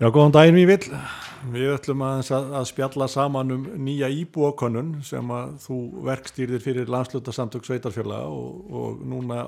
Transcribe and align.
Já, 0.00 0.08
góðan 0.08 0.32
daginn 0.34 0.56
við 0.60 0.70
vil. 0.72 0.96
Við 1.52 1.72
ætlum 1.74 2.02
að, 2.06 2.30
að 2.32 2.64
spjalla 2.70 3.08
saman 3.10 3.54
um 3.54 3.64
nýja 3.82 4.08
íbúakönnun 4.14 4.94
sem 5.04 5.30
að 5.34 5.56
þú 5.64 5.78
verkstýrðir 6.06 6.62
fyrir 6.62 6.90
landslutasamtök 6.92 7.66
Sveitarfjöla 7.66 8.20
og, 8.30 8.60
og 8.70 9.02
núna 9.10 9.42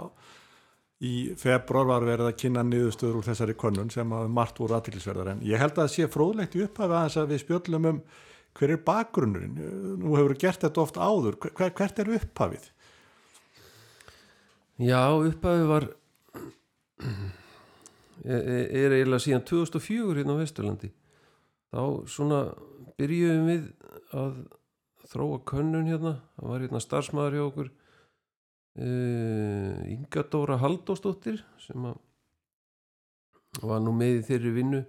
í 1.04 1.34
februar 1.38 1.88
var 1.88 2.06
verið 2.06 2.30
að 2.30 2.38
kynna 2.42 2.64
niðurstöður 2.66 3.20
úr 3.20 3.28
þessari 3.28 3.56
könnun 3.60 3.92
sem 3.94 4.14
að 4.16 4.30
margt 4.34 4.60
voru 4.62 4.76
aðtillisverðar 4.78 5.34
en 5.34 5.42
ég 5.46 5.60
held 5.60 5.74
að 5.76 5.82
það 5.84 5.92
sé 5.94 6.08
fróðlegt 6.10 6.56
í 6.58 6.64
upphafi 6.66 6.96
aðeins 6.98 7.18
að 7.20 7.32
við 7.32 7.42
spjöllum 7.44 7.90
um 7.90 8.00
hver 8.54 8.74
er 8.74 8.82
bakgrunnurinn. 8.86 9.56
Nú 10.00 10.14
hefur 10.18 10.36
gert 10.38 10.62
þetta 10.62 10.82
oft 10.82 10.98
áður. 10.98 11.38
Hver, 11.42 11.72
hvert 11.74 12.02
er 12.02 12.12
upphafið? 12.18 12.68
Já, 14.82 15.02
upphafið 15.14 15.66
var 15.70 15.88
er 18.22 18.94
eiginlega 18.94 19.24
síðan 19.24 19.46
2004 19.48 20.20
hérna 20.20 20.36
á 20.36 20.40
Vesturlandi. 20.42 20.90
Þá 21.74 21.82
svona 22.14 22.40
byrjuðum 22.98 23.48
við 23.50 23.64
að 24.14 24.36
þróa 25.10 25.40
könnun 25.48 25.90
hérna. 25.90 26.16
Það 26.36 26.52
var 26.52 26.64
hérna 26.64 26.82
starfsmæður 26.82 27.38
hjá 27.38 27.44
okkur 27.48 27.70
uh, 28.80 29.78
Inga 29.94 30.26
Dóra 30.30 30.58
Haldósdóttir 30.62 31.42
sem 31.62 31.88
að 31.90 31.98
var 33.62 33.82
nú 33.82 33.92
með 33.94 34.20
í 34.20 34.26
þeirri 34.28 34.52
vinnu 34.56 34.80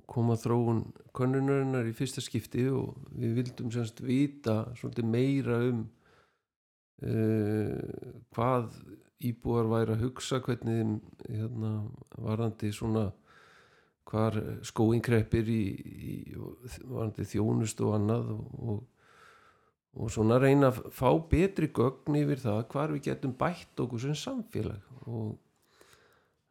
og 0.00 0.06
kom 0.10 0.30
að 0.32 0.46
þróun 0.46 0.80
könnunarinnar 1.14 1.88
í 1.88 1.94
fyrsta 1.96 2.22
skipti 2.24 2.64
og 2.72 2.96
við 3.12 3.36
vildum 3.40 3.70
semst 3.74 4.00
vita 4.04 4.62
svolítið 4.78 5.10
meira 5.10 5.58
um 5.68 5.82
uh, 7.04 7.80
hvað 8.34 8.70
íbúar 9.22 9.68
væri 9.70 9.94
að 9.94 10.02
hugsa 10.08 10.40
hvernig 10.42 10.98
hérna, 11.28 11.76
varandi 12.18 12.72
svona 12.74 13.10
hvar 14.08 14.36
skóin 14.66 15.02
kreppir 15.04 15.48
í, 15.48 15.62
í 16.10 16.16
varandi 16.84 17.24
þjónust 17.28 17.80
og 17.84 17.94
annað 17.98 18.32
og, 18.34 18.82
og, 19.94 20.10
svona 20.12 20.38
reyna 20.42 20.70
að 20.72 20.82
fá 20.92 21.08
betri 21.30 21.70
gögn 21.74 22.18
yfir 22.20 22.42
það 22.42 22.60
hvar 22.74 22.92
við 22.92 23.06
getum 23.08 23.34
bætt 23.38 23.80
okkur 23.84 24.04
sem 24.04 24.18
samfélag 24.18 25.08
og 25.08 25.38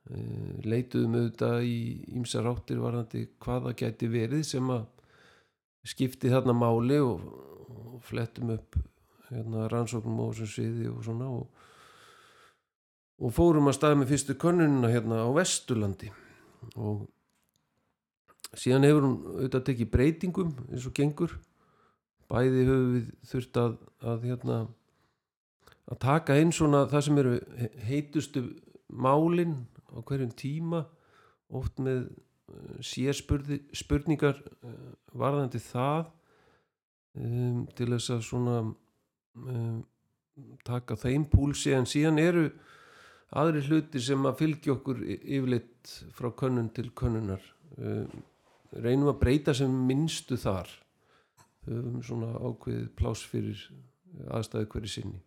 e, 0.10 0.18
leituðum 0.66 1.20
auðvitað 1.20 1.68
í 1.70 1.78
ýmsar 2.18 2.50
áttir 2.50 2.82
varandi 2.82 3.28
hvaða 3.44 3.76
geti 3.84 4.10
verið 4.12 4.48
sem 4.50 4.74
að 4.74 4.88
skipti 5.94 6.32
þarna 6.32 6.56
máli 6.58 6.98
og, 7.04 7.22
og 7.94 8.02
flettum 8.08 8.56
upp 8.56 8.80
hérna, 9.30 9.68
rannsóknum 9.70 10.24
á 10.24 10.28
þessum 10.32 10.52
sviði 10.56 10.90
og 10.90 11.04
svona 11.06 11.30
og 11.38 11.53
og 13.22 13.34
fórum 13.34 13.70
að 13.70 13.78
staða 13.78 14.00
með 14.00 14.14
fyrstu 14.14 14.36
könnununa 14.40 14.92
hérna 14.92 15.24
á 15.26 15.30
Vesturlandi. 15.36 16.10
Og 16.80 17.06
síðan 18.58 18.88
hefur 18.88 19.08
hún 19.08 19.18
auðvitað 19.34 19.66
tekið 19.70 19.92
breytingum 19.94 20.54
eins 20.70 20.88
og 20.90 20.96
gengur. 20.98 21.36
Bæði 22.32 22.66
höfum 22.70 22.96
við 22.96 23.12
þurft 23.30 23.60
að, 23.62 23.78
að 24.02 24.28
hérna 24.30 24.58
að 25.92 26.02
taka 26.02 26.38
einn 26.40 26.54
svona 26.56 26.86
það 26.90 27.06
sem 27.08 27.22
eru 27.22 27.34
heitustu 27.88 28.44
málinn 28.88 29.58
á 29.94 30.00
hverjum 30.02 30.34
tíma. 30.38 30.84
Oft 31.54 31.80
með 31.84 32.08
eh, 32.08 32.78
sérspurningar 32.82 34.40
eh, 34.42 34.92
varðandi 35.14 35.62
það 35.62 36.08
um, 37.20 37.66
til 37.78 37.90
þess 37.92 38.14
að 38.16 38.24
svona 38.26 38.56
um, 38.64 39.84
taka 40.66 40.98
þeim 40.98 41.28
púlsi. 41.30 41.76
En 41.78 41.86
síðan 41.90 42.22
eru 42.22 42.48
aðri 43.40 43.64
hluti 43.68 44.02
sem 44.04 44.30
að 44.30 44.40
fylgja 44.44 44.76
okkur 44.76 45.02
yfirleitt 45.08 45.94
frá 46.18 46.30
könnun 46.38 46.70
til 46.76 46.90
könnunar. 46.96 47.44
Um, 47.78 48.24
reynum 48.74 49.12
að 49.14 49.20
breyta 49.22 49.56
sem 49.58 49.74
minnstu 49.88 50.38
þar. 50.40 50.70
Um, 51.68 52.02
svona 52.06 52.34
ákveðið 52.38 52.90
plás 53.00 53.24
fyrir 53.30 53.62
aðstæðu 54.30 54.70
hverju 54.74 54.94
sinni. 54.94 55.22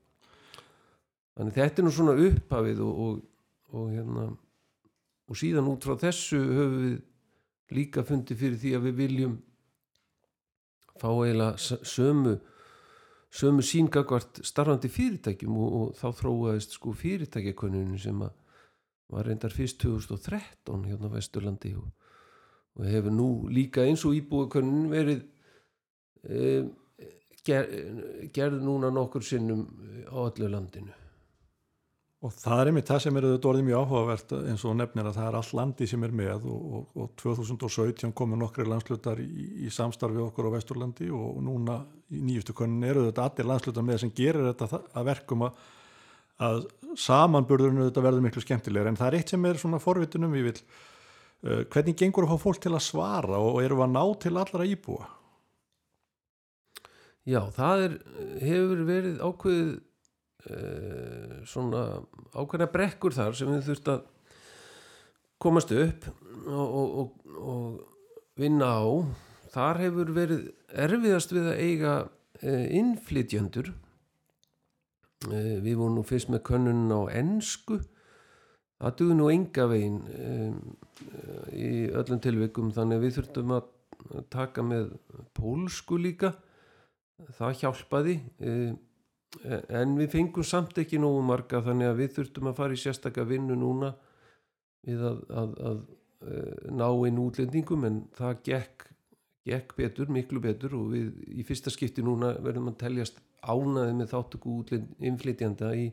Þannig 1.37 1.59
þetta 1.59 1.83
er 1.83 1.87
nú 1.87 1.93
svona 1.93 2.17
upphafið 2.27 2.83
og, 2.85 3.01
og, 3.07 3.23
og 3.77 3.89
hérna 3.93 4.27
og 5.27 5.39
síðan 5.39 5.69
út 5.73 5.85
frá 5.85 5.97
þessu 6.01 6.39
höfum 6.39 6.77
við 6.85 6.97
líka 7.77 8.05
fundið 8.07 8.39
fyrir 8.41 8.61
því 8.63 8.73
að 8.77 8.85
við 8.87 8.99
viljum 9.01 9.35
fá 11.01 11.09
eiginlega 11.11 11.81
sömu 11.83 12.37
sömu 13.33 13.63
síngagvart 13.63 14.41
starfandi 14.47 14.89
fyrirtækjum 14.93 15.57
og, 15.59 15.77
og 15.81 15.95
þá 15.99 16.07
þróaðist 16.21 16.77
sko 16.79 16.93
fyrirtækjakonunum 16.97 17.99
sem 18.01 18.23
að 18.27 18.35
var 19.13 19.29
reyndar 19.29 19.55
fyrst 19.55 19.79
2013 19.83 20.87
hérna 20.89 21.11
á 21.11 21.15
Vesturlandi 21.15 21.75
og, 21.79 21.87
og 22.77 22.87
hefur 22.91 23.15
nú 23.15 23.29
líka 23.53 23.85
eins 23.87 24.03
og 24.07 24.17
íbúikonun 24.19 24.89
verið 24.91 25.23
e, 26.27 26.65
ger, 27.47 27.69
gerð 28.35 28.65
núna 28.67 28.91
nokkur 28.91 29.23
sinnum 29.23 29.67
á 30.11 30.19
öllu 30.27 30.51
landinu 30.51 30.95
Og 32.25 32.33
það 32.33 32.61
er 32.61 32.69
einmitt 32.71 32.89
það 32.89 33.01
sem 33.05 33.17
er 33.19 33.25
auðvitað 33.27 33.51
orðið 33.51 33.67
mjög 33.67 33.83
áhugavert 33.83 34.31
eins 34.39 34.63
og 34.65 34.77
nefnir 34.79 35.09
að 35.11 35.17
það 35.19 35.27
er 35.29 35.35
all 35.37 35.59
landi 35.59 35.89
sem 35.91 36.05
er 36.07 36.13
með 36.17 36.47
og, 36.49 36.61
og, 36.79 36.85
og 37.03 37.11
2017 37.21 38.13
komu 38.17 38.39
nokkri 38.41 38.65
landslutar 38.65 39.21
í, 39.21 39.27
í 39.67 39.73
samstarfi 39.73 40.23
okkur 40.25 40.49
á 40.49 40.55
Vesturlandi 40.55 41.11
og 41.13 41.43
núna 41.45 41.83
í 42.09 42.23
nýjustu 42.25 42.55
konin 42.57 42.87
eru 42.89 43.03
auðvitað 43.05 43.29
allir 43.29 43.51
landslutar 43.51 43.85
með 43.85 44.01
sem 44.03 44.13
gerir 44.17 44.49
þetta 44.49 44.81
að 44.97 45.11
verkum 45.11 45.45
að, 45.45 45.59
að 46.49 46.63
samanburðurinn 47.05 47.83
auðvitað 47.85 48.07
verður 48.09 48.25
miklu 48.25 48.45
skemmtilegur 48.47 48.91
en 48.91 49.01
það 49.03 49.11
er 49.11 49.19
eitt 49.19 49.35
sem 49.35 49.49
er 49.51 49.61
svona 49.61 49.81
forvitunum 49.85 50.33
við 50.39 50.49
vil 50.49 50.55
uh, 50.57 51.67
hvernig 51.75 51.99
gengur 52.01 52.25
að 52.25 52.33
fá 52.33 52.47
fólk 52.47 52.63
til 52.65 52.73
að 52.73 52.87
svara 52.87 53.43
og 53.45 53.61
eru 53.61 53.83
að 53.85 53.93
ná 53.93 54.03
til 54.25 54.33
allra 54.41 54.65
íbúa? 54.65 55.11
Já, 57.27 57.43
það 57.53 57.85
er, 57.91 57.99
hefur 58.41 58.83
verið 58.89 59.21
ákveðið 59.21 59.77
svona 61.47 61.83
ákveðna 62.37 62.69
brekkur 62.71 63.15
þar 63.17 63.35
sem 63.35 63.51
við 63.51 63.65
þurft 63.71 63.89
að 63.91 64.05
komast 65.43 65.73
upp 65.75 66.07
og, 66.47 66.67
og, 66.67 66.93
og, 67.01 67.09
og 67.37 68.39
vinna 68.41 68.69
á. 68.79 68.87
Þar 69.57 69.83
hefur 69.85 70.13
verið 70.17 70.47
erfiðast 70.87 71.35
við 71.35 71.51
að 71.51 71.61
eiga 71.65 71.93
uh, 72.07 72.65
innflytjöndur 72.79 73.73
uh, 73.73 75.57
við 75.65 75.75
vorum 75.75 75.99
nú 75.99 76.07
fyrst 76.07 76.31
með 76.33 76.45
könnun 76.51 76.93
á 76.93 77.01
ennsku 77.17 77.81
það 78.77 78.97
duði 79.01 79.15
nú 79.17 79.31
enga 79.33 79.65
vegin 79.71 80.03
í 81.57 81.69
öllum 81.97 82.21
tilveikum 82.21 82.73
þannig 82.77 82.99
að 82.99 83.07
við 83.07 83.15
þurftum 83.17 83.55
að 83.57 83.71
taka 84.33 84.65
með 84.65 84.91
pólsku 85.37 85.97
líka. 86.01 86.35
Það 87.39 87.63
hjálpaði 87.63 88.17
en 89.45 89.95
við 89.99 90.11
fengum 90.15 90.47
samt 90.47 90.79
ekki 90.81 90.99
nógu 91.03 91.23
marga 91.27 91.61
þannig 91.65 91.91
að 91.91 92.01
við 92.01 92.13
þurftum 92.19 92.51
að 92.51 92.59
fara 92.61 92.77
í 92.77 92.81
sérstakka 92.81 93.27
vinnu 93.29 93.57
núna 93.59 93.93
við 94.87 95.03
að, 95.03 95.23
að, 95.29 95.57
að, 95.71 95.81
að 96.23 96.73
ná 96.79 96.87
einn 96.89 97.21
útlendingum 97.21 97.87
en 97.89 98.01
það 98.17 98.41
gekk, 98.49 98.87
gekk 99.47 99.77
betur, 99.79 100.11
miklu 100.13 100.43
betur 100.43 100.77
og 100.79 100.91
við 100.95 101.11
í 101.37 101.47
fyrsta 101.47 101.73
skipti 101.75 102.05
núna 102.07 102.35
verðum 102.43 102.73
að 102.73 102.81
teljast 102.85 103.21
ánaði 103.47 103.99
með 103.99 104.13
þáttöku 104.15 104.57
inflytjanda 105.11 105.75
í, 105.77 105.91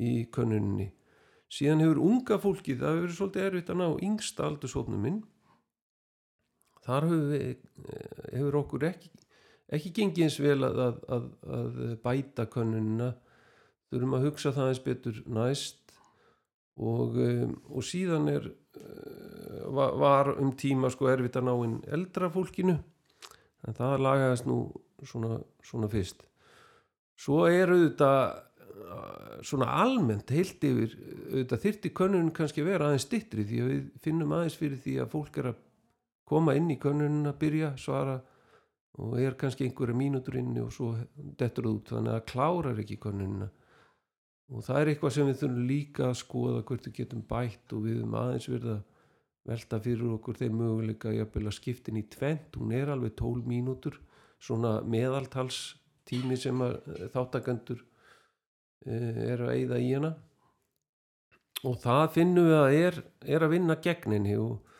í 0.00 0.12
könnuninni. 0.34 0.88
Síðan 1.52 1.84
hefur 1.84 2.00
unga 2.00 2.38
fólki 2.40 2.78
það 2.78 2.94
hefur 2.94 3.02
verið 3.04 3.18
svolítið 3.18 3.46
erfitt 3.48 3.72
að 3.72 3.80
ná 3.82 3.88
yngsta 4.08 4.46
aldursóknum 4.48 5.04
minn. 5.04 5.20
Þar 6.82 7.08
hefur, 7.10 7.26
við, 7.28 7.66
hefur 8.32 8.58
okkur 8.62 8.88
ekki 8.88 9.12
ekki 9.72 9.92
gengið 9.96 10.26
eins 10.26 10.38
vel 10.42 10.58
að, 10.66 10.80
að, 11.08 11.28
að 11.58 11.78
bæta 12.04 12.46
könnunina. 12.50 13.12
Þurfum 13.92 14.16
að 14.16 14.26
hugsa 14.28 14.52
það 14.56 14.72
eins 14.72 14.82
betur 14.84 15.22
næst. 15.28 15.80
Og, 16.80 17.18
um, 17.20 17.56
og 17.68 17.84
síðan 17.84 18.30
er 18.32 18.46
uh, 18.48 19.66
var 19.72 20.32
um 20.38 20.54
tíma 20.56 20.90
sko 20.92 21.10
erfitt 21.12 21.36
að 21.36 21.48
ná 21.50 21.52
inn 21.66 21.80
eldra 21.92 22.30
fólkinu. 22.32 22.78
En 23.62 23.76
það 23.76 23.98
lagaðist 24.06 24.48
nú 24.48 24.62
svona, 25.06 25.36
svona 25.62 25.90
fyrst. 25.92 26.24
Svo 27.20 27.44
er 27.46 27.70
auðvitað 27.70 28.22
uh, 28.32 29.36
svona 29.44 29.68
almennt 29.82 30.32
heilt 30.32 30.64
yfir 30.64 30.96
auðvitað 30.96 31.64
þyrti 31.66 31.92
könnun 31.96 32.32
kannski 32.34 32.64
vera 32.66 32.88
aðeins 32.88 33.06
stittri 33.06 33.44
því 33.46 33.60
að 33.62 33.70
við 33.74 33.84
finnum 34.04 34.34
aðeins 34.36 34.58
fyrir 34.58 34.80
því 34.82 34.96
að 35.04 35.12
fólk 35.12 35.38
er 35.42 35.52
að 35.52 35.62
koma 36.32 36.56
inn 36.56 36.70
í 36.72 36.80
könnun 36.80 37.28
að 37.28 37.38
byrja 37.42 37.74
svara 37.80 38.20
og 39.00 39.16
er 39.20 39.36
kannski 39.40 39.64
einhverja 39.64 39.96
mínútur 39.96 40.36
inni 40.36 40.60
og 40.60 40.72
svo 40.74 40.92
dettur 41.38 41.68
það 41.68 41.76
út. 41.78 41.92
Þannig 41.94 42.16
að 42.16 42.24
klárar 42.32 42.80
ekki 42.82 43.00
konunina 43.00 43.48
og 44.52 44.64
það 44.66 44.80
er 44.80 44.90
eitthvað 44.92 45.14
sem 45.14 45.28
við 45.28 45.38
þurfum 45.40 45.68
líka 45.68 46.08
að 46.10 46.18
skoða 46.20 46.64
hvert 46.68 46.88
við 46.88 46.96
getum 46.98 47.22
bætt 47.28 47.72
og 47.72 47.86
við 47.86 48.00
erum 48.00 48.16
aðeins 48.20 48.48
verið 48.52 48.72
að 48.74 48.82
velta 49.48 49.78
fyrir 49.82 50.10
okkur 50.16 50.38
þeir 50.38 50.52
möguleika 50.54 51.12
að 51.12 51.54
skiptin 51.56 51.98
í 51.98 52.04
tvent, 52.10 52.58
hún 52.58 52.74
er 52.76 52.92
alveg 52.92 53.16
tól 53.18 53.40
mínútur, 53.42 53.96
svona 54.38 54.80
meðaltals 54.86 55.78
tími 56.06 56.36
sem 56.38 56.60
eh, 56.62 57.08
þáttakandur 57.14 57.80
eh, 58.86 59.32
er 59.32 59.42
að 59.42 59.54
eigða 59.56 59.80
í 59.80 59.88
hana. 59.94 60.12
Og 61.62 61.78
það 61.78 62.04
finnum 62.16 62.48
við 62.50 62.58
að 62.58 62.76
er, 62.76 63.00
er 63.22 63.46
að 63.46 63.52
vinna 63.54 63.78
gegninni 63.82 64.36
og 64.42 64.71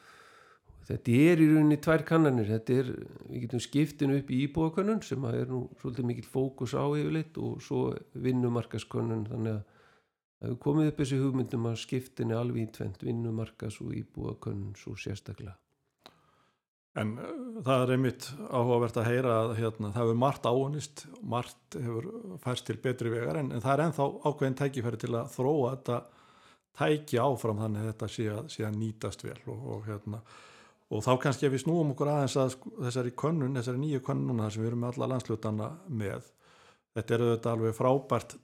þetta 0.88 1.16
er 1.30 1.42
í 1.42 1.48
rauninni 1.50 1.78
tvær 1.82 2.04
kannanir. 2.08 2.48
Þetta 2.50 2.78
er, 2.80 2.90
við 3.28 3.44
getum 3.46 3.62
skiptinu 3.62 4.18
upp 4.20 4.32
í 4.32 4.40
íbúakönnun 4.46 5.02
sem 5.06 5.28
að 5.28 5.38
er 5.40 5.52
nú 5.52 5.62
svolítið 5.80 6.08
mikill 6.10 6.28
fókus 6.28 6.76
á 6.76 6.84
yfirleitt 6.84 7.38
og 7.42 7.62
svo 7.64 7.82
vinnumarkaskönnun 8.26 9.26
þannig 9.30 9.58
að 9.58 9.64
það 10.42 10.48
hefur 10.48 10.62
komið 10.66 10.92
upp 10.92 11.02
þessi 11.02 11.20
hugmyndum 11.22 11.68
að 11.70 11.82
skiptinu 11.86 12.38
alveg 12.38 12.64
í 12.64 12.70
tvent 12.78 13.04
vinnumarkas 13.06 13.82
og 13.84 13.92
íbúakönnun 14.02 14.78
svo 14.78 14.96
sérstaklega. 14.98 15.56
En 17.00 17.14
uh, 17.16 17.28
það 17.64 17.82
er 17.82 17.90
einmitt 17.94 18.26
áhugavert 18.50 18.98
að 19.00 19.06
heyra 19.08 19.36
að 19.46 19.54
hérna, 19.62 19.92
það 19.94 20.02
hefur 20.02 20.18
margt 20.20 20.48
áunist, 20.48 21.04
margt 21.24 21.76
hefur 21.78 22.08
færst 22.42 22.66
til 22.68 22.76
betri 22.84 23.12
vegar 23.14 23.38
en, 23.40 23.48
en 23.54 23.62
það 23.64 23.72
er 23.74 23.84
enþá 23.86 24.08
ákveðin 24.28 24.58
tækifæri 24.58 25.00
til 25.00 25.14
að 25.16 25.30
þróa 25.32 25.70
þetta 25.72 26.00
tæki 26.76 27.20
áfram 27.20 27.60
þannig 27.62 27.82
að 27.82 27.90
þetta 27.90 28.08
sé 28.12 28.26
að, 28.32 28.42
sé 28.52 28.66
að 28.66 28.78
nýtast 28.80 29.24
vel 29.24 29.38
og, 29.46 29.62
og, 29.74 29.86
hérna, 29.88 30.20
og 30.92 31.04
þá 31.04 31.12
kannski 31.24 31.48
ef 31.48 31.54
við 31.54 31.64
snúum 31.64 31.92
okkur 31.94 32.10
aðeins 32.12 32.36
að 32.40 32.54
sko, 32.54 32.72
þessari 32.84 33.12
könnun, 33.22 33.56
þessari 33.56 33.80
nýju 33.80 34.02
könnuna 34.06 34.50
sem 34.52 34.62
við 34.62 34.72
erum 34.72 34.82
með 34.84 34.94
alla 34.94 35.10
landslutana 35.14 35.68
með, 35.88 36.26
þetta 36.96 37.16
eru 37.16 37.30
þetta 37.32 37.54
alveg 37.56 37.78
frábært 37.78 38.36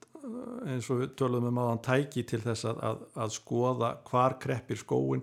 eins 0.68 0.88
og 0.92 1.02
við 1.02 1.12
töluðum 1.18 1.52
um 1.52 1.60
aðan 1.62 1.84
tæki 1.84 2.24
til 2.28 2.40
þess 2.44 2.66
að, 2.68 2.80
að, 2.88 3.04
að 3.24 3.36
skoða 3.36 3.92
hvar 4.08 4.36
kreppir 4.42 4.80
skóin 4.80 5.22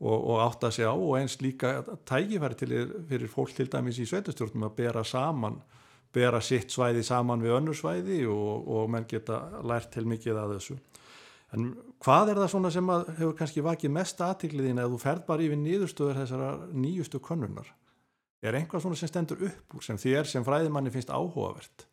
og, 0.00 0.16
og 0.16 0.40
átta 0.44 0.70
sig 0.72 0.88
á 0.88 0.94
og 0.94 1.16
eins 1.18 1.38
líka 1.42 1.80
tækifæri 2.08 2.58
til 2.60 2.72
fyrir 3.08 3.32
fólk 3.32 3.52
til 3.56 3.68
dæmis 3.72 4.00
í 4.00 4.08
sveitastjórnum 4.08 4.68
að 4.68 4.76
bera 4.80 5.04
saman 5.04 5.60
bera 6.14 6.40
sitt 6.42 6.72
svæði 6.72 7.04
saman 7.06 7.42
við 7.44 7.56
önnur 7.58 7.76
svæði 7.76 8.22
og, 8.30 8.68
og 8.68 8.88
menn 8.92 9.08
geta 9.10 9.42
lært 9.66 9.92
til 9.94 10.06
mikið 10.10 10.40
að 10.40 10.56
þessu 10.56 10.78
en 11.56 11.72
hvað 12.02 12.32
er 12.32 12.40
það 12.40 12.50
svona 12.54 12.70
sem 12.74 12.90
hefur 13.18 13.36
kannski 13.38 13.64
vakið 13.66 13.94
mest 13.94 14.22
aðtikliðin 14.24 14.78
eða 14.78 14.92
þú 14.92 15.00
ferð 15.02 15.26
bara 15.28 15.46
yfir 15.46 15.60
nýðustöður 15.60 16.20
þessara 16.22 16.50
nýjustu 16.70 17.20
konnunar 17.22 17.72
er 18.40 18.56
einhvað 18.56 18.84
svona 18.84 18.98
sem 18.98 19.10
stendur 19.10 19.42
upp 19.48 19.76
úr 19.76 19.84
sem 19.84 19.98
þér 20.00 20.28
sem 20.28 20.44
fræðimanni 20.46 20.92
finnst 20.94 21.12
áhugavert? 21.12 21.86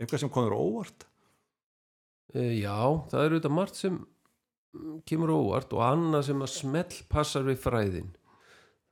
Einhvað 0.00 0.22
sem 0.22 0.32
komur 0.32 0.56
óvart? 0.56 1.04
E, 2.32 2.62
Já, 2.62 2.78
það 3.10 3.26
eru 3.26 3.40
þetta 3.40 3.52
margt 3.52 3.80
sem 3.80 3.98
kemur 5.08 5.34
óvart 5.34 5.74
og 5.74 5.82
annað 5.84 6.28
sem 6.30 6.44
að 6.44 6.52
smell 6.54 7.00
passar 7.10 7.44
við 7.44 7.58
fræðin. 7.60 8.12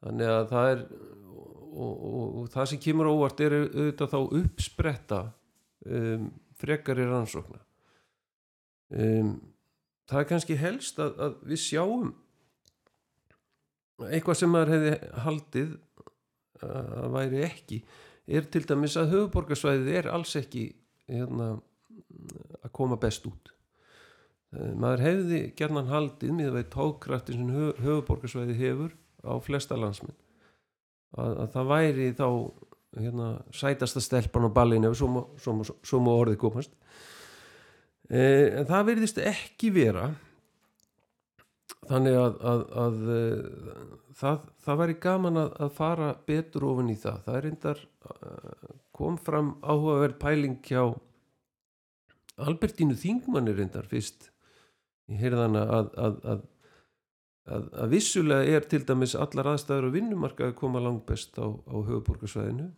Þannig 0.02 0.32
að 0.34 0.48
það 0.50 0.72
er 0.72 0.82
og, 1.78 1.92
og, 1.92 2.26
og 2.42 2.50
það 2.52 2.70
sem 2.72 2.82
kemur 2.82 3.10
óvart 3.12 3.40
er 3.44 3.56
auðvitað 3.60 4.12
þá 4.12 4.18
uppspretta 4.40 5.20
um, 5.86 6.28
frekar 6.58 7.00
í 7.00 7.06
rannsókna. 7.08 7.62
Um, 8.88 9.32
það 10.08 10.22
er 10.22 10.28
kannski 10.32 10.56
helst 10.58 10.98
að, 11.02 11.14
að 11.26 11.36
við 11.50 11.62
sjáum 11.64 12.12
eitthvað 14.08 14.38
sem 14.38 14.52
maður 14.52 14.74
hefði 14.76 14.92
haldið 15.24 15.72
að 16.68 17.08
væri 17.14 17.42
ekki 17.46 17.78
er 18.28 18.46
til 18.52 18.64
dæmis 18.68 18.96
að 18.98 19.12
höfuborgarsvæðið 19.14 19.98
er 20.00 20.10
alls 20.12 20.34
ekki 20.38 20.64
hérna, 21.08 21.50
að 22.60 22.72
koma 22.76 22.98
best 23.00 23.26
út. 23.28 23.52
Eh, 24.54 24.72
maður 24.74 25.04
hefði 25.06 25.42
gerðan 25.58 25.92
haldið 25.92 26.32
með 26.36 26.50
að 26.50 26.56
veit 26.58 26.70
tókrættin 26.74 27.40
sem 27.40 27.76
höfuborgarsvæði 27.84 28.56
hefur 28.58 28.96
á 29.24 29.34
flesta 29.44 29.78
landsminn 29.78 30.16
að, 31.16 31.32
að 31.44 31.48
það 31.54 31.70
væri 31.72 32.08
þá 32.16 32.28
hérna, 32.98 33.28
sætasta 33.52 34.02
stelpan 34.02 34.48
á 34.48 34.50
ballinu 34.56 34.90
ef 34.90 34.98
svo 34.98 36.00
má 36.00 36.12
orðið 36.14 36.40
komast 36.40 36.74
en 38.08 38.68
það 38.68 38.88
verðist 38.88 39.20
ekki 39.20 39.72
vera. 39.74 40.08
Þannig 41.88 42.16
að, 42.20 42.34
að, 42.50 42.62
að 42.82 42.96
e, 43.12 43.20
það, 44.18 44.40
það 44.64 44.80
væri 44.82 44.96
gaman 45.00 45.40
að 45.44 45.70
fara 45.76 46.08
betur 46.28 46.66
ofin 46.68 46.92
í 46.92 46.96
það. 47.00 47.22
Það 47.24 47.38
er 47.38 47.46
reyndar 47.46 47.82
kom 48.98 49.18
fram 49.20 49.54
áhugaverð 49.62 50.18
pæling 50.18 50.58
hjá 50.66 50.82
Albertínu 52.38 52.96
Þingmann 52.98 53.50
er 53.50 53.58
reyndar 53.58 53.86
fyrst. 53.90 54.30
Ég 55.10 55.22
heyrði 55.22 55.40
hana 55.42 55.62
að, 55.74 55.88
að, 55.98 56.18
að, 56.32 56.42
að 57.82 57.94
vissulega 57.94 58.58
er 58.58 58.66
til 58.70 58.82
dæmis 58.86 59.16
allar 59.18 59.54
aðstæður 59.54 59.88
og 59.88 59.96
vinnumarka 59.96 60.50
að 60.50 60.58
koma 60.60 60.82
langt 60.82 61.06
best 61.08 61.38
á, 61.40 61.46
á 61.46 61.76
höfuborgarsvæðinu 61.88 62.68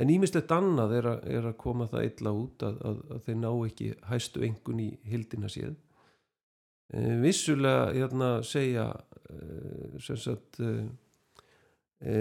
en 0.00 0.10
ímislegt 0.12 0.52
annað 0.54 0.96
er, 0.98 1.08
er 1.36 1.48
að 1.50 1.58
koma 1.60 1.88
það 1.90 2.08
illa 2.08 2.34
út 2.36 2.64
að 2.64 3.00
þeir 3.26 3.38
ná 3.42 3.50
ekki 3.52 3.92
hæstu 4.08 4.44
engun 4.46 4.80
í 4.80 4.90
hildina 5.08 5.50
séð. 5.52 5.76
E, 6.92 6.98
vissulega 7.22 7.92
hérna 7.92 8.30
segja 8.46 8.88
e, 9.28 10.00
sagt, 10.00 10.60
e, 10.62 12.18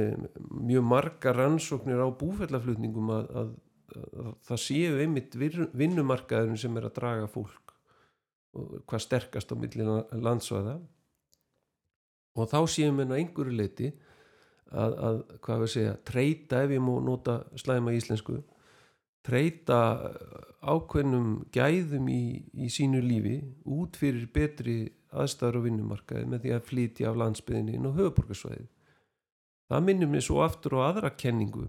mjög 0.52 0.86
marga 0.86 1.34
rannsóknir 1.36 2.04
á 2.04 2.08
búfellaflutningum 2.12 3.12
að 3.16 3.56
það 4.48 4.62
séu 4.64 5.00
einmitt 5.04 5.36
vinnumarkaðurinn 5.36 6.60
sem 6.60 6.78
er 6.80 6.88
að 6.88 6.98
draga 7.00 7.28
fólk 7.32 7.74
hvað 8.52 9.04
sterkast 9.04 9.52
á 9.52 9.56
milli 9.56 9.86
landsvæða. 10.12 10.78
Og 12.40 12.48
þá 12.48 12.60
séum 12.72 13.00
við 13.02 13.14
einhverju 13.18 13.56
leiti 13.56 13.92
að, 14.72 14.96
að 15.08 15.20
hvað 15.44 15.64
við 15.64 15.74
segja, 15.76 15.94
treyta 16.08 16.64
ef 16.66 16.74
ég 16.76 16.84
mú 16.84 16.98
nota 17.04 17.42
slæma 17.60 17.94
íslensku 17.96 18.40
treyta 19.26 19.80
ákveðnum 20.62 21.46
gæðum 21.54 22.10
í, 22.10 22.24
í 22.54 22.70
sínu 22.74 23.02
lífi 23.06 23.38
út 23.70 23.98
fyrir 24.00 24.28
betri 24.34 24.78
aðstæður 25.12 25.60
og 25.60 25.66
vinnumarkaði 25.68 26.30
með 26.30 26.46
því 26.46 26.54
að 26.56 26.68
flytja 26.70 27.10
af 27.12 27.20
landsbyðinni 27.22 27.78
inn 27.78 27.90
á 27.90 27.98
höfuborgarsvæði 27.98 28.68
það 29.72 29.86
minnum 29.88 30.16
við 30.16 30.26
svo 30.28 30.42
aftur 30.46 30.78
á 30.80 30.90
aðra 30.90 31.12
kenningu 31.14 31.68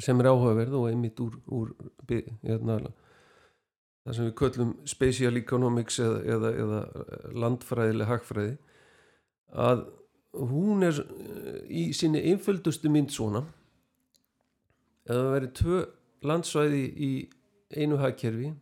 sem 0.00 0.20
er 0.22 0.30
áhugaverð 0.30 0.76
og 0.78 0.86
einmitt 0.88 1.18
úr, 1.20 1.34
úr 1.52 1.72
hérna, 2.08 2.78
það 4.04 4.16
sem 4.16 4.28
við 4.28 4.36
köllum 4.40 4.76
spatial 4.88 5.34
economics 5.40 5.98
eða, 6.00 6.22
eða, 6.36 6.52
eða 6.62 7.32
landfræðileg 7.44 8.08
hagfræði 8.08 8.54
að 9.52 9.84
hún 10.32 10.84
er 10.86 11.00
eh, 11.02 11.58
í 11.68 11.82
sinni 11.96 12.22
einföldustu 12.32 12.90
mynd 12.92 13.12
svona. 13.12 13.44
Eða 15.08 15.18
það 15.18 15.32
veri 15.36 15.50
tvö 15.58 15.80
landsvæði 16.30 16.82
í 16.86 17.12
einu 17.74 17.98
hagkerfi 17.98 18.52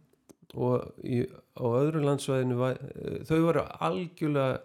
og 0.57 1.05
í, 1.05 1.23
á 1.61 1.65
öðru 1.65 2.03
landsvæðinu 2.07 2.59
eh, 2.71 3.21
þau 3.29 3.39
varu 3.47 3.67
algjörlega 3.87 4.61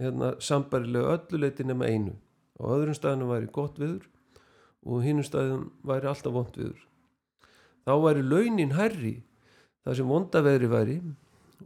hérna, 0.00 0.34
sambarilega 0.42 1.18
ölluleiti 1.18 1.66
nema 1.66 1.90
einu. 1.90 2.16
Á 2.58 2.62
öðrum 2.70 2.96
staðinu 2.96 3.30
væri 3.30 3.50
gott 3.52 3.78
viður 3.78 4.08
og 4.84 5.04
hinnum 5.04 5.26
staðinu 5.26 5.70
væri 5.86 6.10
alltaf 6.10 6.34
vond 6.34 6.58
viður. 6.58 6.80
Þá 7.84 7.94
væri 8.00 8.24
launin 8.24 8.74
herri 8.78 9.16
það 9.84 9.98
sem 9.98 10.08
vonda 10.08 10.42
veðri 10.44 10.70
væri 10.72 10.96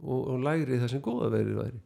og, 0.01 0.19
og 0.33 0.41
lægri 0.43 0.79
það 0.81 0.91
sem 0.93 1.03
góða 1.03 1.29
veðri 1.33 1.55
væri. 1.57 1.79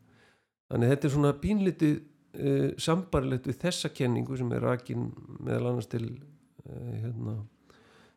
Þannig 0.72 0.94
þetta 0.94 1.08
er 1.08 1.14
svona 1.14 1.34
pínlitið 1.44 2.00
uh, 2.40 2.70
sambarlegt 2.82 3.50
við 3.50 3.60
þessa 3.64 3.92
kenningu 3.94 4.38
sem 4.40 4.52
er 4.56 4.64
rakin 4.66 5.10
meðal 5.40 5.72
annars 5.72 5.90
til 5.92 6.06
uh, 6.12 6.94
hérna, 7.04 7.38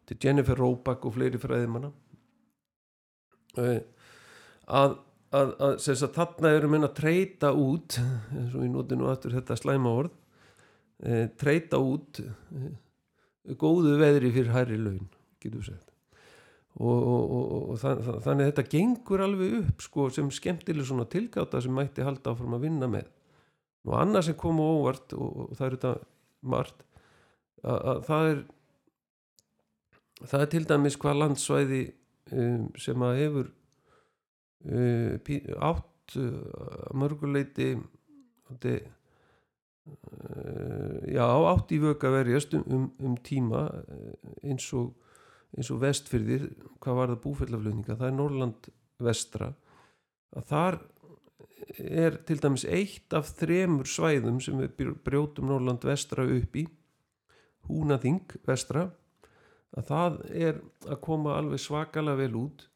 til 0.08 0.18
Jennifer 0.22 0.58
Roback 0.60 1.06
og 1.08 1.16
fleiri 1.16 1.40
fræðimanna. 1.42 1.90
Uh, 3.56 3.80
að, 4.66 4.98
að, 5.32 5.52
að, 5.60 5.76
að 5.96 6.06
þarna 6.18 6.54
erum 6.56 6.76
við 6.76 6.88
að 6.88 6.96
treyta 7.00 7.52
út 7.56 7.98
eins 8.00 8.54
og 8.54 8.62
við 8.62 8.72
notum 8.74 9.02
nú 9.02 9.10
aftur 9.10 9.36
þetta 9.36 9.58
slæma 9.58 9.98
orð 10.02 10.22
treyta 11.36 11.76
út 11.76 12.22
góðu 13.60 13.98
veðri 14.00 14.30
fyrir 14.32 14.54
hærri 14.54 14.78
laun 14.80 15.10
getur 15.44 15.60
segjað 15.66 15.86
og, 16.76 17.02
og, 17.08 17.52
og 17.72 17.78
það, 17.80 18.00
þannig 18.24 18.42
að 18.42 18.50
þetta 18.50 18.64
gengur 18.74 19.24
alveg 19.24 19.54
upp 19.62 19.84
sko, 19.84 20.08
sem 20.12 20.28
skemmtileg 20.34 20.88
svona 20.88 21.06
tilgáta 21.08 21.60
sem 21.64 21.72
mætti 21.72 22.04
halda 22.04 22.34
áfram 22.34 22.56
að 22.58 22.66
vinna 22.66 22.88
með 22.90 23.08
og 23.86 23.94
annað 24.00 24.28
sem 24.28 24.38
kom 24.38 24.60
óvart 24.62 25.14
og, 25.16 25.28
og 25.46 25.56
það 25.58 25.66
er 25.66 25.76
þetta 25.76 25.94
margt 26.54 26.84
að, 27.62 27.78
að 27.78 28.02
það 28.08 28.30
er 28.32 28.42
það 30.24 30.40
er 30.42 30.50
til 30.54 30.64
dæmis 30.72 30.98
hvað 31.00 31.20
landsvæði 31.22 31.82
um, 32.32 32.66
sem 32.80 33.06
að 33.06 33.20
hefur 33.22 33.46
um, 34.66 35.16
átt 35.70 36.18
uh, 36.20 36.92
mörguleiti 36.96 37.70
uh, 37.76 38.76
já 41.12 41.26
átt 41.26 41.74
í 41.74 41.82
vöka 41.82 42.12
verjast 42.14 42.54
um, 42.58 42.64
um, 42.66 42.86
um 43.10 43.18
tíma 43.26 43.68
uh, 43.70 44.14
eins 44.42 44.70
og 44.76 44.94
eins 45.56 45.70
og 45.72 45.80
vestfyrðir, 45.80 46.50
hvað 46.82 46.98
var 46.98 47.12
það 47.12 47.22
búfellaflutninga, 47.24 47.96
það 47.96 48.08
er 48.10 48.16
Norrland 48.16 48.68
vestra 49.02 49.52
að 50.36 50.48
þar 50.50 50.78
er 51.74 52.20
til 52.26 52.38
dæmis 52.42 52.64
eitt 52.64 53.14
af 53.16 53.32
þremur 53.40 53.88
svæðum 53.90 54.38
sem 54.42 54.58
við 54.62 54.94
brjótum 55.04 55.50
Norrland 55.50 55.84
vestra 55.86 56.26
upp 56.26 56.56
í 56.56 56.66
Húnaþing 57.66 58.36
vestra 58.46 58.86
að 59.76 59.88
það 59.88 60.18
er 60.30 60.60
að 60.86 61.00
koma 61.02 61.34
alveg 61.40 61.60
svakalega 61.60 62.22
vel 62.22 62.36
út 62.38 62.66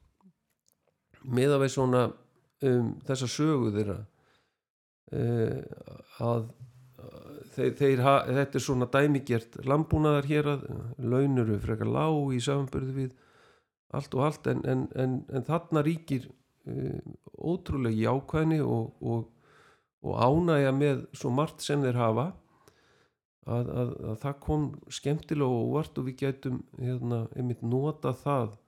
með 1.23 1.55
að 1.55 1.63
við 1.65 1.73
svona 1.77 2.03
um, 2.09 2.89
þessa 3.07 3.29
sögu 3.31 3.71
þeirra. 3.75 3.99
Uh, 5.11 5.61
að 6.23 6.51
þeir, 7.55 7.73
þeir 7.79 8.03
ha, 8.05 8.15
þetta 8.29 8.59
er 8.59 8.65
svona 8.65 8.89
dæmigjert 8.93 9.59
landbúnaðar 9.67 10.29
hér 10.31 10.51
að 10.55 10.67
launur 10.99 11.47
eru 11.49 11.59
frekar 11.63 11.91
lág 11.91 12.35
í 12.37 12.43
samanbyrðu 12.45 12.97
við 12.97 13.17
allt 13.97 14.15
og 14.15 14.27
allt 14.27 14.51
en, 14.53 14.61
en, 14.71 14.85
en, 14.95 15.17
en 15.35 15.47
þarna 15.47 15.83
ríkir 15.87 16.29
uh, 16.69 16.99
ótrúlega 17.41 18.11
jákvæðni 18.11 18.61
og, 18.65 18.93
og, 19.01 19.27
og 20.05 20.21
ánægja 20.21 20.73
með 20.77 21.05
svo 21.17 21.33
margt 21.35 21.65
sem 21.65 21.83
þeir 21.85 22.01
hafa 22.01 22.31
að, 23.51 23.71
að, 23.71 23.93
að 24.13 24.19
það 24.25 24.41
kom 24.47 24.67
skemmtilega 24.93 25.49
og 25.49 25.71
óvart 25.71 26.01
og 26.01 26.09
við 26.09 26.19
gætum 26.25 26.61
hérna, 26.79 27.25
einmitt 27.37 27.63
nota 27.65 28.13
það 28.17 28.59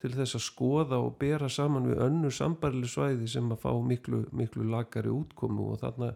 til 0.00 0.14
þess 0.16 0.38
að 0.38 0.46
skoða 0.46 0.98
og 1.04 1.16
bera 1.20 1.48
saman 1.52 1.90
við 1.90 2.02
önnu 2.06 2.32
sambarileg 2.32 2.88
svæði 2.88 3.28
sem 3.28 3.50
að 3.52 3.62
fá 3.66 3.70
miklu, 3.84 4.24
miklu 4.32 4.64
lagari 4.70 5.12
útkomu 5.12 5.70
og 5.74 5.80
þarna 5.82 6.14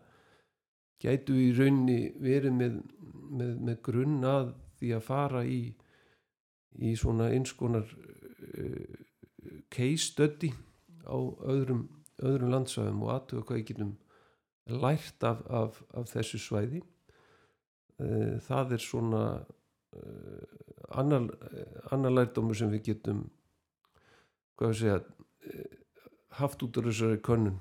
gætu 1.05 1.37
í 1.37 1.51
raunni 1.57 1.99
verið 2.23 2.55
með, 2.57 2.79
með, 3.29 3.57
með 3.69 3.81
grunn 3.85 4.21
að 4.29 4.55
því 4.79 4.93
að 4.97 5.05
fara 5.05 5.43
í, 5.45 5.61
í 6.81 6.95
svona 6.97 7.29
einskonar 7.35 7.85
uh, 7.85 9.03
case 9.69 10.09
study 10.09 10.55
á 11.07 11.17
öðrum, 11.51 11.85
öðrum 12.23 12.53
landsvæðum 12.55 13.05
og 13.05 13.13
aðtöða 13.15 13.47
hvað 13.49 13.61
ég 13.61 13.69
getum 13.71 13.95
lært 14.85 15.27
af, 15.27 15.45
af, 15.51 15.81
af 15.95 16.09
þessu 16.13 16.41
svæði. 16.41 16.83
Uh, 18.01 18.41
það 18.43 18.75
er 18.75 18.83
svona 18.83 19.25
uh, 19.95 20.55
annar, 20.99 21.29
annar 21.95 22.15
lærdómu 22.15 22.57
sem 22.57 22.73
við 22.73 22.89
getum 22.91 23.27
hvað 24.59 24.71
við 24.73 24.81
segja 24.81 24.99
eh, 25.51 25.79
haft 26.39 26.63
út 26.63 26.77
úr 26.79 26.91
þessari 26.91 27.23
könnun. 27.27 27.57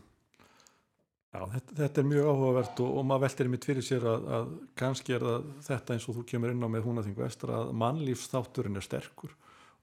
Já, 1.34 1.40
þetta, 1.50 1.76
þetta 1.80 2.02
er 2.02 2.10
mjög 2.12 2.28
áhugavert 2.30 2.82
og, 2.84 2.98
og 3.00 3.06
maður 3.10 3.24
veltir 3.24 3.50
mitt 3.50 3.66
fyrir 3.66 3.86
sér 3.86 4.04
að, 4.06 4.28
að 4.38 4.52
kannski 4.78 5.16
er 5.16 5.26
það 5.26 5.48
þetta 5.66 5.96
eins 5.96 6.06
og 6.06 6.18
þú 6.20 6.26
kemur 6.30 6.54
inn 6.54 6.62
á 6.62 6.70
með 6.70 6.86
húnaþing 6.86 7.18
vestra 7.18 7.56
að 7.64 7.72
mannlífsþátturinn 7.82 8.78
er 8.78 8.86
sterkur 8.86 9.34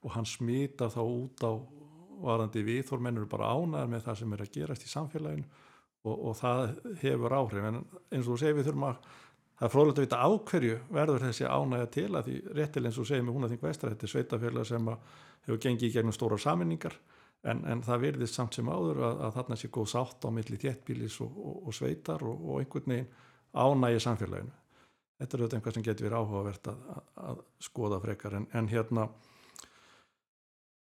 og 0.01 0.13
hann 0.15 0.29
smita 0.29 0.87
þá 0.93 1.01
út 1.03 1.43
á 1.43 1.51
varandi 2.21 2.63
við, 2.67 2.83
þór 2.89 3.03
mennur 3.07 3.27
bara 3.31 3.51
ánæðar 3.55 3.91
með 3.91 4.05
það 4.07 4.19
sem 4.21 4.35
er 4.35 4.45
að 4.45 4.53
gerast 4.57 4.85
í 4.85 4.91
samfélaginu 4.91 5.47
og, 6.01 6.15
og 6.15 6.37
það 6.39 6.63
hefur 7.01 7.37
áhrif 7.37 7.67
en 7.69 7.81
eins 7.81 8.25
og 8.25 8.31
þú 8.31 8.39
segir 8.41 8.57
við 8.57 8.69
þurfum 8.69 8.87
að 8.89 9.01
það 9.61 9.67
er 9.67 9.73
frólægt 9.75 9.99
að 10.01 10.05
vita 10.07 10.21
ákverju 10.25 10.77
verður 10.89 11.25
þessi 11.27 11.49
ánægja 11.49 11.89
til 11.97 12.09
að 12.09 12.29
því 12.29 12.37
réttil 12.57 12.85
eins 12.87 13.01
og 13.01 13.09
segir 13.09 13.25
með 13.27 13.37
húnaþing 13.37 13.65
vestra 13.65 13.91
þetta 13.93 14.07
er 14.07 14.13
sveitafélag 14.15 14.69
sem 14.69 14.93
hefur 15.45 15.61
gengið 15.65 15.89
í 15.89 15.93
gegnum 15.95 16.15
stóra 16.15 16.39
saminningar 16.41 16.97
en, 17.47 17.63
en 17.65 17.83
það 17.85 18.05
virðist 18.05 18.37
samt 18.37 18.57
sem 18.57 18.69
áður 18.69 19.01
að, 19.05 19.21
að 19.25 19.35
þarna 19.37 19.57
sé 19.57 19.69
góð 19.73 19.91
sátt 19.93 20.25
á 20.25 20.29
milli 20.33 20.59
þéttbílis 20.61 21.17
og, 21.25 21.37
og, 21.37 21.55
og 21.67 21.77
sveitar 21.77 22.25
og, 22.27 22.49
einhvern 22.59 22.93
veginn 22.93 23.11
ánægi 23.51 24.03
samfélaginu. 24.05 24.53
Þetta 25.21 25.37
er 25.37 25.41
auðvitað 25.41 25.57
einhvað 25.57 25.75
sem 25.75 25.85
getur 25.85 26.07
verið 26.07 26.21
áhugavert 26.21 26.69
að, 26.71 26.83
að, 26.93 27.01
að 27.29 27.41
skoða 27.61 27.99
frekar 28.01 28.37
en, 28.39 28.47
en 28.57 28.69
hérna 28.71 29.07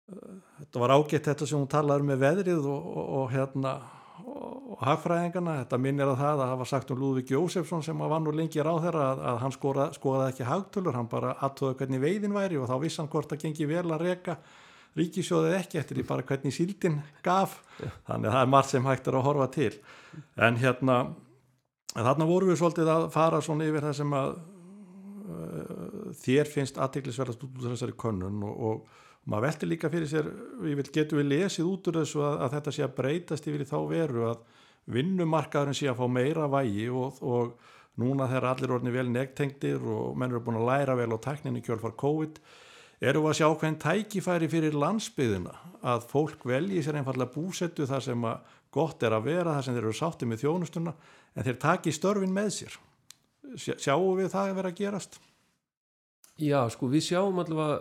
þetta 0.07 0.83
var 0.83 0.95
ágætt 0.97 1.31
þetta 1.31 1.49
sem 1.49 1.59
hún 1.59 1.71
talaður 1.71 2.09
með 2.11 2.25
veðrið 2.25 2.69
og 2.73 3.31
hérna 3.33 3.79
og 4.27 4.81
hagfræðingana, 4.83 5.61
þetta 5.63 5.79
minnir 5.81 6.11
að 6.11 6.21
það 6.21 6.43
að 6.43 6.53
hafa 6.53 6.67
sagt 6.69 6.91
um 6.93 7.01
Lúðvík 7.01 7.33
Jósefsson 7.35 7.85
sem 7.85 7.99
var 8.01 8.23
nú 8.23 8.33
lengi 8.35 8.63
ráð 8.65 8.87
þeirra 8.87 9.05
að, 9.13 9.21
að 9.31 9.41
hann 9.43 9.55
skoraði 9.55 9.99
skora 9.99 10.29
ekki 10.33 10.47
hagtölur, 10.49 10.97
hann 10.97 11.11
bara 11.11 11.35
aðtöða 11.47 11.77
hvernig 11.81 12.03
veiðin 12.03 12.35
væri 12.37 12.59
og 12.61 12.71
þá 12.71 12.77
vissi 12.83 13.03
hann 13.03 13.11
hvort 13.13 13.35
að 13.37 13.43
gengi 13.45 13.69
vel 13.71 13.85
að 13.85 14.05
reyka 14.07 14.39
ríkisjóðið 14.97 15.57
ekki 15.59 15.81
eftir 15.81 16.01
því 16.01 16.07
bara 16.09 16.27
hvernig 16.27 16.57
síldin 16.57 16.99
gaf. 17.25 17.59
Þannig 18.09 18.31
að 18.31 18.35
það 18.35 18.43
er 18.43 18.53
margt 18.55 18.73
sem 18.73 18.89
hægt 18.89 19.09
er 19.11 19.19
að 19.19 19.27
horfa 19.29 19.49
til. 19.53 19.73
En 20.41 20.61
hérna 20.61 20.99
þarna 21.93 22.29
voru 22.29 22.51
við 22.51 22.61
svolítið 22.63 22.93
að 22.93 23.09
fara 23.15 23.43
svona 23.45 23.67
yfir 23.69 23.85
það 23.85 23.99
sem 24.01 24.15
að 24.17 24.31
uh, 24.37 26.15
þér 26.25 26.53
finnst 26.53 26.81
aðtiklisverðast 26.81 27.45
út 27.45 27.61
úr 27.61 27.75
þessari 27.75 27.97
könnun 28.01 28.41
og, 28.49 28.57
og 28.71 29.05
maður 29.26 29.47
velti 29.49 29.68
líka 29.68 29.90
fyrir 29.92 30.11
sér, 30.11 30.28
vil, 30.62 30.85
getum 30.95 31.21
við 31.21 31.30
lesið 31.33 31.71
út 31.71 31.88
úr 31.90 32.00
þessu 32.00 32.23
að, 32.23 32.37
að 32.47 32.52
þetta 32.56 32.75
sé 32.75 32.85
að 32.87 32.95
breytast 33.00 33.49
yfir 33.50 33.64
í 33.64 33.68
þá 33.68 33.78
veru 33.90 34.28
að 34.30 34.45
vinnumarkaðurinn 34.97 35.76
sé 35.76 35.88
að 35.90 35.99
fá 35.99 36.06
meira 36.11 36.47
vægi 36.50 36.87
og, 36.95 37.18
og 37.26 37.56
núna 38.00 38.28
þegar 38.30 38.49
allir 38.52 38.75
orðin 38.76 38.95
vel 38.95 39.09
negtengtir 39.11 39.83
og 39.83 40.16
menn 40.18 40.30
eru 40.30 40.45
búin 40.47 40.61
að 40.61 40.68
læra 40.71 40.97
vel 40.99 41.11
á 41.11 41.18
tekninni 41.26 41.64
kjölfar 41.64 41.97
COVID 41.99 42.40
eru 43.06 43.23
við 43.25 43.30
að 43.33 43.38
sjá 43.40 43.49
hvern 43.61 43.78
tækifæri 43.83 44.50
fyrir 44.52 44.76
landsbyðina 44.76 45.54
að 45.87 46.06
fólk 46.11 46.47
velji 46.49 46.83
sér 46.85 47.00
einfallega 47.00 47.35
búsettu 47.35 47.87
þar 47.88 48.04
sem 48.04 48.28
að 48.28 48.52
gott 48.76 49.02
er 49.06 49.16
að 49.16 49.26
vera, 49.30 49.56
þar 49.56 49.66
sem 49.66 49.76
þeir 49.76 49.87
eru 49.87 49.97
sáttið 49.97 50.30
með 50.30 50.42
þjónustuna 50.45 50.95
en 51.35 51.47
þeir 51.47 51.59
taki 51.62 51.95
störfin 51.95 52.37
með 52.37 52.52
sér 52.61 52.78
sjáum 53.56 54.16
við 54.18 54.30
það 54.33 54.50
að 54.50 54.56
vera 54.59 54.73
að 54.73 54.80
gerast? 54.80 55.18
Já, 56.37 56.61
sko 56.73 56.88
við 56.92 57.04
sjáum 57.06 57.38
allavega 57.40 57.76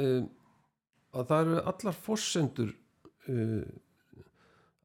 um, 0.00 0.28
að 1.16 1.28
það 1.30 1.44
eru 1.44 1.60
allar 1.72 1.98
fórsendur 2.06 2.72
uh, 3.28 3.68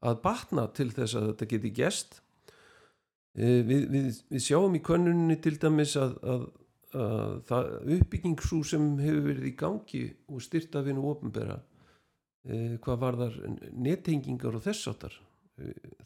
að 0.04 0.20
batna 0.24 0.66
til 0.76 0.90
þess 0.92 1.18
að 1.18 1.30
þetta 1.32 1.50
geti 1.54 1.72
gest 1.80 2.18
uh, 2.20 3.60
við, 3.68 3.88
við, 3.92 4.08
við 4.32 4.46
sjáum 4.46 4.78
í 4.78 4.82
könnunni 4.84 5.38
til 5.44 5.56
dæmis 5.60 5.96
að, 6.00 6.16
að, 6.22 6.48
að 6.94 7.36
það 7.50 7.70
uppbyggingsú 7.98 8.62
sem 8.72 8.88
hefur 9.02 9.28
verið 9.28 9.50
í 9.50 9.54
gangi 9.64 10.06
og 10.30 10.42
styrta 10.44 10.84
við 10.86 10.98
nú 10.98 11.06
ofnbæra 11.12 11.60
uh, 11.60 12.74
hvað 12.84 13.06
var 13.06 13.22
þar 13.24 13.38
nettengingar 13.74 14.58
og 14.58 14.66
þess 14.66 14.92
áttar 14.94 15.22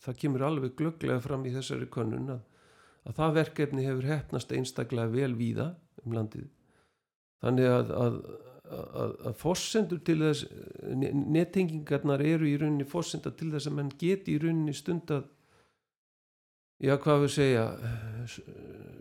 það 0.02 0.18
kemur 0.22 0.44
alveg 0.48 0.76
glögglega 0.76 1.22
fram 1.24 1.46
í 1.48 1.52
þessari 1.54 1.88
könnun 1.92 2.34
að, 2.34 2.42
að 3.08 3.16
það 3.20 3.36
verkefni 3.38 3.86
hefur 3.86 4.08
hefnast 4.10 4.52
einstaklega 4.52 5.12
vel 5.12 5.32
víða 5.38 5.70
um 6.04 6.16
landið. 6.16 6.48
Þannig 7.44 7.70
að, 7.70 8.18
að 8.68 9.34
fórsendur 9.40 10.00
til 10.04 10.18
þess 10.22 10.46
nettengingarnar 11.14 12.22
eru 12.24 12.48
í 12.48 12.56
rauninni 12.60 12.86
fórsenda 12.88 13.32
til 13.36 13.50
þess 13.52 13.70
að 13.70 13.76
mann 13.78 13.92
geti 14.00 14.34
í 14.34 14.40
rauninni 14.42 14.74
stund 14.76 15.12
að 15.14 15.26
já 16.84 16.94
hvað 17.02 17.24
við 17.24 17.34
segja 17.34 17.66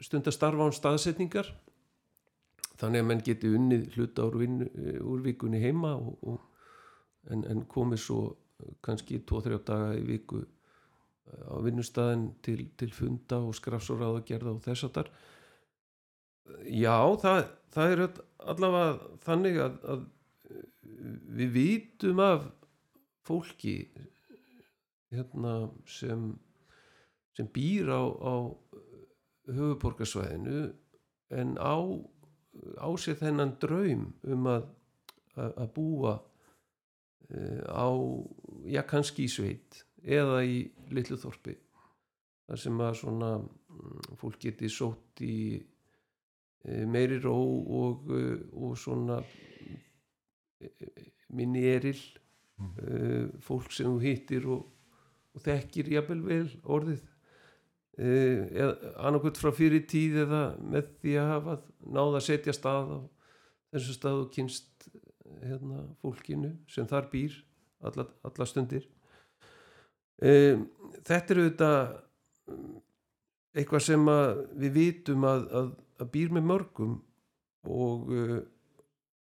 stund 0.05 0.27
að 0.27 0.35
starfa 0.37 0.67
án 0.67 0.75
staðsetningar. 0.75 1.53
Þannig 2.77 3.01
að 3.01 3.07
mann 3.09 3.23
geti 3.25 3.49
unnið 3.57 3.87
hluta 3.95 4.27
úr, 4.27 4.37
vinnu, 4.43 4.67
úr 5.01 5.23
vikunni 5.25 5.61
heima 5.61 5.95
og, 5.97 6.17
og, 6.21 6.67
en, 7.33 7.43
en 7.49 7.63
komið 7.69 8.03
svo 8.03 8.21
kannski 8.85 9.23
2-3 9.25 9.57
daga 9.65 9.95
í 9.97 10.03
viku 10.05 10.43
á 11.27 11.57
vinnustæðin 11.61 12.29
til, 12.45 12.69
til 12.77 12.93
funda 12.93 13.41
og 13.43 13.55
skrafsóraða 13.57 14.23
gerða 14.25 14.53
og 14.55 14.61
þess 14.63 14.87
að 14.87 14.93
þar 14.99 15.09
já 16.71 16.97
það, 17.21 17.49
það 17.73 17.93
er 17.93 18.03
allavega 18.47 19.17
þannig 19.25 19.59
að, 19.63 19.79
að 19.93 20.05
við 21.37 21.53
vítum 21.55 22.21
af 22.23 22.47
fólki 23.27 23.77
hérna, 25.13 25.69
sem 25.87 26.29
sem 27.37 27.47
býr 27.53 27.91
á, 27.93 28.01
á 28.01 28.35
höfuborgarsvæðinu 29.53 30.61
en 31.37 31.53
á 31.61 31.77
á 32.81 32.89
sér 32.97 33.19
þennan 33.19 33.57
draum 33.61 34.07
um 34.25 34.49
að 34.49 34.71
að 35.37 35.67
búa 35.75 36.15
uh, 36.17 37.61
á 37.69 37.87
já 38.65 38.81
kannski 38.89 39.27
í 39.27 39.29
sveit 39.29 39.83
eða 40.01 40.41
í 40.41 40.63
litlu 40.89 41.19
þorpi 41.21 41.53
þar 42.47 42.61
sem 42.63 42.81
að 42.81 42.95
svona 43.03 43.31
mm, 43.37 44.15
fólk 44.17 44.39
geti 44.41 44.71
sótt 44.71 45.21
í 45.21 45.37
Eh, 45.61 45.76
meiri 46.65 47.19
ró 47.23 47.35
og, 47.37 48.07
eh, 48.11 48.39
og 48.53 48.77
svona 48.79 49.19
eh, 50.59 51.03
minni 51.29 51.63
eril 51.67 51.99
mm. 52.57 53.37
fólk 53.43 53.71
sem 53.75 53.87
þú 53.87 53.99
hittir 54.01 54.47
og, 54.49 54.65
og 55.35 55.43
þekkir 55.43 55.91
jafnvel 55.93 56.23
vel 56.25 56.49
orðið 56.63 57.05
annarkvöld 57.97 59.39
frá 59.41 59.49
fyrir 59.57 59.87
tíð 59.89 60.19
eða 60.27 60.41
með 60.61 60.89
því 61.01 61.13
að 61.17 61.31
hafa 61.31 61.55
náða 61.81 62.19
að 62.19 62.25
setja 62.27 62.53
stað 62.53 62.91
á 62.93 62.99
þessu 63.73 63.95
stað 63.95 64.19
og 64.21 64.27
kynst 64.35 64.85
hérna, 65.41 65.81
fólkinu 66.03 66.51
sem 66.69 66.85
þar 66.89 67.09
býr 67.09 67.39
alla, 67.89 68.05
alla 68.21 68.47
stundir 68.49 68.85
þetta 70.21 71.33
eru 71.33 71.47
þetta 71.47 71.71
eitthvað 73.57 73.85
sem 73.87 74.07
við 74.61 74.77
vitum 74.77 75.25
að, 75.25 75.49
að 75.57 75.73
að 76.01 76.11
býr 76.13 76.33
með 76.35 76.49
mörgum 76.51 76.97
og, 77.67 78.11
uh, 78.11 78.39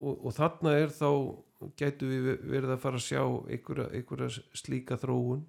og, 0.04 0.14
og 0.14 0.36
þarna 0.36 0.76
er 0.80 0.94
þá 0.94 1.08
gætu 1.78 2.08
við 2.10 2.30
verið 2.50 2.74
að 2.74 2.82
fara 2.82 3.00
að 3.00 3.06
sjá 3.06 3.22
einhverja, 3.24 3.86
einhverja 3.96 4.44
slíka 4.58 4.98
þróun. 5.00 5.44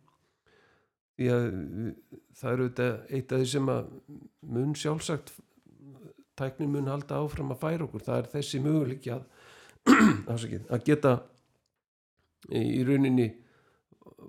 Því 1.16 1.28
að 1.32 1.46
það 2.36 2.54
eru 2.54 2.68
eitt 3.16 3.32
af 3.32 3.42
því 3.42 3.48
sem 3.52 3.72
að 3.72 3.90
mun 4.56 4.74
sjálfsagt 4.76 5.32
tæknin 6.36 6.72
mun 6.74 6.92
halda 6.92 7.22
áfram 7.24 7.54
að 7.56 7.62
færa 7.62 7.88
okkur. 7.88 8.04
Það 8.04 8.22
er 8.22 8.30
þessi 8.34 8.62
möguleik 8.64 9.10
að, 9.16 9.26
að 10.76 10.86
geta 10.88 11.16
í 12.52 12.84
rauninni 12.88 13.30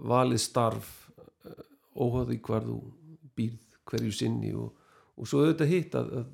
valið 0.06 0.42
starf 0.42 0.90
uh, 1.46 1.62
óhagði 1.98 2.40
hvar 2.46 2.66
þú 2.66 2.80
býrð 3.36 3.62
hverju 3.86 4.14
sinni 4.14 4.50
og 4.56 4.74
og 5.16 5.28
svo 5.28 5.42
auðvitað 5.42 5.72
hitt 5.72 5.96
að, 5.96 6.10
að 6.20 6.26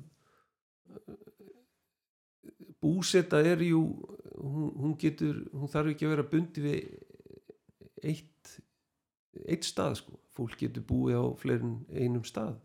búseta 2.83 3.39
er 3.41 3.63
jú 3.63 3.81
hún, 4.35 4.69
hún 4.75 4.93
getur, 4.99 5.39
hún 5.55 5.71
þarf 5.71 5.93
ekki 5.93 6.07
að 6.07 6.15
vera 6.15 6.29
bundi 6.29 6.63
við 6.63 6.79
eitt 8.03 8.59
eitt 9.49 9.65
stað 9.65 9.97
sko, 10.01 10.19
fólk 10.35 10.59
getur 10.59 10.85
búið 10.85 11.17
á 11.17 11.25
fleirin 11.39 11.79
einum 11.89 12.25
stað 12.27 12.57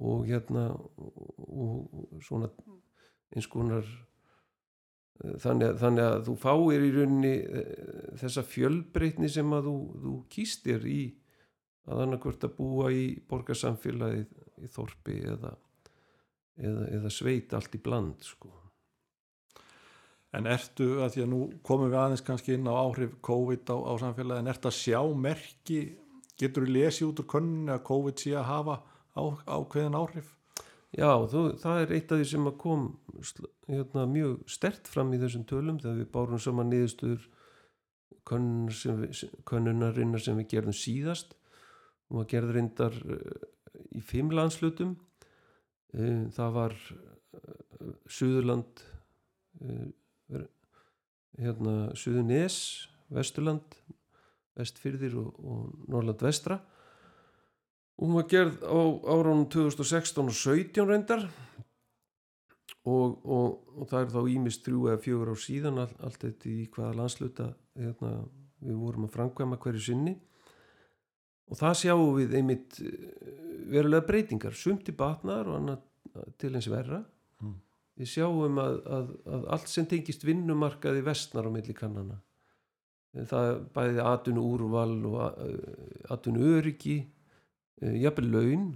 og 0.00 0.26
hérna 0.28 0.70
og, 0.72 1.86
og 2.12 2.24
svona 2.24 2.48
eins 3.34 3.48
konar 3.50 3.84
eh, 3.84 5.36
þannig 5.42 5.70
að, 5.70 5.78
þannig 5.82 6.06
að 6.06 6.18
þú 6.28 6.36
fáir 6.40 6.86
í 6.86 6.90
rauninni 6.94 7.34
eh, 7.44 8.10
þessa 8.22 8.44
fjölbreytni 8.46 9.30
sem 9.32 9.56
að 9.56 9.70
þú, 9.70 9.76
þú 10.04 10.16
kýstir 10.32 10.88
í 10.88 11.00
að 11.86 12.02
annarkvört 12.06 12.48
að 12.48 12.56
búa 12.58 12.90
í 12.92 13.06
borgarsamfélagið 13.30 14.64
í 14.64 14.70
þorpi 14.72 15.18
eða, 15.34 15.52
eða, 16.58 16.86
eða 16.98 17.12
sveit 17.12 17.52
allt 17.56 17.76
í 17.78 17.82
bland 17.82 18.24
sko. 18.26 18.50
En 20.34 20.46
ertu, 20.50 20.86
að 21.04 21.12
því 21.14 21.22
að 21.22 21.28
nú 21.30 21.38
komum 21.64 21.90
við 21.92 21.98
aðeins 22.00 22.24
kannski 22.26 22.56
inn 22.56 22.66
á 22.68 22.74
áhrif 22.74 23.14
COVID 23.24 23.70
á, 23.72 23.76
á 23.86 23.92
samfélagi, 24.02 24.42
en 24.42 24.50
ertu 24.52 24.68
að 24.68 24.74
sjá 24.76 25.00
merki, 25.16 25.78
getur 26.36 26.66
þú 26.66 26.72
lesið 26.74 27.06
út 27.12 27.22
úr 27.22 27.28
könninni 27.30 27.72
að 27.72 27.84
COVID 27.86 28.18
sé 28.20 28.34
að 28.36 28.48
hafa 28.50 28.74
á, 29.16 29.22
ákveðin 29.56 29.96
áhrif? 29.96 30.32
Já, 30.96 31.08
þú, 31.30 31.40
það 31.62 31.80
er 31.84 31.94
eitt 31.96 32.12
af 32.12 32.20
því 32.20 32.26
sem 32.32 32.50
að 32.50 32.58
kom 32.62 32.84
hérna, 33.68 34.04
mjög 34.10 34.36
stert 34.50 34.88
fram 34.90 35.14
í 35.16 35.20
þessum 35.22 35.46
tölum 35.48 35.80
þegar 35.82 35.98
við 36.02 36.10
bárum 36.14 36.40
saman 36.42 36.70
við- 39.04 39.16
sem- 39.16 39.34
könnunarinnar 39.46 40.22
sem 40.24 40.36
við 40.40 40.48
gerðum 40.56 40.76
síðast 40.76 41.34
og 42.10 42.22
að 42.24 42.28
gerð 42.34 42.54
reyndar 42.56 42.96
eh, 42.98 43.48
í 43.98 44.02
fimm 44.04 44.30
landslutum 44.34 44.96
Eh, 45.96 46.26
það 46.34 46.50
var 46.52 46.72
eh, 46.76 47.92
Suðurland 48.10 48.80
hérna 51.40 51.76
Suðurnes 51.98 52.58
Vesturland 53.12 53.76
Vestfyrðir 54.56 55.16
og, 55.20 55.34
og 55.36 55.88
Norrland 55.92 56.22
Vestra. 56.24 56.58
Og 57.96 58.08
hún 58.08 58.16
var 58.18 58.28
gerð 58.28 58.60
á 58.64 58.78
árunum 59.08 59.46
2016 59.52 60.22
og 60.24 60.34
17 60.34 60.88
reyndar. 60.88 61.26
Og, 62.86 63.16
og, 63.26 63.62
og 63.74 63.88
það 63.90 64.02
er 64.02 64.12
þá 64.14 64.20
ímist 64.30 64.62
þrjú 64.66 64.82
eða 64.90 65.02
fjögur 65.02 65.32
ár 65.32 65.40
síðan 65.42 65.80
all, 65.82 65.94
allt 66.06 66.20
þetta 66.22 66.48
í 66.52 66.66
hvaða 66.70 66.98
landsluta 67.00 67.48
hérna, 67.74 68.12
við 68.62 68.78
vorum 68.78 69.08
að 69.08 69.16
framkvæma 69.16 69.58
hverju 69.64 69.82
sinni. 69.88 70.14
Og 71.50 71.58
það 71.58 71.80
sjáum 71.80 72.14
við 72.14 72.36
einmitt 72.38 72.78
eh, 72.84 73.10
verulega 73.72 74.06
breytingar. 74.06 74.54
Sumt 74.54 74.88
í 74.90 74.94
batnar 74.96 75.50
og 75.50 75.60
annað 75.60 75.84
til 76.40 76.54
eins 76.54 76.70
verra. 76.70 77.02
Við 77.96 78.10
sjáum 78.12 78.58
að, 78.60 78.78
að, 78.92 79.12
að 79.36 79.46
allt 79.56 79.70
sem 79.72 79.86
tengist 79.88 80.24
vinnumarkaði 80.26 81.04
vestnar 81.06 81.48
á 81.48 81.50
milli 81.52 81.76
kannana. 81.76 82.20
Það 83.16 83.52
bæði 83.72 84.02
atvinnu 84.04 84.42
úrval 84.44 84.92
og 85.08 85.20
atvinnu 86.12 86.50
öryggi 86.58 86.98
eh, 87.00 87.96
jafnvel 88.02 88.28
laun 88.34 88.66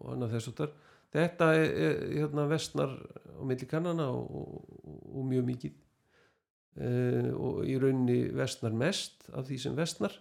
og 0.00 0.12
annað 0.16 0.34
þess 0.34 0.50
að 0.50 0.60
þar 0.60 0.74
þetta 1.16 1.50
er, 1.54 1.66
er 1.86 1.98
hérna 2.18 2.46
vestnar 2.50 2.94
á 3.38 3.42
milli 3.46 3.68
kannana 3.70 4.08
og, 4.12 4.40
og, 4.40 5.02
og 5.14 5.28
mjög 5.30 5.46
mikið. 5.52 5.76
E, 6.76 6.88
og 7.32 7.62
í 7.64 7.78
rauninni 7.80 8.18
vestnar 8.36 8.74
mest 8.76 9.30
af 9.32 9.46
því 9.48 9.60
sem 9.62 9.76
vestnar 9.78 10.12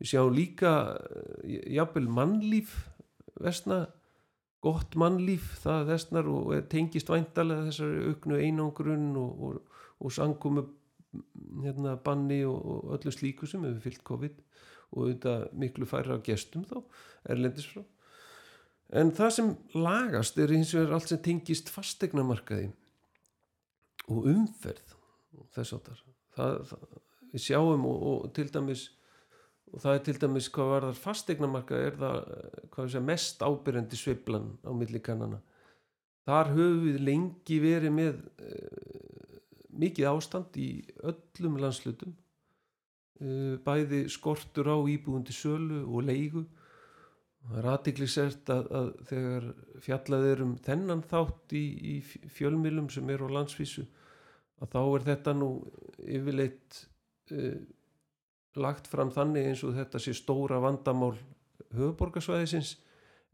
við 0.00 0.10
sjáum 0.10 0.34
líka 0.34 0.72
eh, 1.44 1.68
jafnvel 1.76 2.08
mannlíf 2.10 2.74
vestna 3.40 3.84
gott 4.64 4.96
mannlíf 5.00 5.54
það 5.62 5.86
vestnar 5.94 6.28
og 6.28 6.52
er- 6.56 6.66
tengist 6.72 7.08
væntalega 7.10 7.68
þessari 7.70 8.10
auknu 8.10 8.40
einangrun 8.40 9.06
og, 9.16 9.42
og, 9.48 9.78
og 10.00 10.12
sangumu 10.12 10.66
hérna, 11.64 11.96
banni 12.04 12.42
og, 12.46 12.58
og 12.60 12.98
öllu 12.98 13.10
slíku 13.14 13.48
sem 13.48 13.64
hefur 13.66 13.80
fyllt 13.86 14.04
COVID 14.04 14.36
og 14.90 15.00
auðvitað 15.04 15.46
miklu 15.62 15.86
færra 15.86 16.18
gestum 16.26 16.64
þá 16.66 16.76
erlendis 17.30 17.66
frá. 17.70 17.82
En 18.92 19.12
það 19.14 19.30
sem 19.36 19.50
lagast 19.78 20.38
er 20.42 20.50
hins 20.50 20.72
vegar 20.74 20.96
allt 20.96 21.10
sem 21.12 21.20
tengist 21.22 21.70
fastegnamarkaði 21.70 22.70
og 24.10 24.26
umferð 24.32 24.96
og 25.38 25.46
þess 25.54 25.76
áttar 25.76 26.00
við 27.30 27.44
sjáum 27.44 27.84
og, 27.86 28.00
og 28.10 28.32
til 28.34 28.50
dæmis 28.50 28.88
og 29.70 29.82
það 29.82 29.96
er 29.96 30.02
til 30.06 30.16
dæmis 30.22 30.48
hvað 30.52 30.72
var 30.72 30.86
þar 30.88 30.98
fastegnamarkaði 31.04 31.86
er 31.86 31.98
það 32.00 32.18
eh, 32.36 32.86
segja, 32.90 33.02
mest 33.06 33.42
ábyrjandi 33.44 33.98
sveiflan 33.98 34.48
á 34.66 34.70
milli 34.74 35.02
kannana. 35.04 35.40
Þar 36.26 36.52
höfum 36.54 36.80
við 36.84 36.98
lengi 37.06 37.58
verið 37.62 37.94
með 37.96 38.18
uh, 38.44 39.36
mikið 39.80 40.08
ástand 40.10 40.58
í 40.60 40.68
öllum 41.06 41.56
landslutum 41.62 42.12
uh, 43.22 43.54
bæði 43.64 44.04
skortur 44.12 44.68
á 44.68 44.76
íbúðundi 44.78 45.34
sölu 45.34 45.84
og 45.86 46.04
leigu. 46.06 46.44
Það 47.40 47.56
er 47.62 47.70
aðtiklisert 47.72 48.52
að, 48.52 48.68
að 48.76 48.90
þegar 49.08 49.48
fjallað 49.86 50.26
er 50.28 50.44
um 50.44 50.54
þennan 50.60 51.02
þátt 51.08 51.56
í, 51.56 51.64
í 51.94 52.28
fjölmilum 52.36 52.90
sem 52.92 53.10
eru 53.14 53.30
á 53.32 53.36
landsvísu 53.38 53.86
að 54.60 54.74
þá 54.74 54.80
er 54.82 55.06
þetta 55.08 55.36
nú 55.40 55.50
yfirleitt 56.04 56.82
uh, 57.32 57.60
lagt 58.58 58.88
fram 58.90 59.12
þannig 59.14 59.50
eins 59.50 59.64
og 59.66 59.76
þetta 59.76 60.00
sé 60.02 60.14
stóra 60.16 60.58
vandamál 60.62 61.14
höfuborgarsvæðisins 61.76 62.76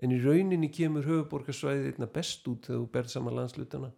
en 0.05 0.13
í 0.13 0.19
rauninni 0.21 0.69
kemur 0.73 1.07
höfuborgarsvæðið 1.07 1.95
einna 1.95 2.11
best 2.13 2.45
út 2.51 2.69
þegar 2.69 2.83
þú 2.83 2.91
berð 2.93 3.15
saman 3.15 3.39
landslutana 3.39 3.93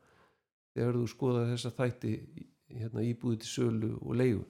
þegar 0.76 1.00
þú 1.00 1.09
skoða 1.11 1.48
þessa 1.50 1.74
þætti 1.74 2.12
hérna, 2.78 3.02
íbúið 3.02 3.42
til 3.42 3.50
sölu 3.50 3.90
og 4.02 4.16
leigu. 4.18 4.44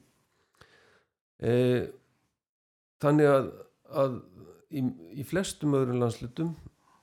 E, 1.38 1.52
þannig 3.02 3.30
að, 3.30 3.50
að 4.02 4.16
í, 4.74 4.82
í 5.22 5.26
flestum 5.26 5.76
öðrum 5.78 6.02
landslutum 6.02 6.54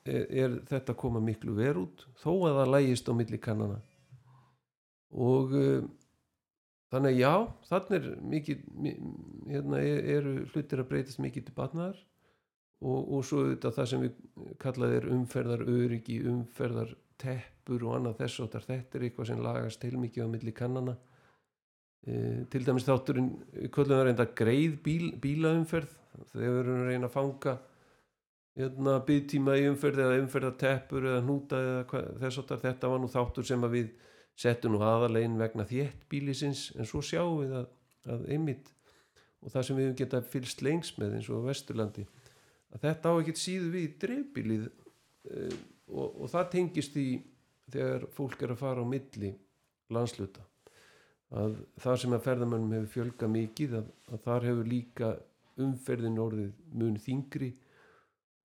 er, 0.06 0.26
er 0.30 0.58
þetta 0.70 0.98
koma 1.00 1.24
miklu 1.24 1.56
ver 1.58 1.80
út 1.82 2.06
þó 2.22 2.32
að 2.36 2.60
það 2.60 2.74
lægist 2.76 3.10
á 3.10 3.14
milli 3.18 3.40
kannana. 3.42 3.80
Og 5.16 5.56
e, 5.56 5.68
þannig 6.96 7.14
að 7.14 7.22
já, 7.22 7.32
þannig 7.70 7.96
er 7.98 8.06
mikið 8.34 8.66
mi- 8.86 8.98
hérna 9.52 9.82
er- 9.84 10.06
eru 10.18 10.36
hlutir 10.54 10.82
að 10.82 10.90
breytast 10.92 11.22
mikið 11.24 11.48
til 11.50 11.56
batnaðar 11.58 12.00
og, 12.86 13.00
og 13.18 13.26
svo 13.28 13.44
þetta 13.50 13.74
það 13.76 13.90
sem 13.92 14.06
við 14.06 14.56
kallað 14.62 14.96
er 15.00 15.10
umferðar 15.16 15.66
öryggi, 15.76 16.22
umferðar 16.32 16.96
teppur 17.22 17.86
og 17.88 17.98
annað 18.00 18.18
þess 18.24 18.42
áttar 18.46 18.66
þetta 18.68 18.98
er 19.00 19.06
eitthvað 19.08 19.30
sem 19.30 19.44
lagast 19.44 19.82
til 19.82 19.94
mikið 20.00 20.26
á 20.26 20.34
milli 20.34 20.54
kannana. 20.56 20.96
E, 22.06 22.16
til 22.52 22.66
dæmis 22.68 22.86
þátturinn 22.86 23.30
kvöldum 23.74 23.96
það 23.96 24.04
reynda 24.10 24.26
greið 24.38 24.76
bíl, 24.86 25.08
bílaumferð 25.24 25.96
þegar 26.34 26.52
við 26.52 26.60
erum 26.60 26.82
að 26.84 26.90
reyna 26.92 27.08
að 27.10 27.16
fanga 27.16 27.56
hérna, 28.56 28.98
byggtíma 29.08 29.56
í 29.60 29.66
umferð 29.72 30.04
eða 30.04 30.20
umferðar 30.22 30.60
teppur 30.62 31.08
eða 31.10 31.24
hnúta 31.26 31.62
eða 31.64 31.88
hvað, 31.90 32.12
þess 32.22 32.42
áttar 32.44 32.62
þetta 32.68 32.92
var 32.92 33.02
nú 33.02 33.10
þáttur 33.16 33.48
sem 33.48 33.66
að 33.66 33.74
við 33.80 33.90
settum 34.36 34.76
nú 34.76 34.82
aðalegin 34.84 35.38
vegna 35.40 35.66
þétt 35.68 36.08
bílisins 36.12 36.68
en 36.76 36.88
svo 36.90 37.02
sjáum 37.06 37.40
við 37.42 37.54
að, 37.62 37.68
að 38.12 38.26
einmitt 38.36 38.72
og 39.42 39.54
það 39.54 39.68
sem 39.68 39.78
við 39.78 39.88
höfum 39.88 40.00
getað 40.02 40.32
fylgst 40.34 40.66
lengst 40.66 41.00
með 41.02 41.20
eins 41.20 41.30
og 41.32 41.46
Vesturlandi 41.46 42.06
að 42.76 42.88
þetta 42.88 43.14
á 43.14 43.20
ekkert 43.22 43.42
síðu 43.42 43.70
við 43.76 43.88
dreifbílið 44.02 44.66
uh, 44.68 45.56
og, 45.92 46.10
og 46.26 46.32
það 46.34 46.52
tengist 46.58 46.98
í 47.00 47.08
þegar 47.72 48.10
fólk 48.14 48.44
er 48.44 48.54
að 48.54 48.62
fara 48.62 48.84
á 48.84 48.86
milli 48.88 49.32
landsluta 49.94 50.44
að 51.36 51.56
það 51.82 52.02
sem 52.02 52.16
að 52.16 52.26
ferðamönnum 52.28 52.76
hefur 52.76 52.92
fjölga 52.94 53.30
mikið 53.32 53.80
að, 53.80 53.88
að 54.12 54.26
þar 54.28 54.50
hefur 54.50 54.70
líka 54.70 55.12
umferðin 55.66 56.20
orðið 56.22 56.52
mun 56.76 57.00
þingri 57.02 57.52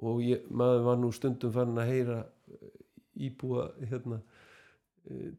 og 0.07 0.22
ég, 0.24 0.46
maður 0.48 0.87
var 0.87 1.00
nú 1.00 1.11
stundum 1.12 1.53
farin 1.53 1.81
að 1.81 1.90
heyra 1.92 2.20
eh, 2.22 2.70
íbúa 3.26 3.66
hérna 3.90 4.20
eh, 4.20 4.39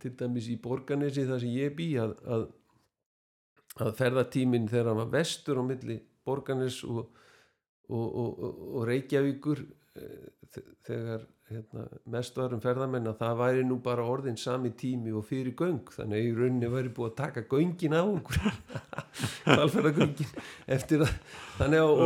til 0.02 0.14
dæmis 0.20 0.48
í 0.52 0.58
Borganesi 0.62 1.24
þar 1.30 1.40
sem 1.44 1.54
ég 1.56 1.76
bý 1.78 1.90
að, 2.02 2.16
að, 2.36 2.48
að 3.86 3.92
ferðatíminn 4.00 4.70
þegar 4.72 4.92
hann 4.92 5.02
var 5.04 5.12
vestur 5.20 5.62
á 5.62 5.64
milli 5.64 6.00
Borganes 6.28 6.82
og, 6.86 7.06
og, 7.90 8.08
og, 8.24 8.42
og, 8.46 8.82
Reykjavíkur 8.90 9.62
eh, 9.98 10.26
þe- 10.54 10.66
þegar 10.88 11.24
hérna, 11.52 11.86
mest 12.14 12.38
var 12.40 12.54
um 12.56 12.62
ferðamenn 12.64 13.10
að 13.12 13.18
það 13.24 13.40
væri 13.42 13.64
nú 13.68 13.80
bara 13.84 14.06
orðin 14.08 14.38
sami 14.40 14.70
tími 14.80 15.12
og 15.18 15.26
fyrir 15.28 15.52
göng. 15.60 15.82
Þannig 15.92 16.20
að 16.22 16.28
í 16.30 16.36
rauninni 16.38 16.70
væri 16.72 16.92
búið 16.96 17.10
að 17.10 17.18
taka 17.24 17.44
göngin 17.52 17.96
á 17.98 18.04
alferðagöngin 19.58 20.32
eftir 20.72 21.04
að 21.06 21.12
þannig 21.58 21.84
að 21.84 22.00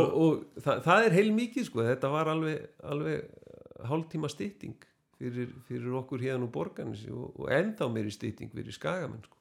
það, 0.64 0.80
það 0.88 1.06
er 1.10 1.16
heil 1.20 1.30
mikið 1.36 1.68
sko. 1.68 1.84
Þetta 1.86 2.10
var 2.14 2.30
alveg, 2.32 2.66
alveg 2.82 3.86
hálftíma 3.90 4.30
stytting 4.32 4.76
fyrir, 5.18 5.54
fyrir 5.68 5.96
okkur 6.02 6.22
hérna 6.22 6.46
úr 6.46 6.52
borganis 6.52 7.06
og, 7.12 7.32
og 7.40 7.50
ennþá 7.52 7.88
meiri 7.92 8.12
stytting 8.14 8.52
fyrir 8.52 8.74
skagamenn 8.74 9.24
sko. 9.24 9.36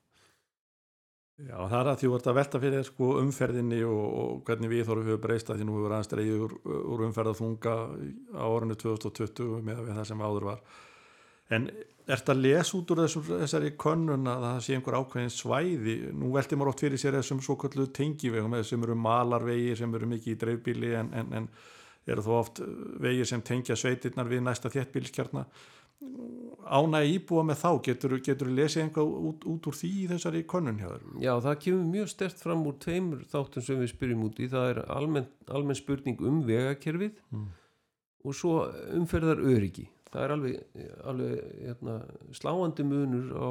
Já, 1.35 1.57
það 1.67 1.79
er 1.81 1.87
að 1.91 1.97
því 1.99 2.09
ert 2.15 2.27
að 2.31 2.37
velta 2.37 2.59
fyrir 2.63 2.85
sko, 2.87 3.07
umferðinni 3.19 3.81
og, 3.83 4.03
og 4.21 4.35
hvernig 4.47 4.71
við 4.71 4.85
þorfum 4.87 5.09
við 5.09 5.17
breyst 5.25 5.49
að 5.51 5.57
því 5.59 5.65
nú 5.67 5.73
hefur 5.75 5.95
aðeins 5.97 6.11
dreigið 6.13 6.43
úr, 6.45 6.53
úr 6.95 7.03
umferðaþunga 7.09 7.73
á 8.39 8.45
árinu 8.47 8.77
2020 8.79 9.57
með 9.67 9.81
það 9.89 10.07
sem 10.07 10.23
áður 10.23 10.47
var. 10.53 10.61
En 11.53 11.67
ert 12.15 12.31
að 12.31 12.39
lesa 12.39 12.77
út 12.77 12.93
úr 12.93 13.01
þessum, 13.03 13.25
þessari 13.43 13.73
könnun 13.81 14.31
að 14.31 14.45
það 14.47 14.61
sé 14.63 14.77
einhver 14.77 14.97
ákveðin 15.01 15.35
svæði, 15.35 15.95
nú 16.15 16.31
velti 16.37 16.57
maður 16.57 16.71
oft 16.71 16.85
fyrir 16.85 17.01
sér 17.01 17.17
þessum 17.19 17.43
svo 17.43 17.57
kallu 17.59 17.89
tengivegum 17.99 18.55
sem 18.63 18.87
eru 18.87 18.95
malarvegir 18.95 19.81
sem 19.81 19.99
eru 19.99 20.09
mikið 20.15 20.37
í 20.37 20.39
dreifbíli 20.45 20.95
en, 21.01 21.11
en, 21.19 21.33
en 21.41 21.49
eru 22.07 22.25
þó 22.25 22.33
oft 22.39 22.61
vegir 23.01 23.27
sem 23.29 23.41
tengja 23.41 23.77
sveitirnar 23.79 24.29
við 24.29 24.45
næsta 24.45 24.71
þéttbílskjarna 24.73 25.45
ánægi 26.65 27.15
íbúa 27.19 27.43
með 27.45 27.59
þá, 27.61 27.69
getur 27.85 28.15
þú 28.17 28.47
lesið 28.51 28.81
einhvað 28.83 29.11
út, 29.29 29.45
út 29.47 29.67
úr 29.69 29.77
því 29.77 29.89
í 30.01 30.07
þessari 30.09 30.41
könnun 30.49 30.79
hjá 30.81 30.87
þér? 30.89 31.03
Já, 31.23 31.31
það 31.45 31.59
kemur 31.65 31.85
mjög 31.93 32.09
stert 32.11 32.41
fram 32.41 32.65
úr 32.67 32.77
tveimur 32.81 33.21
þáttum 33.31 33.65
sem 33.65 33.79
við 33.81 33.91
spyrjum 33.93 34.25
út 34.27 34.41
í, 34.41 34.49
það 34.51 34.69
er 34.73 34.79
almenn, 34.97 35.29
almenn 35.47 35.79
spurning 35.79 36.21
um 36.25 36.41
vegakerfið 36.47 37.21
Mm. 37.31 37.47
og 38.25 38.35
svo 38.35 38.55
umferðar 38.97 39.41
öryggi 39.45 39.87
það 40.11 40.23
er 40.23 40.33
alveg, 40.35 40.59
alveg 41.03 41.33
hérna, 41.65 41.95
sláandi 42.33 42.85
munur 42.87 43.31
á 43.35 43.49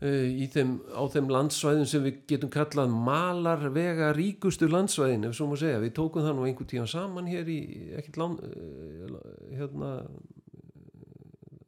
þeim, 0.00 0.74
á 0.96 1.02
þeim 1.12 1.28
landsvæðum 1.28 1.86
sem 1.88 2.04
við 2.06 2.20
getum 2.30 2.50
kallað 2.52 2.92
malar 2.94 3.66
vega 3.74 4.14
ríkustu 4.16 4.68
landsvæðin 4.70 5.28
ef 5.28 5.36
svo 5.36 5.50
má 5.50 5.56
segja, 5.60 5.80
við 5.82 5.92
tókum 5.98 6.24
það 6.24 6.36
nú 6.38 6.46
einhver 6.48 6.68
tíma 6.70 6.86
saman 6.88 7.28
hér 7.28 7.50
í 7.52 7.60
ekkert 8.00 8.20
lán 8.22 8.38
uh, 8.40 9.18
hérna 9.52 9.90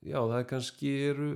já 0.03 0.19
það 0.19 0.39
er 0.39 0.49
kannski 0.49 0.93
eru 1.11 1.31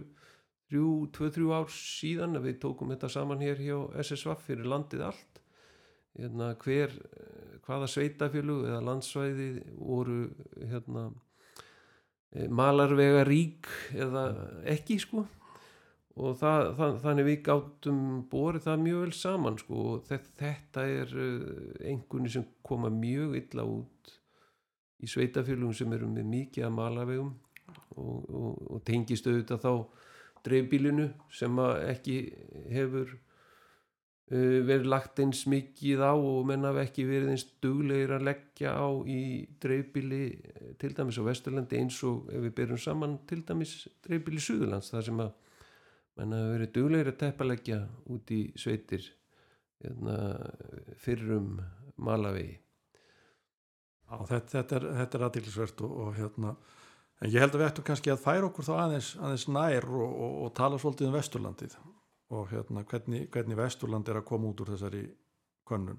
þrjú, 0.70 0.88
tvö, 1.14 1.30
þrjú 1.34 1.52
ár 1.54 1.68
síðan 1.72 2.40
við 2.42 2.58
tókum 2.64 2.90
þetta 2.94 3.10
saman 3.12 3.44
hér 3.44 3.60
hjá 3.60 3.76
SSV 4.02 4.34
fyrir 4.42 4.68
landið 4.70 5.06
allt. 5.10 5.40
Hérna, 6.16 6.54
hver, 6.62 6.90
eh, 6.96 7.56
hvaða 7.66 7.90
sveitafélug 7.92 8.64
eða 8.64 8.80
landsvæði 8.88 9.48
voru 9.76 10.30
hérna 10.56 11.10
eh, 12.32 12.48
malarvega 12.48 13.26
rík 13.28 13.68
eða 13.92 14.30
ekki 14.64 14.96
sko 15.02 15.26
og 16.16 16.36
það, 16.40 16.70
það, 16.78 16.98
þannig 17.04 17.28
við 17.28 17.40
gáttum 17.48 18.02
borið 18.32 18.66
það 18.66 18.84
mjög 18.86 19.02
vel 19.04 19.16
saman 19.16 19.58
sko. 19.60 19.80
Þetta, 20.08 20.84
er 20.84 21.16
einhvernig 21.92 22.32
sem 22.32 22.46
koma 22.64 22.92
mjög 22.92 23.36
illa 23.42 23.66
út 23.68 24.16
í 25.04 25.10
sveitafélugum 25.10 25.76
sem 25.76 25.92
eru 25.92 26.08
með 26.08 26.30
mikið 26.32 26.66
að 26.68 26.74
malarvegum 26.78 27.34
og, 28.00 28.16
og, 28.32 28.66
og 28.76 28.82
tengist 28.88 29.28
auðvitað 29.28 29.62
þá 29.66 29.72
dreifbílinu 30.46 31.06
sem 31.34 31.60
ekki 31.90 32.16
hefur 32.70 33.10
uh, 33.12 34.60
verið 34.66 34.88
lagt 34.90 35.20
eins 35.22 35.44
mikið 35.50 36.04
á 36.06 36.14
og 36.14 36.44
menn 36.48 36.66
hafa 36.66 36.84
ekki 36.86 37.06
verið 37.08 37.34
eins 37.34 37.46
duglegir 37.64 38.14
að 38.16 38.28
leggja 38.30 38.76
á 38.76 38.88
í 39.10 39.20
dreifbíli 39.62 40.22
eh, 40.32 40.70
til 40.80 40.92
dæmis 40.96 41.18
á 41.20 41.26
Vesturlandi 41.26 41.80
eins 41.80 41.98
og 42.06 42.30
ef 42.30 42.46
við 42.46 42.54
byrjum 42.60 42.82
saman 42.86 43.18
til 43.28 43.42
dæmis 43.46 43.78
dreifbíli 44.06 44.42
Suðurlands 44.42 44.92
þar 44.94 45.08
sem 45.10 45.26
að 45.26 45.34
menn 46.16 46.36
hafa 46.36 46.52
verið 46.54 46.74
duglegir 46.76 47.12
að 47.12 47.18
teppalegja 47.22 47.80
út 48.12 48.30
í 48.32 48.42
sveitir 48.58 49.04
hérna, 49.84 50.16
fyrrum 51.00 51.58
malavegi 51.96 52.54
Já, 54.06 54.20
þetta, 54.22 54.50
þetta 54.52 54.76
er, 54.78 54.84
er 55.02 55.24
aðdýlisvert 55.26 55.80
og, 55.82 55.94
og 56.04 56.10
hérna, 56.14 56.52
en 57.18 57.32
ég 57.32 57.42
held 57.42 57.56
að 57.56 57.62
við 57.62 57.68
ættum 57.68 57.86
kannski 57.88 58.12
að 58.12 58.20
færa 58.22 58.46
okkur 58.46 58.66
þá 58.68 58.74
aðeins, 58.84 59.08
aðeins 59.18 59.46
nær 59.50 59.86
og, 59.90 60.04
og, 60.06 60.36
og 60.44 60.52
tala 60.54 60.78
svolítið 60.78 61.08
um 61.08 61.16
Vesturlandið 61.16 61.74
og 62.36 62.52
hérna 62.52 62.84
hvernig, 62.86 63.26
hvernig 63.34 63.58
Vesturland 63.58 64.10
er 64.10 64.20
að 64.20 64.28
koma 64.28 64.52
út 64.52 64.62
úr 64.62 64.70
þessari 64.74 65.02
könnun. 65.66 65.98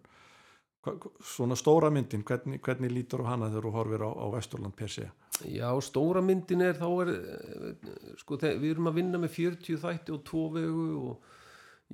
Svona 1.24 1.58
stóra 1.60 1.90
myndin, 1.94 2.24
hvernig, 2.28 2.62
hvernig 2.64 2.94
lítur 2.94 3.24
á 3.26 3.34
hana 3.34 3.50
þegar 3.52 3.68
þú 3.68 3.74
horfir 3.76 4.06
á, 4.06 4.12
á 4.14 4.26
Vesturland 4.34 4.76
per 4.78 4.92
se? 4.92 5.08
Já, 5.46 5.70
stóra 5.86 6.22
myndin 6.26 6.64
er 6.66 6.78
þá 6.80 6.88
er 7.04 7.12
eh, 7.14 7.90
sko, 8.22 8.40
við 8.42 8.70
erum 8.72 8.92
að 8.92 9.02
vinna 9.02 9.22
með 9.22 9.36
40 9.36 9.82
þætti 9.84 10.16
og 10.16 10.24
tvo 10.28 10.46
vegu 10.56 10.86
og 11.12 11.34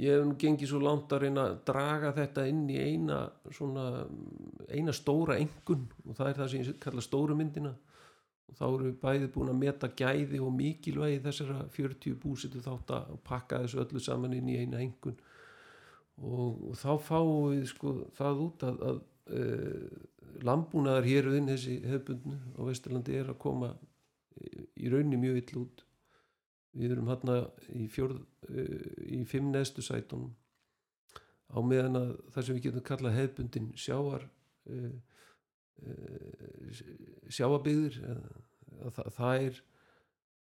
ég 0.02 0.18
hef 0.18 0.36
gengið 0.42 0.72
svo 0.72 0.82
langt 0.82 1.12
að 1.14 1.26
reyna 1.26 1.48
að 1.50 1.58
draga 1.68 2.14
þetta 2.18 2.46
inn 2.50 2.64
í 2.72 2.78
eina 2.82 3.24
svona, 3.54 4.06
eina 4.74 4.96
stóra 4.96 5.38
engun 5.42 5.86
og 6.08 6.16
það 6.18 6.30
er 6.30 6.40
það 6.40 6.54
sem 6.54 6.64
ég 6.64 6.80
kalla 6.82 7.04
stóru 7.06 7.38
myndina 7.38 7.74
og 7.74 8.58
þá 8.58 8.64
erum 8.70 8.88
við 8.88 8.98
bæði 9.04 9.30
búin 9.36 9.52
að 9.54 9.62
meta 9.62 9.92
gæði 10.02 10.42
og 10.42 10.56
mikilvægi 10.58 11.22
þessara 11.28 11.68
40 11.76 12.18
búsitu 12.24 12.64
þátt 12.64 12.96
að 12.98 13.14
pakka 13.28 13.62
þessu 13.64 13.84
öllu 13.84 14.02
saman 14.04 14.36
inn 14.38 14.50
í 14.50 14.58
eina 14.64 14.82
engun 14.82 15.20
og, 16.22 16.74
þá 16.78 16.92
fáum 17.02 17.54
við 17.54 17.66
sko 17.72 17.94
það 18.18 18.44
út 18.48 18.66
að, 18.68 18.84
að 18.90 19.00
uh, 19.38 19.88
landbúnaðar 20.44 21.08
héruðin 21.08 21.50
þessi 21.52 21.80
hefbundnu 21.88 22.38
á 22.58 22.62
Vesturlandi 22.68 23.18
er 23.18 23.32
að 23.34 23.42
koma 23.44 23.74
í, 24.40 24.90
raunni 24.92 25.20
mjög 25.20 25.42
ill 25.42 25.64
út. 25.64 25.84
Við 26.74 26.96
erum 26.96 27.10
hérna 27.12 27.40
í 27.70 27.88
uh, 27.88 28.22
í 29.06 29.24
fimm 29.30 29.52
neðstu 29.54 29.86
sætunum. 29.86 30.34
Á 31.54 31.58
meðan 31.62 32.00
að 32.00 32.14
það 32.34 32.46
sem 32.46 32.58
við 32.58 32.66
getum 32.68 32.88
kallað 32.88 33.20
hefbundin 33.20 33.70
sjávar 33.78 34.26
uh, 34.70 34.90
uh, 35.86 36.82
sjáabygður 37.30 38.00
það, 38.94 39.14
það 39.18 39.48
er 39.48 39.62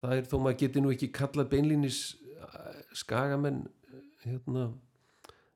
það 0.05 0.17
er 0.17 0.27
þó 0.29 0.37
maður 0.39 0.59
geti 0.61 0.83
nú 0.83 0.93
ekki 0.93 1.13
kallað 1.17 1.51
beinlínis 1.53 2.01
skagamenn 2.97 3.63
hérna 4.25 4.67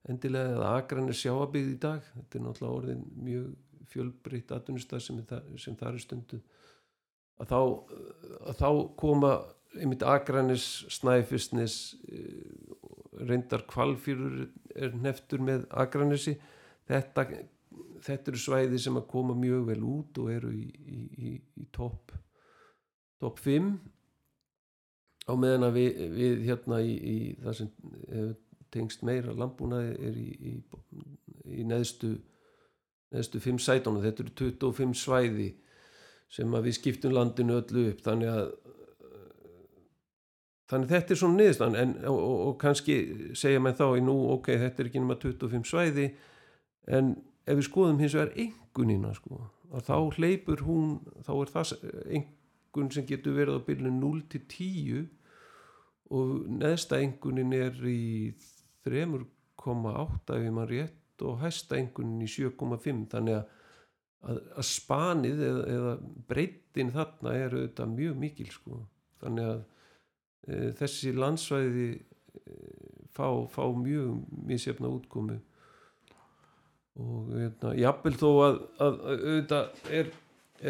endilega 0.08 0.54
eða 0.56 0.74
agranir 0.78 1.16
sjáabygð 1.18 1.72
í 1.72 1.80
dag. 1.82 2.06
Þetta 2.14 2.38
er 2.38 2.44
náttúrulega 2.44 2.78
orðin 2.80 3.02
mjög 3.26 3.48
fjölbreytt 3.88 4.52
atvinnustað 4.52 5.04
sem, 5.04 5.20
er 5.24 5.60
sem 5.60 5.76
það 5.78 5.94
er 5.94 6.02
stundu 6.04 6.40
að 7.38 7.52
þá, 7.52 7.60
að 8.50 8.58
þá 8.58 8.70
koma 8.98 9.32
einmitt 9.78 10.04
agranis, 10.06 10.66
snæfisnis 10.92 11.76
reyndar 13.18 13.64
kvalfýrur 13.68 14.48
er 14.74 14.96
neftur 14.96 15.42
með 15.44 15.66
agranesi 15.70 16.36
þetta, 16.88 17.26
þetta 18.04 18.32
eru 18.32 18.40
svæði 18.42 18.80
sem 18.82 18.98
að 18.98 19.08
koma 19.12 19.36
mjög 19.38 19.68
vel 19.72 19.80
út 19.86 20.20
og 20.22 20.32
eru 20.32 20.52
í, 20.54 20.66
í, 20.66 21.00
í, 21.28 21.34
í 21.62 21.68
topp 21.74 22.14
top 23.22 23.40
5 23.42 23.72
á 25.28 25.32
meðan 25.36 25.68
að 25.68 25.80
við, 25.80 26.04
við 26.14 26.44
hérna 26.48 26.80
í, 26.82 27.16
það 27.42 27.58
sem 27.60 27.72
hefur 28.08 28.36
tengst 28.74 29.04
meira 29.06 29.32
landbúnaði 29.32 29.94
er 30.08 30.18
í, 30.18 30.28
í, 30.50 30.54
í 31.60 31.64
neðstu 31.68 32.16
neðstu 33.14 33.40
5 33.40 33.60
sætónu, 33.64 34.02
þetta 34.04 34.24
eru 34.24 34.34
25 34.60 34.96
svæði 35.00 35.48
sem 36.32 36.54
að 36.54 36.68
við 36.68 36.76
skiptum 36.76 37.14
landinu 37.16 37.56
öllu 37.62 37.86
upp. 37.92 38.02
Þannig 38.04 38.32
að 38.32 38.48
þannig 40.68 40.90
þetta 40.92 41.14
er 41.14 41.20
svona 41.22 41.38
niðurstan 41.38 41.78
en, 41.80 41.94
og, 42.10 42.18
og, 42.18 42.40
og 42.48 42.56
kannski 42.60 42.96
segja 43.38 43.62
mér 43.64 43.78
þá 43.78 43.86
í 43.96 44.02
nú 44.04 44.16
ok, 44.34 44.50
þetta 44.64 44.84
er 44.84 44.90
ekki 44.90 45.04
nema 45.04 45.16
25 45.22 45.70
svæði. 45.70 46.08
En 46.88 47.14
ef 47.48 47.56
við 47.56 47.68
skoðum 47.70 48.02
hins 48.02 48.16
vegar 48.16 48.34
engunina 48.44 49.14
sko, 49.16 49.40
þá 49.84 49.96
hleypur 50.18 50.64
hún 50.66 50.98
þá 51.24 51.32
er 51.38 51.54
það 51.54 51.72
engun 52.18 52.92
sem 52.92 53.08
getur 53.08 53.36
verið 53.36 53.56
á 53.56 53.60
byrjun 53.64 54.00
0 54.02 54.20
til 54.28 54.44
10 54.52 55.08
og 56.18 56.36
neðsta 56.60 57.00
engunin 57.00 57.52
er 57.56 57.80
í 57.88 58.32
3,8 58.88 60.36
ef 60.38 60.50
mann 60.52 60.68
rétt 60.70 61.24
og 61.26 61.40
hæsta 61.42 61.78
engunin 61.78 62.22
í 62.24 62.28
7,5 62.30 63.06
þannig 63.12 63.38
að, 63.38 63.56
að, 64.28 64.38
að 64.60 64.68
spanið 64.68 65.42
eða, 65.48 65.64
eða 65.74 65.94
breytin 66.30 66.94
þarna 66.94 67.34
er 67.34 67.56
auðvitað 67.56 67.96
mjög 67.96 68.22
mikil 68.22 68.48
sko. 68.54 68.80
Þannig 69.22 69.50
að 69.50 69.60
e, 70.46 70.60
þessi 70.78 71.12
landsvæði 71.16 71.88
e, 71.96 72.56
fá, 73.14 73.26
fá 73.50 73.62
mjög 73.74 74.22
misjafna 74.48 74.92
útkomu. 74.94 75.38
Og 76.98 77.32
hérna, 77.34 77.74
jafnvel 77.78 78.14
þó 78.18 78.30
að, 78.30 78.60
að, 78.82 79.02
að 79.12 79.26
auðvitað 79.28 79.82
er, 80.00 80.12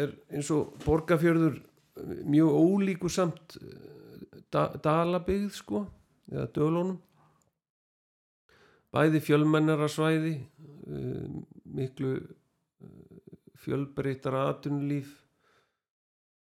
er 0.03 0.17
eins 0.29 0.49
og 0.53 0.73
borgarfjörður 0.85 1.61
mjög 2.29 2.57
ólíku 2.57 3.09
samt 3.11 3.57
da, 4.53 4.69
dalabygð 4.81 5.49
sko 5.57 5.83
eða 6.29 6.45
dölunum 6.55 6.97
bæði 8.95 9.21
fjölmennara 9.23 9.89
svæði 9.91 10.35
um, 10.87 11.41
miklu 11.77 12.15
uh, 12.17 13.31
fjölbreytara 13.59 14.47
atunlíf 14.53 15.15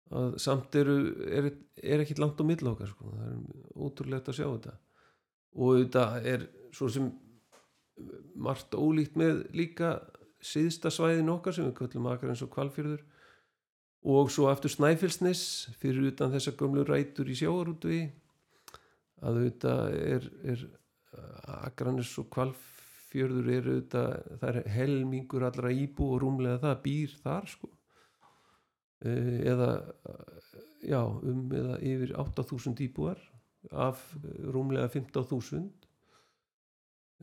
að 0.08 0.38
samt 0.40 0.76
eru 0.80 0.98
er, 1.28 1.50
er 1.82 2.02
ekkit 2.02 2.20
langt 2.22 2.40
á 2.40 2.44
milla 2.48 2.72
okkar 2.72 2.88
sko. 2.92 3.10
það 3.12 3.32
er 3.32 3.40
ótrúlegt 3.76 4.30
að 4.30 4.38
sjá 4.38 4.46
þetta. 4.46 4.76
Og 5.58 5.80
þetta 5.82 6.04
er 6.32 6.46
svo 6.72 6.88
sem 6.92 7.10
margt 8.38 8.76
ólíkt 8.78 9.18
með 9.18 9.42
líka 9.56 9.98
síðsta 10.44 10.90
svæðin 10.94 11.32
okkar 11.32 11.56
sem 11.56 11.66
við 11.66 11.76
köllum 11.80 12.08
akar 12.12 12.32
eins 12.32 12.44
og 12.46 12.52
kvalfjörður 12.54 13.02
og 14.08 14.30
svo 14.30 14.46
aftur 14.50 14.70
Snæfellsnes 14.70 15.42
fyrir 15.80 16.12
utan 16.12 16.32
þessa 16.32 16.54
gömlu 16.58 16.84
rætur 16.86 17.28
í 17.28 17.36
sjáarútu 17.38 17.90
að 19.18 19.40
þetta 19.42 19.74
er, 19.98 20.28
er 20.46 20.62
Akranis 21.58 22.12
og 22.20 22.28
Kvalfjörður 22.34 23.50
eru 23.54 23.78
þetta, 23.80 24.04
það 24.40 24.48
er 24.50 24.70
helmingur 24.74 25.46
allra 25.48 25.72
íbú 25.72 26.12
og 26.14 26.22
rúmlega 26.24 26.62
það 26.66 26.80
býr 26.84 27.16
þar 27.24 27.50
sko. 27.54 27.72
Eh, 29.06 29.36
eða 29.46 29.70
já, 30.82 31.02
um 31.06 31.44
eða 31.54 31.78
yfir 31.86 32.16
8.000 32.18 32.82
íbúar 32.88 33.20
af 33.70 34.02
eh, 34.18 34.40
rúmlega 34.50 34.90
15.000 34.90 35.68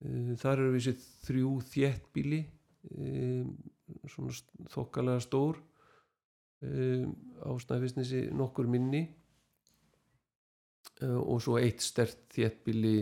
Eh, 0.05 0.37
þar 0.39 0.59
eru 0.63 0.73
við 0.77 0.85
sér 0.89 0.99
þrjú 1.27 1.51
þéttbíli 1.73 2.41
um, 2.97 3.49
svona 4.09 4.33
þokkalega 4.73 5.21
stór 5.25 5.55
um, 6.67 7.15
á 7.45 7.51
Snæfisnesi 7.65 8.27
nokkur 8.37 8.69
minni 8.71 9.03
uh, 11.03 11.21
og 11.21 11.41
svo 11.45 11.59
eitt 11.61 11.83
stert 11.85 12.29
þéttbíli 12.35 12.99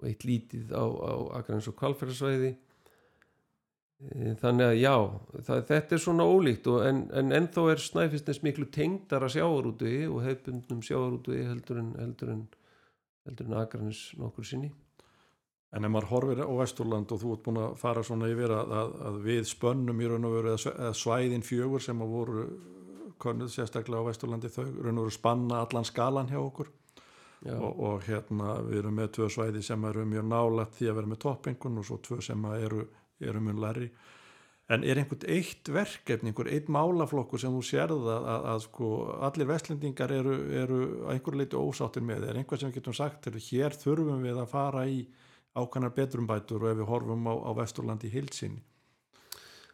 og 0.00 0.10
eitt 0.10 0.26
lítið 0.26 0.74
á, 0.74 0.84
á 0.84 1.12
Akrains 1.40 1.70
og 1.70 1.78
Kvalfjörðarsvæði 1.78 2.56
Eh, 4.10 4.32
þannig 4.40 4.66
að 4.66 4.80
já 4.80 4.94
það, 5.46 5.60
þetta 5.68 5.94
er 5.94 6.00
svona 6.02 6.24
ólíkt 6.26 6.66
en, 6.88 7.04
en 7.14 7.34
ennþá 7.36 7.66
er 7.70 7.82
Snæfisnes 7.82 8.40
miklu 8.42 8.66
tengdara 8.74 9.28
sjávarútvegi 9.30 10.08
og 10.10 10.24
hefbundnum 10.24 10.80
sjávarútvegi 10.82 11.44
heldur 11.46 11.78
en 11.78 11.92
heldur 12.00 12.32
en, 12.32 12.40
heldur 13.28 13.50
en 13.50 13.60
Akrains 13.60 14.00
nokkur 14.18 14.48
sinni 14.48 14.72
En 15.72 15.86
ef 15.86 15.92
maður 15.92 16.10
horfir 16.10 16.42
á 16.44 16.52
Vesturland 16.52 17.14
og 17.14 17.20
þú 17.22 17.32
ert 17.32 17.44
búin 17.46 17.60
að 17.62 17.74
fara 17.80 18.02
svona 18.04 18.28
yfir 18.28 18.52
að, 18.52 18.74
að, 18.76 18.94
að 19.08 19.18
við 19.24 19.42
spönnum 19.48 20.02
í 20.04 20.10
raun 20.10 20.28
og 20.28 20.36
veru 20.36 20.52
eða 20.52 20.92
svæðin 20.96 21.46
fjögur 21.46 21.84
sem 21.84 22.04
að 22.04 22.12
voru 22.12 22.46
könnuð 23.22 23.52
sérstaklega 23.54 24.04
á 24.04 24.08
Vesturlandi 24.10 24.52
þau 24.52 24.66
raun 24.68 25.00
og 25.00 25.06
veru 25.06 25.16
spanna 25.16 25.62
allan 25.64 25.88
skalan 25.88 26.28
hjá 26.32 26.40
okkur. 26.42 26.72
Og, 27.42 27.70
og 27.82 28.04
hérna 28.06 28.60
við 28.62 28.84
erum 28.84 29.00
með 29.00 29.14
tvö 29.16 29.26
svæði 29.34 29.64
sem 29.66 29.84
eru 29.88 30.04
mjög 30.06 30.28
nálægt 30.30 30.76
því 30.76 30.90
að 30.92 30.98
vera 31.00 31.10
með 31.10 31.22
toppingun 31.24 31.80
og 31.80 31.86
svo 31.88 31.96
tvö 31.98 32.20
sem 32.22 32.44
eru, 32.54 32.84
eru 33.18 33.40
mjög 33.42 33.64
læri 33.64 33.88
en 34.72 34.84
er 34.86 35.00
einhvern 35.00 35.26
eitt 35.30 35.68
verkefni, 35.72 36.30
einhver 36.30 36.48
eitt 36.52 36.70
málaflokkur 36.72 37.40
sem 37.40 37.52
þú 37.52 37.62
sérð 37.66 38.06
að, 38.06 38.28
að, 38.30 38.46
að 38.52 38.62
sko 38.66 38.90
allir 39.28 39.50
vestlendingar 39.50 40.14
eru, 40.14 40.36
eru 40.62 40.78
einhver 41.12 41.36
leiti 41.40 41.58
ósáttir 41.58 42.04
með, 42.06 42.28
er 42.30 42.40
einhver 42.40 42.60
sem 42.60 42.72
getum 42.74 42.96
sagt 42.96 43.28
hér 43.50 43.76
þurfum 43.76 44.22
við 44.24 44.38
að 44.38 44.52
fara 44.52 44.86
í 44.88 45.02
ákvæmnar 45.58 45.94
betrumbætur 45.96 46.62
og 46.64 46.70
ef 46.72 46.78
við 46.80 46.88
horfum 46.88 47.26
á, 47.28 47.34
á 47.36 47.50
Vesturlandi 47.60 48.10
hilsinni 48.12 48.62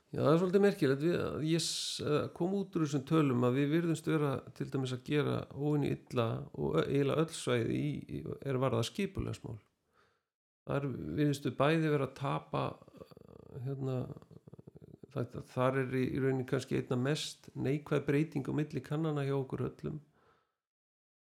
Já, 0.08 0.22
það 0.22 0.30
er 0.30 0.38
svolítið 0.40 0.62
merkilegt 0.64 1.02
við, 1.04 1.16
ég 1.44 1.64
eh, 2.08 2.28
kom 2.36 2.54
út 2.56 2.76
úr 2.78 2.86
þessum 2.86 3.02
tölum 3.10 3.42
að 3.44 3.58
við 3.58 3.74
virðumst 3.74 4.06
vera 4.08 4.30
til 4.56 4.66
dæmis 4.72 4.94
að 4.96 5.02
gera 5.04 5.34
óinni 5.52 5.90
illa 5.92 6.24
og 6.56 6.78
ö- 6.80 6.84
eiginlega 6.86 7.24
öll 7.26 7.34
svæði 7.36 7.76
í, 7.76 7.90
í, 8.16 8.20
er 8.40 8.56
varða 8.62 8.86
skipulegsmál. 8.88 9.58
Þar 10.64 10.86
virðumstu 10.88 11.52
bæði 11.58 11.92
vera 11.92 12.08
að 12.08 12.16
tapa 12.22 12.62
eh, 12.72 13.58
hérna, 13.66 13.98
það, 15.12 15.36
þar 15.52 15.78
er 15.82 15.92
í, 16.00 16.06
í 16.08 16.24
rauninni 16.24 16.48
kannski 16.54 16.80
einna 16.80 17.00
mest 17.04 17.52
neikvæð 17.52 18.08
breyting 18.08 18.48
á 18.48 18.52
milli 18.56 18.84
kannana 18.88 19.28
hjá 19.28 19.36
okkur 19.36 19.66
öllum 19.68 20.00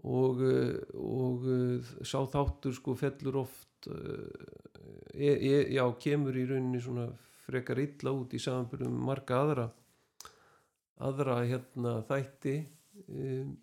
og, 0.05 0.43
eh, 0.45 0.77
og 0.93 1.47
eh, 1.53 1.91
sá 2.05 2.19
þáttur 2.29 2.75
sko 2.77 2.95
fellur 2.99 3.41
oft 3.43 3.89
eh, 3.89 4.29
e, 5.13 5.31
e, 5.31 5.55
já, 5.73 5.83
kemur 6.01 6.37
í 6.37 6.45
rauninni 6.49 6.81
svona 6.83 7.07
frekar 7.47 7.79
illa 7.81 8.13
út 8.13 8.35
í 8.35 8.41
samanbyrjum 8.41 8.97
marga 9.07 9.41
aðra 9.41 9.67
aðra 11.07 11.41
hérna 11.45 11.99
þætti 12.07 12.55
um, 13.07 13.53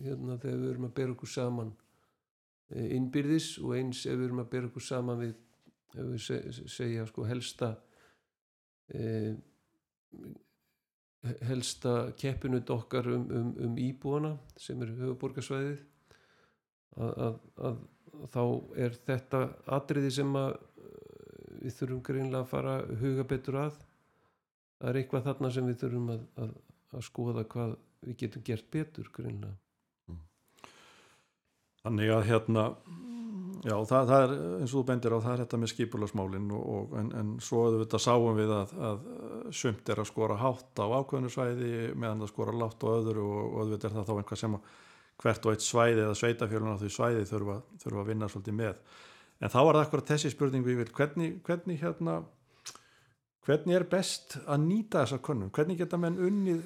hérna 0.00 0.38
þegar 0.40 0.58
við 0.62 0.72
erum 0.72 0.88
að 0.88 0.96
bera 0.96 1.14
okkur 1.14 1.30
saman 1.30 1.70
eh, 2.74 2.88
innbyrðis 2.96 3.52
og 3.62 3.76
eins 3.78 4.02
ef 4.06 4.18
við 4.18 4.26
erum 4.28 4.42
að 4.42 4.50
bera 4.54 4.70
okkur 4.70 4.86
saman 4.86 5.22
við 5.22 5.34
ef 5.94 6.10
við 6.12 6.20
se, 6.24 6.40
segja 6.70 7.06
sko 7.08 7.26
helsta 7.28 7.70
eh, 8.94 9.32
helsta 11.44 11.94
keppinut 12.16 12.70
okkar 12.72 13.08
um, 13.12 13.26
um, 13.36 13.52
um 13.66 13.76
íbúana 13.80 14.34
sem 14.60 14.80
er 14.82 14.94
höfuborgarsvæðið 14.96 15.82
að, 16.96 17.10
að, 17.10 17.38
að, 17.68 17.80
að 18.20 18.30
þá 18.34 18.42
er 18.86 18.96
þetta 19.06 19.42
atriði 19.76 20.12
sem 20.16 20.38
eh, 20.40 20.50
við 21.60 21.76
þurfum 21.76 22.02
greinlega 22.08 22.42
að 22.42 22.50
fara 22.54 22.76
huga 23.02 23.26
betur 23.28 23.60
að. 23.66 23.78
Það 24.80 24.92
er 24.92 25.00
eitthvað 25.02 25.26
þarna 25.28 25.52
sem 25.52 25.68
við 25.68 25.80
þurfum 25.82 26.12
að, 26.14 26.54
skoða 27.04 27.44
hvað 27.52 27.76
við 28.06 28.16
getum 28.24 28.46
gert 28.46 28.70
betur 28.72 29.10
greinlega 29.12 29.58
Þannig 31.80 32.10
að 32.12 32.26
hérna, 32.28 32.62
já 33.60 33.74
það, 33.76 34.10
það 34.10 34.22
er 34.22 34.34
eins 34.60 34.70
og 34.70 34.76
þú 34.78 34.82
bendir 34.88 35.14
á 35.14 35.18
það 35.20 35.32
er 35.32 35.42
þetta 35.44 35.58
með 35.60 35.72
og, 36.56 36.94
en, 37.00 37.10
en 37.20 37.32
svo 37.44 37.64
auðvitað 37.66 38.04
sáum 38.06 38.38
við 38.38 38.52
að, 38.56 38.72
að 38.88 39.02
sumt 39.52 39.92
er 39.92 40.00
að 40.00 40.08
skora 40.08 40.38
hátt 40.40 40.80
á 40.80 40.86
ákveðnu 40.88 41.32
svæði 41.32 41.72
meðan 41.92 42.24
það 42.24 42.32
skora 42.32 42.56
látt 42.56 42.86
á 42.86 42.88
öðru 42.88 43.26
og, 43.26 43.58
auðvitað 43.60 43.90
er 43.90 43.96
það 43.98 44.08
þá 44.08 44.14
einhvað 44.16 44.42
sem 44.42 44.58
hvert 45.20 45.46
og 45.46 45.54
eitt 45.54 45.64
svæði 45.66 46.04
eða 46.06 46.16
sveitafjölun 46.16 46.76
á 46.76 46.80
því 46.80 46.90
svæði 46.94 47.24
þurfa, 47.28 47.56
þurfa 47.82 48.02
að 48.02 48.12
vinna 48.14 48.28
svolítið 48.32 48.56
með. 48.56 48.82
En 49.40 49.52
þá 49.52 49.58
var 49.60 49.76
það 49.76 49.84
akkurat 49.86 50.12
þessi 50.14 50.32
spurning 50.32 50.64
við 50.64 50.80
vil, 50.80 50.92
hvernig, 50.96 51.34
hvernig 51.44 51.80
hérna, 51.80 52.14
hvernig 53.44 53.76
er 53.76 53.86
best 53.92 54.38
að 54.46 54.64
nýta 54.64 55.04
þessa 55.04 55.20
könnun? 55.24 55.52
Hvernig 55.52 55.80
geta 55.80 56.00
menn 56.00 56.16
unnið 56.20 56.64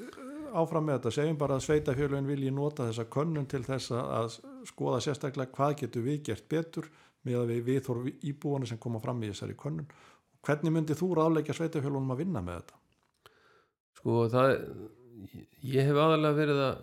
áfram 0.61 0.87
með 0.87 0.99
þetta, 0.99 1.13
segjum 1.19 1.39
bara 1.41 1.59
að 1.59 1.65
sveitafjölun 1.67 2.29
vilji 2.31 2.53
nota 2.55 2.89
þessa 2.89 3.09
könnun 3.17 3.49
til 3.51 3.63
þess 3.67 3.91
að- 3.99 4.39
skoða 4.71 5.01
sérstaklega 5.05 5.53
hvað 5.57 5.77
getur 5.83 6.07
við 6.07 6.23
gert 6.31 6.49
betur 6.49 6.89
með 7.25 7.41
að 7.41 7.51
við 7.53 7.63
viðþór 7.69 8.01
íbúana 8.31 8.67
sem 8.69 8.79
koma 8.79 9.01
fram 9.01 9.23
í 9.23 9.31
þessari 9.33 9.57
könnun. 9.57 9.89
Hvernig 10.45 10.73
myndi 10.73 10.95
þú 10.95 11.15
ráðleggja 11.17 11.57
sveitafjölunum 11.57 12.13
að 12.13 12.21
vinna 12.25 12.43
með 12.45 12.61
þetta? 12.61 12.81
sko 14.05 14.27
það 14.29 14.51
ég 15.65 15.87
hef 15.89 15.97
aðalega 15.97 16.37
verið 16.37 16.59
að 16.61 16.83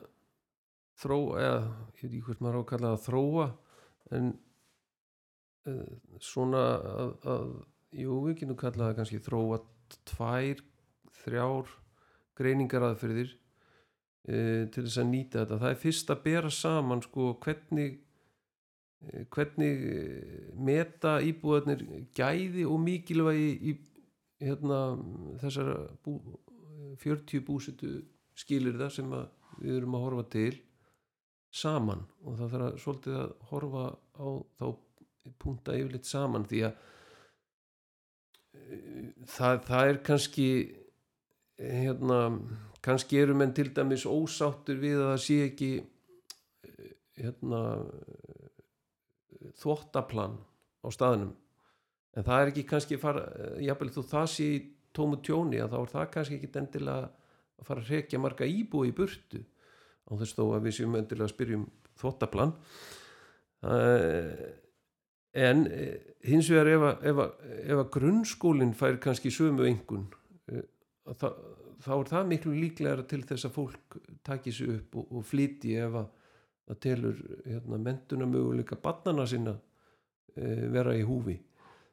þróa 1.01 1.41
eða 1.41 1.59
ég 1.61 2.01
veit 2.01 2.07
ekki 2.07 2.21
hvort 2.25 2.41
maður 2.41 2.57
á 2.57 2.61
að 2.61 2.69
kalla 2.71 2.87
það 2.87 2.95
að 2.97 3.05
þróa 3.05 3.45
en 4.17 4.31
uh, 5.69 5.91
svona 6.21 6.63
að, 7.03 7.11
að 7.35 7.45
jú 8.01 8.17
við 8.25 8.39
getum 8.41 8.57
kallað 8.63 8.87
það 8.87 8.97
kannski 9.01 9.21
þróa 9.27 9.59
tvær, 10.09 10.63
þrjár 11.21 11.71
greiningar 12.41 12.87
aðferðir 12.89 13.35
til 14.25 14.85
þess 14.85 15.01
að 15.01 15.09
nýta 15.09 15.41
þetta. 15.41 15.59
Það 15.63 15.73
er 15.73 15.81
fyrst 15.81 16.13
að 16.13 16.23
bera 16.25 16.51
saman 16.53 17.03
sko 17.05 17.27
hvernig 17.41 17.95
eh, 19.07 19.25
hvernig 19.33 19.85
eh, 19.91 20.51
meta 20.69 21.15
íbúðarnir 21.25 21.85
gæði 22.17 22.67
og 22.69 22.83
mikilvægi 22.85 23.51
í 23.71 23.75
hérna 24.41 24.81
þessar 25.41 25.71
bú, 26.05 26.17
40 27.01 27.45
búsitu 27.45 27.95
skilir 28.37 28.77
það 28.77 28.93
sem 28.97 29.11
við 29.61 29.75
erum 29.79 29.97
að 29.97 30.05
horfa 30.05 30.27
til 30.33 30.53
saman. 31.51 32.05
Og 32.25 32.37
það 32.39 32.55
þarf 32.55 32.67
að 32.67 32.79
svolítið 32.85 33.19
að 33.21 33.35
horfa 33.51 33.85
á 34.21 34.27
þá 34.57 34.65
punta 35.41 35.75
yfirleitt 35.77 36.09
saman 36.09 36.45
því 36.49 36.63
að 36.69 36.79
það, 39.29 39.59
það 39.67 39.89
er 39.89 39.99
kannski 40.05 40.47
hérna 41.61 42.19
kannski 42.81 43.19
eru 43.21 43.35
menn 43.37 43.53
til 43.53 43.69
dæmis 43.75 44.07
ósáttur 44.09 44.79
við 44.81 44.99
að 44.99 45.09
það 45.11 45.21
sé 45.25 45.37
ekki 45.45 45.71
eh, 45.77 46.93
hérna 47.21 47.61
eh, 47.77 49.51
þvottaplan 49.61 50.39
á 50.81 50.87
staðnum. 50.93 51.35
En 52.17 52.27
það 52.27 52.41
er 52.41 52.51
ekki 52.51 52.67
kannski 52.67 52.99
fara, 52.99 53.23
jafnvel 53.63 53.91
þú 53.95 54.05
það 54.09 54.29
sé 54.33 54.47
í 54.51 54.61
tómu 54.95 55.21
tjóni 55.23 55.61
að 55.63 55.75
þá 55.75 55.77
er 55.81 55.91
það 55.93 56.09
kannski 56.15 56.39
ekki 56.39 56.51
endilega 56.59 57.11
að 57.61 57.69
fara 57.69 57.83
að 57.83 57.91
rekja 57.93 58.19
marga 58.19 58.49
íbúi 58.49 58.89
í 58.89 58.95
burtu 58.95 59.43
á 60.09 60.11
þess 60.19 60.35
þó 60.35 60.43
að 60.49 60.65
við 60.65 60.75
séum 60.79 60.97
endilega 60.99 61.29
að 61.29 61.35
spyrjum 61.35 61.69
þvottaplan. 62.01 62.51
Uh, 63.61 64.49
en 65.37 65.67
eh, 65.69 65.99
hins 66.27 66.49
vegar 66.51 66.97
ef 67.05 67.19
að, 67.21 67.83
grunnskólinn 67.93 68.73
fær 68.75 68.97
kannski 69.03 69.31
sömu 69.31 69.67
engun 69.69 70.09
þá, 71.05 71.27
þá 71.81 71.91
er 71.97 72.09
það 72.11 72.31
miklu 72.31 72.55
líklegra 72.57 73.05
til 73.09 73.21
þess 73.27 73.47
að 73.47 73.55
fólk 73.57 73.99
taki 74.25 74.53
sig 74.55 74.73
upp 74.77 74.97
og, 75.01 75.13
og 75.17 75.27
flýti 75.27 75.75
ef 75.81 75.99
að 76.01 76.09
það 76.71 76.81
telur 76.85 77.21
hérna, 77.45 77.79
mentuna 77.81 78.27
möguleika 78.29 78.77
barnana 78.79 79.25
sinna 79.27 79.55
uh, 79.57 80.65
vera 80.71 80.95
í 80.97 81.05
húfi. 81.07 81.37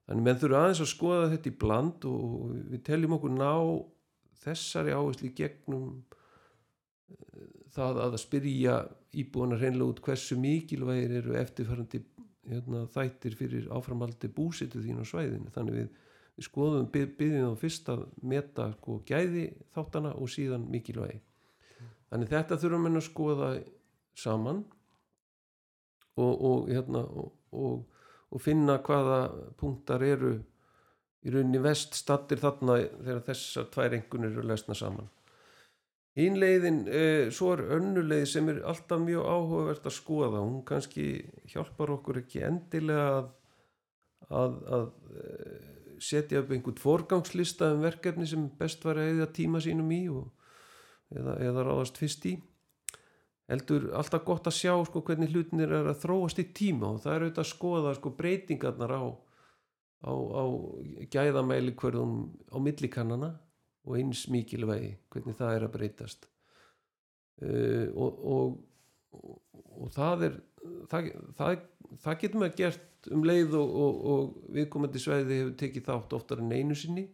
Þannig 0.09 0.25
menn 0.25 0.41
þurfa 0.41 0.61
aðeins 0.65 0.83
að 0.85 0.93
skoða 0.93 1.31
þetta 1.35 1.51
í 1.51 1.57
bland 1.61 2.05
og 2.09 2.29
við 2.73 2.85
teljum 2.87 3.17
okkur 3.19 3.35
ná 3.35 3.51
þessari 4.41 4.95
áherslu 4.97 5.29
í 5.29 5.35
gegnum 5.37 5.89
eh, 7.13 7.49
það 7.75 8.01
að 8.07 8.17
spyrja 8.23 8.79
íbúana 9.21 9.59
hreinlega 9.61 9.93
út 9.93 10.01
hversu 10.07 10.39
mikilvægir 10.41 11.19
eru 11.21 11.37
eftirfærandi 11.37 12.01
hérna, 12.49 12.87
þættir 12.95 13.37
fyrir 13.37 13.69
áframaldi 13.75 14.31
búsitu 14.33 14.81
þín 14.81 15.03
á 15.03 15.05
svæðinu. 15.11 15.53
Þannig 15.53 15.77
við, 15.77 15.91
við 16.39 16.47
skoðum 16.47 16.91
byggjum 16.95 17.53
þá 17.53 17.63
fyrst 17.63 17.89
að 17.91 18.05
meta 18.23 18.69
sko, 18.77 19.01
gæði 19.07 19.49
þáttana 19.75 20.15
og 20.15 20.31
síðan 20.31 20.69
mikilvægi. 20.71 21.19
Þannig 22.09 22.31
þetta 22.33 22.59
þurfum 22.63 22.87
við 22.87 22.99
að 23.01 23.07
skoða 23.09 23.49
saman 24.19 24.63
og, 26.19 26.33
og 26.33 26.71
hérna 26.71 27.03
og, 27.05 27.33
og, 27.53 28.41
finna 28.43 28.79
hvaða 28.85 29.21
punktar 29.59 30.05
eru 30.07 30.37
í 31.27 31.35
rauninni 31.35 31.61
vest 31.63 31.99
stattir 31.99 32.41
þarna 32.41 32.79
þegar 32.81 33.25
þessar 33.27 33.71
tvær 33.75 33.97
engunir 33.99 34.33
eru 34.33 34.47
lesna 34.47 34.77
saman. 34.79 35.09
Hinn 36.19 36.39
leiðin, 36.41 36.81
eh, 36.91 37.29
svo 37.31 37.53
er 37.55 37.65
önnuleið 37.77 38.25
sem 38.27 38.49
er 38.51 38.63
alltaf 38.67 39.03
mjög 39.03 39.27
áhugavert 39.27 39.85
að 39.87 39.95
skoða, 39.95 40.41
hún 40.43 40.65
kannski 40.67 41.05
hjálpar 41.53 41.93
okkur 41.95 42.23
ekki 42.25 42.43
endilega 42.47 43.11
að, 43.19 43.29
að, 44.41 44.57
að 44.79 44.89
eh, 45.15 45.78
setja 46.05 46.43
upp 46.43 46.53
einhvern 46.55 46.81
forgangslista 46.81 47.73
um 47.75 47.83
verkefni 47.85 48.27
sem 48.29 48.49
best 48.59 48.85
var 48.87 49.01
að 49.01 49.17
eða 49.17 49.33
tíma 49.35 49.63
sínum 49.65 49.91
í 49.95 50.03
og, 50.13 50.29
eða, 51.15 51.39
eða 51.49 51.67
ráðast 51.69 52.01
fyrst 52.01 52.29
í. 52.31 52.37
Heldur 53.49 53.89
alltaf 53.97 54.27
gott 54.29 54.49
að 54.51 54.59
sjá 54.59 54.75
sko, 54.85 55.01
hvernig 55.07 55.33
hlutinir 55.33 55.73
er 55.73 55.89
að 55.89 56.03
þróast 56.03 56.41
í 56.43 56.51
tíma 56.53 56.93
og 56.93 57.03
það 57.05 57.15
er 57.15 57.23
auðvitað 57.25 57.45
að 57.45 57.53
skoða 57.53 57.95
sko, 57.97 58.13
breytingarnar 58.19 58.93
á, 58.93 59.05
á, 60.05 60.13
á 60.13 60.45
gæðamæli 61.15 61.77
hverjum 61.81 62.19
á 62.53 62.57
millikannana 62.61 63.31
og 63.89 63.97
eins 63.97 64.27
mikilvægi 64.29 64.93
hvernig 65.13 65.39
það 65.39 65.55
er 65.55 65.65
að 65.65 65.75
breytast 65.79 66.29
uh, 67.41 67.87
og, 67.97 68.21
og, 68.35 68.59
og 69.79 69.93
það 69.97 70.29
er 70.29 70.39
það, 70.91 71.11
það, 71.39 71.63
það 72.03 72.19
getur 72.23 72.43
maður 72.43 72.57
gert 72.59 73.11
um 73.15 73.25
leið 73.27 73.55
og, 73.59 73.79
og 74.13 74.51
viðkomandi 74.57 75.03
svæði 75.03 75.39
hefur 75.41 75.55
tekið 75.63 75.87
þátt 75.89 76.17
oftar 76.19 76.43
en 76.43 76.53
einu 76.53 76.77
sinni. 76.79 77.07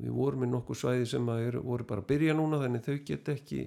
Við 0.00 0.16
vorum 0.16 0.44
með 0.44 0.52
nokkuð 0.54 0.80
svæði 0.80 1.06
sem 1.10 1.30
er, 1.34 1.60
voru 1.64 1.86
bara 1.88 2.04
að 2.04 2.10
byrja 2.12 2.36
núna 2.38 2.60
þannig 2.62 2.86
þau 2.86 2.98
get 3.10 3.30
ekki 3.34 3.62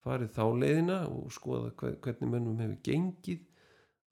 farið 0.00 0.34
þá 0.36 0.44
leiðina 0.62 0.98
og 1.10 1.32
skoða 1.34 1.72
hvernig 1.76 2.30
mönnum 2.30 2.60
hefur 2.62 2.78
gengið 2.86 3.42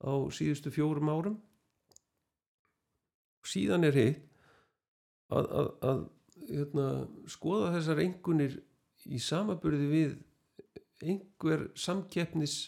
á 0.05 0.13
síðustu 0.35 0.71
fjórum 0.73 1.11
árum. 1.11 1.37
Síðan 3.47 3.87
er 3.87 3.97
hitt 3.97 4.25
að, 5.33 5.45
að, 5.49 5.69
að 5.89 6.01
hérna, 6.49 6.87
skoða 7.29 7.73
þessar 7.77 8.03
engunir 8.03 8.57
í 9.09 9.21
samaburði 9.23 9.87
við 9.89 10.17
einhver 10.99 11.69
samkeppnis 11.79 12.59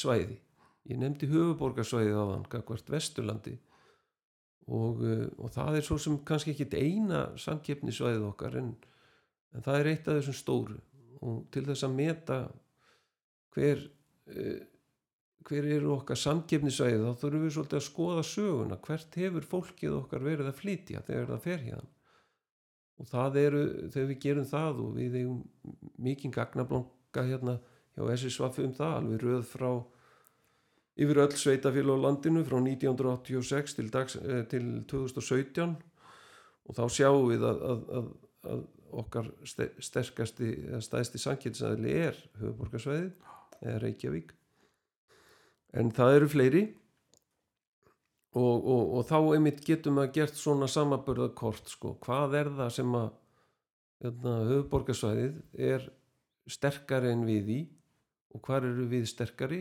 svæði. 0.00 0.38
Ég 0.90 1.00
nefndi 1.00 1.28
höfuborgarsvæði 1.30 2.14
á 2.16 2.24
hann 2.32 2.46
kakvart 2.50 2.88
Vesturlandi 2.90 3.56
og, 4.70 5.02
eh, 5.04 5.26
og 5.38 5.52
það 5.54 5.78
er 5.78 5.86
svo 5.86 5.98
sem 6.00 6.18
kannski 6.26 6.54
ekki 6.54 6.70
eina 6.78 7.26
samkeppnisvæðið 7.40 8.26
okkar 8.30 8.58
en, 8.62 8.72
en 9.54 9.66
það 9.66 9.80
er 9.80 9.92
eitt 9.92 10.08
af 10.08 10.20
þessum 10.20 10.38
stóru. 10.40 10.80
Og 11.20 11.44
til 11.52 11.66
þess 11.68 11.84
að 11.84 11.96
meta 11.98 12.40
hver 13.54 13.84
eh, 14.32 14.66
hver 15.46 15.66
eru 15.76 15.94
okkar 15.96 16.18
samkeppnisvæðið 16.20 17.06
þá 17.06 17.22
þurfum 17.22 17.44
við 17.46 17.54
svolítið 17.54 17.78
að 17.78 17.86
skoða 17.86 18.24
söguna. 18.28 18.76
Hvert 18.84 19.16
hefur 19.20 19.48
fólkið 19.54 19.96
okkar 19.96 20.24
verið 20.26 20.50
að 20.50 20.60
flytja 20.60 21.02
þegar 21.06 21.32
það 21.32 21.46
fer 21.46 21.64
hérna 21.64 21.88
og 23.00 23.08
það 23.08 23.36
eru, 23.40 23.60
þegar 23.92 24.08
við 24.10 24.18
gerum 24.20 24.48
það 24.50 24.80
og 24.84 24.96
við 24.98 25.14
eigum 25.22 25.38
mikið 26.04 26.34
gagnablonga 26.34 27.22
hérna 27.30 27.54
hjá 28.00 28.16
SSVF 28.16 28.60
um 28.64 28.74
það 28.76 28.96
alveg 28.96 29.24
röð 29.24 29.46
frá 29.50 29.70
yfir 31.00 31.22
öll 31.24 31.36
sveitafélag 31.38 32.00
á 32.00 32.04
landinu 32.04 32.42
frá 32.44 32.58
1986 32.60 33.78
til, 33.78 33.88
dags, 33.92 34.16
eh, 34.16 34.42
til 34.50 34.66
2017 34.90 35.76
og 36.66 36.76
þá 36.76 36.84
sjáum 36.92 37.30
við 37.30 37.46
að, 37.46 37.62
að, 37.70 37.86
að, 38.00 38.10
að 38.50 38.66
okkar 39.00 39.30
sterkasti 39.80 40.50
eða 40.66 40.82
stæðsti 40.84 41.22
sankjöldsæðli 41.22 41.94
er 42.08 42.18
höfuborgarsvæði 42.40 43.08
eða 43.60 43.80
Reykjavík. 43.84 44.34
En 45.78 45.92
það 45.94 46.16
eru 46.16 46.30
fleiri. 46.30 46.62
Og, 48.30 48.56
og, 48.62 48.82
og 48.94 49.06
þá 49.08 49.16
einmitt 49.34 49.64
getum 49.66 49.98
við 49.98 50.12
gert 50.20 50.36
svona 50.38 50.68
samaburðakort 50.70 51.66
sko. 51.70 51.96
hvað 52.02 52.36
er 52.38 52.50
það 52.60 52.68
sem 52.76 52.92
að 52.94 53.08
hérna, 54.04 54.34
höfuborgarsvæðið 54.52 55.40
er 55.70 55.88
sterkari 56.50 57.10
en 57.10 57.24
við 57.26 57.50
í 57.50 57.60
og 58.34 58.42
hvað 58.44 58.70
eru 58.70 58.86
við 58.90 59.08
sterkari? 59.10 59.60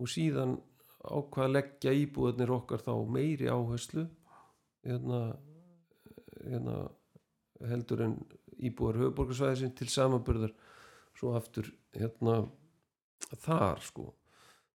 Og 0.00 0.10
síðan 0.10 0.56
á 1.02 1.16
hvað 1.32 1.54
leggja 1.56 1.94
íbúðanir 1.98 2.52
okkar 2.54 2.82
þá 2.84 2.92
meiri 3.10 3.48
áherslu 3.50 4.06
hérna, 4.86 5.20
hérna, 6.42 6.76
heldur 7.68 8.04
en 8.06 8.16
íbúðar 8.62 9.00
höfuborgarsvæðið 9.02 9.74
til 9.78 9.88
samaburðar 9.90 10.54
svo 11.18 11.34
aftur 11.38 11.70
hérna 11.96 12.42
þar 13.42 13.82
sko. 13.82 14.08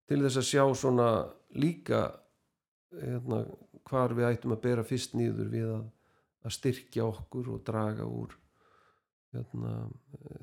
Til 0.07 0.21
þess 0.23 0.39
að 0.39 0.49
sjá 0.49 0.63
svona 0.79 1.09
líka 1.59 2.01
hérna, 2.95 3.43
hvar 3.87 4.15
við 4.15 4.29
ættum 4.31 4.55
að 4.55 4.63
bera 4.63 4.87
fyrst 4.87 5.15
nýður 5.15 5.51
við 5.51 5.71
að, 5.75 5.87
að 6.47 6.55
styrkja 6.57 7.07
okkur 7.07 7.53
og 7.55 7.63
draga 7.67 8.07
úr 8.07 8.35
hérna, 9.37 9.73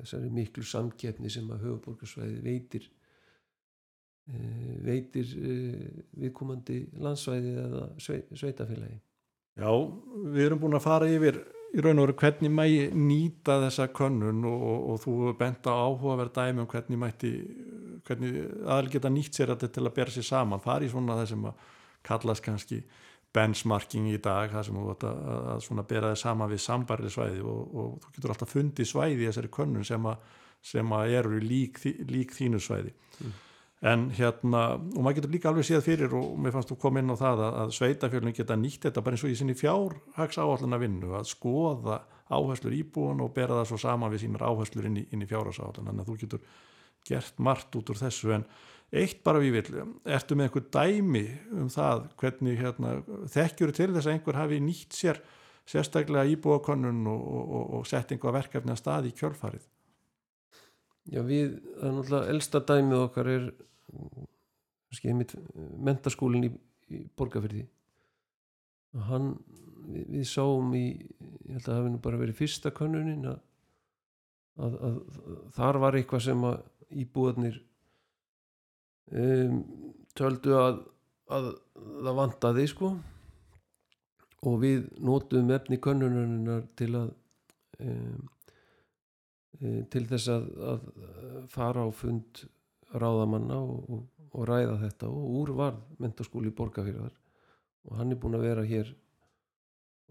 þessari 0.01 0.31
miklu 0.33 0.65
samkeppni 0.67 1.31
sem 1.31 1.49
að 1.53 1.67
höfuborgarsvæði 1.67 2.39
veitir 2.45 2.87
e, 4.27 4.39
veitir 4.85 5.33
e, 5.39 5.57
viðkomandi 6.23 6.79
landsvæði 7.03 7.57
eða 7.65 7.83
sveitafélagi 8.01 9.01
Já, 9.55 9.71
við 10.35 10.41
erum 10.49 10.65
búin 10.65 10.75
að 10.75 10.83
fara 10.83 11.07
yfir 11.07 11.39
í 11.75 11.83
raun 11.83 11.99
og 11.99 12.09
veru 12.09 12.17
hvernig 12.19 12.51
mægi 12.51 12.83
nýta 12.95 13.59
þessa 13.63 13.87
könnun 13.95 14.43
og, 14.47 14.65
og, 14.71 14.83
og 14.91 15.01
þú 15.03 15.15
bent 15.39 15.67
á 15.67 15.73
áhugaverð 15.75 16.35
dæmi 16.35 16.63
um 16.63 16.69
hvernig 16.71 16.99
mætti 16.99 17.31
hvernig 18.05 18.35
aðal 18.63 18.91
geta 18.93 19.11
nýtt 19.11 19.37
sér 19.37 19.53
þetta 19.53 19.71
til 19.73 19.85
að 19.85 19.95
bera 19.95 20.13
sér 20.13 20.27
saman, 20.27 20.61
fari 20.63 20.89
svona 20.91 21.17
þessum 21.21 21.49
að 21.49 21.63
kallast 22.05 22.43
kannski 22.45 22.81
benchmarking 23.35 24.09
í 24.13 24.17
dag, 24.23 24.49
það 24.53 24.67
sem 24.67 24.79
þú 24.79 24.87
vart 24.89 25.05
að, 25.07 25.23
að, 25.53 25.69
að 25.75 25.87
bera 25.91 26.11
það 26.11 26.21
sama 26.21 26.49
við 26.51 26.61
sambarri 26.65 27.13
svæði 27.13 27.45
og, 27.45 27.63
og 27.75 27.95
þú 28.03 28.13
getur 28.17 28.35
alltaf 28.35 28.53
fundið 28.55 28.91
svæði 28.91 29.17
í 29.17 29.29
þessari 29.29 29.51
könnun 29.57 29.87
sem 29.87 30.11
að, 30.11 30.29
sem 30.65 30.93
að 30.97 31.15
eru 31.21 31.41
lík, 31.43 31.81
lík 32.11 32.35
þínu 32.35 32.61
svæði. 32.63 32.95
Mm. 33.15 33.33
en 33.85 34.03
hérna 34.17 34.61
og 34.75 35.01
maður 35.03 35.17
getur 35.19 35.33
líka 35.35 35.49
alveg 35.51 35.65
séð 35.67 35.83
fyrir 35.85 36.13
og 36.17 36.37
mér 36.41 36.53
fannst 36.55 36.71
þú 36.71 36.77
kom 36.81 36.97
inn 36.99 37.11
á 37.11 37.15
það 37.19 37.41
að, 37.45 37.57
að 37.61 37.73
sveitafjörnum 37.77 38.35
geta 38.35 38.57
nýtt 38.59 38.87
þetta 38.87 39.03
bara 39.05 39.17
eins 39.17 39.25
og 39.27 39.33
í 39.33 39.35
sinni 39.39 39.55
fjárhags 39.59 40.39
áhalduna 40.41 40.79
vinnu 40.81 41.11
að 41.19 41.27
skoða 41.29 41.99
áherslur 42.33 42.73
íbúan 42.73 43.21
og 43.21 43.33
bera 43.35 43.59
það 43.59 43.67
svo 43.69 43.79
sama 43.83 44.09
við 44.09 44.25
sínar 44.25 44.47
áherslur 44.47 44.87
inn 44.89 45.03
í, 45.03 45.05
í 45.05 45.27
fjárhags 45.29 45.61
þannig 45.61 46.01
að 46.01 46.09
þú 46.09 46.17
getur 46.23 46.47
gert 47.05 47.39
margt 47.39 47.75
út 47.77 47.91
úr 47.93 47.99
þessu. 47.99 48.31
En 48.35 48.45
eitt 48.93 49.23
bara 49.25 49.41
við 49.41 49.57
vil, 49.57 49.85
ertu 50.05 50.37
með 50.37 50.49
einhver 50.49 50.67
dæmi 50.75 51.25
um 51.55 51.71
það 51.73 52.05
hvernig 52.21 52.59
hérna, 52.59 52.91
þekkjur 53.33 53.73
til 53.75 53.91
þess 53.93 54.05
að 54.07 54.13
einhver 54.13 54.39
hafi 54.39 54.59
nýtt 54.63 54.97
sér 54.97 55.21
sérstaklega 55.65 56.29
íbúakonun 56.35 57.07
og, 57.09 57.23
og, 57.25 57.63
og 57.79 57.87
sett 57.89 58.13
einhver 58.13 58.35
verkefni 58.35 58.75
að 58.75 58.81
staði 58.83 59.11
í 59.11 59.17
kjölfarið? 59.17 59.65
Já 61.15 61.21
við, 61.25 61.57
það 61.79 61.87
er 61.87 61.95
náttúrulega 61.95 62.33
elsta 62.33 62.61
dæmið 62.65 63.01
okkar 63.03 63.31
er 63.33 63.49
mentaskólinn 65.85 66.47
í, 66.47 66.51
í 66.93 67.01
borgarfyrði 67.17 67.65
hann, 69.09 69.33
við, 69.89 70.05
við 70.15 70.27
sáum 70.29 70.71
í 70.77 70.85
ég 70.95 71.57
held 71.57 71.65
að 71.65 71.67
það 71.67 71.79
hefði 71.79 71.93
nú 71.93 72.01
bara 72.05 72.21
verið 72.21 72.39
fyrsta 72.39 72.71
konunin 72.75 73.27
að, 73.29 73.39
að, 74.65 74.77
að 74.87 74.99
þar 75.57 75.81
var 75.83 75.97
eitthvað 75.99 76.25
sem 76.29 76.45
að 76.47 76.61
íbúðarnir 77.05 77.59
um, 79.11 79.59
töldu 80.17 80.55
að, 80.59 80.79
að 81.33 81.51
það 81.75 82.17
vantaði 82.21 82.67
sko. 82.71 82.93
Og 84.45 84.57
við 84.61 84.87
nótum 85.01 85.51
efni 85.55 85.81
könnunarinnar 85.81 86.65
til 86.77 86.91
að 86.99 87.13
um, 87.81 88.25
til 89.91 90.03
þess 90.09 90.29
að, 90.31 90.47
að 90.71 90.85
fara 91.51 91.85
á 91.87 91.89
fund 91.95 92.43
ráðamanna 92.95 93.57
og, 93.59 93.89
og, 93.89 94.27
og 94.35 94.47
ræða 94.49 94.77
þetta. 94.83 95.09
Og 95.09 95.39
úr 95.41 95.53
var 95.57 95.79
mentaskóli 96.01 96.51
í 96.51 96.55
Borgafjörðar 96.55 97.15
og 97.85 97.99
hann 97.99 98.13
er 98.13 98.19
búin 98.19 98.37
að 98.37 98.47
vera 98.47 98.65
hér 98.65 98.91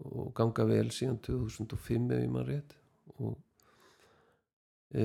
og 0.05 0.31
ganga 0.35 0.65
vel 0.67 0.87
síðan 0.91 1.19
2005 1.23 2.13
ef 2.15 2.23
ég 2.23 2.31
maður 2.31 2.51
rétt. 2.51 2.75
Og 3.15 3.35
e, 4.91 5.03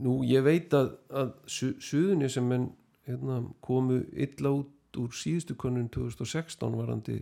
nú 0.00 0.20
ég 0.28 0.44
veit 0.44 0.74
að, 0.76 0.94
að 1.22 1.32
su, 1.48 1.72
suðunni 1.82 2.30
sem 2.32 2.52
enn 2.56 2.70
hérna, 3.10 3.42
komu 3.64 4.00
illa 4.12 4.54
út 4.60 4.98
úr 4.98 5.12
síðustu 5.14 5.54
konun 5.58 5.88
2016 5.92 6.76
varandi 6.78 7.20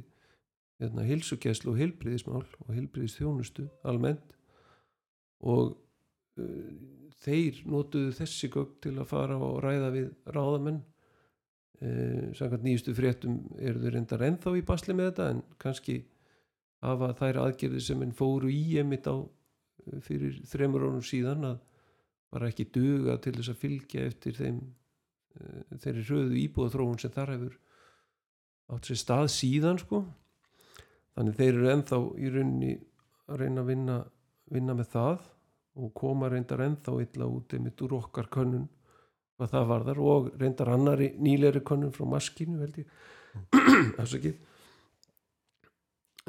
hérna, 0.81 1.05
hilsugæslu 1.07 1.73
og 1.73 1.81
hilbriðismál 1.81 2.45
og 2.45 2.75
hilbriðistjónustu 2.75 3.67
almennt. 3.89 4.37
Og 5.41 5.75
uh, 6.41 6.71
þeir 7.25 7.63
notuðu 7.69 8.15
þessi 8.19 8.51
gögg 8.53 8.79
til 8.85 8.97
að 8.99 9.11
fara 9.11 9.39
og 9.39 9.61
ræða 9.65 9.91
við 9.95 10.09
ráðamenn. 10.35 10.81
Uh, 11.79 12.31
samkvæmt 12.35 12.67
nýjustu 12.67 12.95
fréttum 12.97 13.41
eru 13.63 13.83
þau 13.85 13.93
reyndar 13.95 14.25
ennþá 14.27 14.57
í 14.59 14.65
basli 14.67 14.97
með 14.99 15.13
þetta 15.13 15.29
en 15.35 15.43
kannski 15.63 16.01
hafa 16.83 17.13
þær 17.19 17.45
aðgerði 17.45 17.83
sem 17.85 18.03
enn 18.03 18.17
fóru 18.19 18.51
í 18.51 18.79
emitt 18.81 19.07
á 19.07 19.15
uh, 19.15 20.01
fyrir 20.03 20.41
þremur 20.51 20.89
ánum 20.89 21.05
síðan 21.07 21.47
að 21.53 21.61
bara 22.35 22.51
ekki 22.51 22.67
duga 22.75 23.17
til 23.23 23.37
þess 23.39 23.53
að 23.53 23.63
fylgja 23.63 24.09
eftir 24.09 24.37
þeim 24.37 24.59
þeirri 25.83 26.05
hröðu 26.07 26.39
íbúðaþróun 26.45 27.01
sem 27.03 27.13
þar 27.15 27.35
hefur 27.35 27.59
átt 28.75 28.89
sér 28.89 29.01
stað 29.01 29.29
síðan 29.35 29.81
sko. 29.83 30.03
Þannig 31.17 31.39
þeir 31.39 31.53
eru 31.53 31.71
ennþá 31.75 32.01
í 32.19 32.33
rauninni 32.35 32.73
að 33.29 33.41
reyna 33.43 33.63
að 33.63 33.71
vinna, 33.73 33.99
vinna 34.53 34.77
með 34.79 34.91
það 34.95 35.29
og 35.79 35.95
koma 35.95 36.31
reyndar 36.33 36.65
ennþá 36.65 36.99
illa 37.05 37.31
út 37.31 37.55
einmitt 37.55 37.83
úr 37.87 37.97
okkar 37.99 38.29
könnun 38.35 38.69
hvað 39.39 39.53
það 39.55 39.69
varðar 39.73 40.01
og 40.03 40.31
reyndar 40.41 40.73
annari 40.75 41.13
nýleiri 41.23 41.63
könnun 41.67 41.95
frá 41.95 42.07
maskinu 42.11 42.59
held 42.63 42.81
ég. 42.83 42.89
Þess 43.99 44.17
ekki 44.19 44.35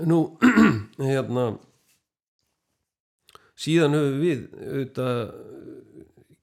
nú 0.08 0.20
hérna 1.10 1.46
síðan 3.60 3.98
höfum 3.98 4.20
við 4.22 4.44
auðvitað 4.60 5.24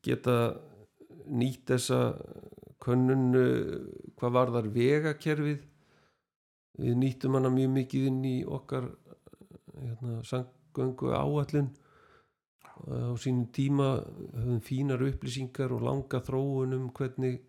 geta 0.06 0.36
nýtt 1.26 1.72
þessa 1.72 2.00
könnun 2.86 3.26
uh, 3.36 3.80
hvað 4.18 4.36
varðar 4.38 4.70
vegakerfið. 4.74 5.64
Við 6.76 6.96
nýttum 7.00 7.38
hana 7.38 7.50
mjög 7.52 7.72
mikið 7.72 8.08
inn 8.10 8.22
í 8.28 8.36
okkar 8.44 8.90
hérna, 9.76 10.20
sangöngu 10.28 11.12
áallun 11.16 11.70
á 12.84 13.16
sínum 13.16 13.48
tíma 13.52 14.04
höfum 14.36 14.60
fínar 14.60 15.00
upplýsingar 15.00 15.72
og 15.72 15.84
langa 15.86 16.20
þróun 16.20 16.76
um 16.76 16.90
hvernig 16.92 17.40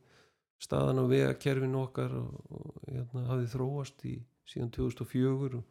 staðan 0.64 1.04
á 1.04 1.06
vegakerfinu 1.12 1.82
okkar 1.84 2.14
og, 2.16 2.38
og 2.50 2.78
hérna, 2.88 3.26
hafið 3.32 3.50
þróast 3.54 4.06
í 4.08 4.16
síðan 4.48 4.72
2004 4.78 5.60
og, 5.60 5.66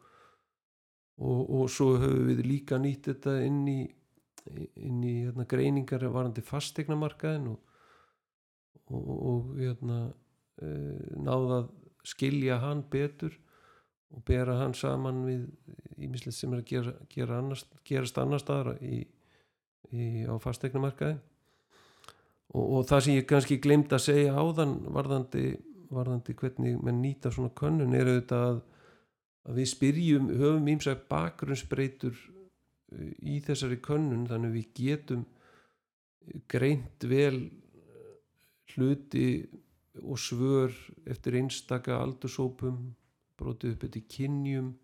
og, 1.17 1.41
og 1.57 1.71
svo 1.73 1.95
höfum 1.97 2.29
við 2.29 2.43
líka 2.45 2.79
nýtt 2.79 3.09
þetta 3.11 3.39
inn 3.47 3.63
í, 3.67 3.79
inn 4.77 5.01
í 5.01 5.15
hérna, 5.25 5.47
greiningar 5.49 6.05
varandi 6.13 6.45
fastegnamarkaðin 6.45 7.49
og, 7.55 7.76
og 8.93 9.53
hérna, 9.57 9.99
e, 10.61 10.71
náða 11.19 11.61
að 11.61 11.67
skilja 12.07 12.59
hann 12.63 12.85
betur 12.91 13.33
og 14.15 14.23
bera 14.27 14.55
hann 14.61 14.75
saman 14.77 15.25
við 15.27 15.47
ímislegt 15.99 16.37
sem 16.37 16.53
er 16.53 16.61
að 16.61 16.69
gera, 16.69 16.93
gera 17.11 17.39
annars, 17.41 17.65
gerast 17.87 18.19
annar 18.21 18.39
staðar 18.39 18.77
í, 18.79 19.01
í, 19.91 20.23
á 20.23 20.35
fastegnamarkaði 20.39 21.17
og, 22.55 22.63
og 22.63 22.87
það 22.87 23.03
sem 23.03 23.17
ég 23.17 23.27
kannski 23.27 23.59
glemt 23.63 23.93
að 23.93 24.05
segja 24.07 24.37
áðan 24.39 24.77
varðandi, 24.95 25.45
varðandi 25.91 26.37
hvernig 26.39 26.79
menn 26.83 27.03
nýta 27.03 27.33
svona 27.33 27.51
könnun 27.57 27.95
er 27.97 28.07
auðvitað 28.07 28.47
að, 28.53 28.63
að 29.47 29.61
við 29.61 29.71
spyrjum, 29.73 30.31
höfum 30.39 30.71
ímsagt 30.77 31.07
bakgrunnsbreytur 31.11 32.23
í 33.19 33.41
þessari 33.43 33.81
könnun 33.83 34.27
þannig 34.29 34.55
við 34.55 34.67
getum 34.79 35.25
greint 36.51 37.03
vel 37.07 37.49
hluti 38.77 39.27
og 40.03 40.19
svör 40.21 40.73
eftir 41.09 41.39
einstaka 41.39 41.97
aldursópum 41.97 42.93
brotið 43.37 43.73
upp 43.73 43.87
eftir 43.89 44.05
kynjum 44.13 44.75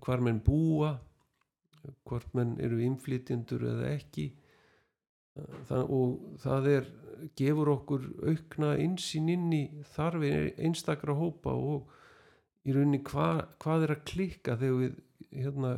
hvar 0.00 0.22
menn 0.24 0.40
búa 0.40 0.94
hvort 2.08 2.30
menn 2.36 2.56
eru 2.62 2.80
innflytjendur 2.84 3.64
eða 3.68 3.90
ekki. 3.94 4.28
Það, 5.68 5.82
og 5.90 6.38
það 6.42 6.68
er 6.70 6.88
gefur 7.38 7.70
okkur 7.74 8.06
aukna 8.30 8.74
einsinn 8.80 9.30
inn 9.32 9.50
í 9.54 9.62
þarfið 9.94 10.60
einstakra 10.62 11.16
hópa 11.18 11.54
og 11.54 11.90
í 12.64 12.74
rauninni 12.74 13.02
hva, 13.04 13.44
hvað 13.60 13.86
er 13.86 13.94
að 13.96 14.04
klikka 14.10 14.56
þegar 14.60 14.78
við 14.80 15.00
hérna, 15.34 15.72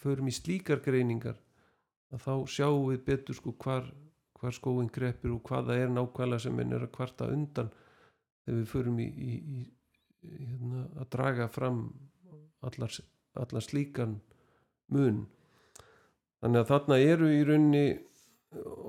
förum 0.00 0.30
í 0.30 0.34
slíkar 0.34 0.80
greiningar 0.84 1.36
að 2.14 2.24
þá 2.24 2.32
sjáum 2.56 2.88
við 2.88 3.04
betur 3.06 3.36
sko 3.38 3.52
hvar, 3.62 3.86
hvar 4.36 4.54
skóin 4.54 4.90
greppir 4.92 5.32
og 5.34 5.42
hvaða 5.48 5.78
er 5.80 5.92
nákvæmlega 5.92 6.44
sem 6.46 6.56
menn 6.56 6.74
er 6.76 6.84
að 6.86 6.94
kvarta 6.96 7.28
undan 7.32 7.70
þegar 8.44 8.58
við 8.60 8.68
förum 8.72 9.00
í, 9.02 9.06
í, 9.06 9.32
í 10.26 10.42
hérna, 10.50 10.84
að 11.00 11.08
draga 11.16 11.48
fram 11.52 11.80
allar, 12.66 12.92
allar 13.34 13.64
slíkan 13.64 14.18
mun. 14.92 15.24
Þannig 16.42 16.62
að 16.62 16.70
þarna 16.70 17.00
eru 17.02 17.32
í 17.32 17.42
rauninni 17.46 17.86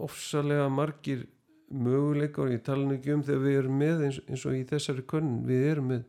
ofsalega 0.04 0.68
margir 0.70 1.26
möguleikar, 1.68 2.52
ég 2.54 2.64
tala 2.64 2.93
ekki 2.95 3.16
um 3.16 3.24
þegar 3.26 3.43
við 3.43 3.58
erum 3.62 3.82
með 3.82 4.04
eins, 4.08 4.20
eins 4.28 4.45
og 4.48 4.56
í 4.56 4.64
þessari 4.68 5.04
könnun. 5.10 5.43
Við 5.48 5.66
erum 5.72 5.91
með 5.91 6.06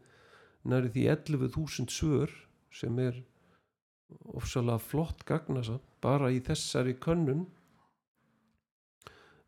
næri 0.68 0.92
því 0.94 1.06
11.000 1.14 1.94
svör 1.94 2.34
sem 2.74 2.98
er 3.02 3.18
ofsalega 4.38 4.78
flott 4.82 5.24
gagnasa 5.28 5.78
bara 6.04 6.30
í 6.32 6.40
þessari 6.44 6.94
könnun. 7.00 7.46
e, 7.46 7.57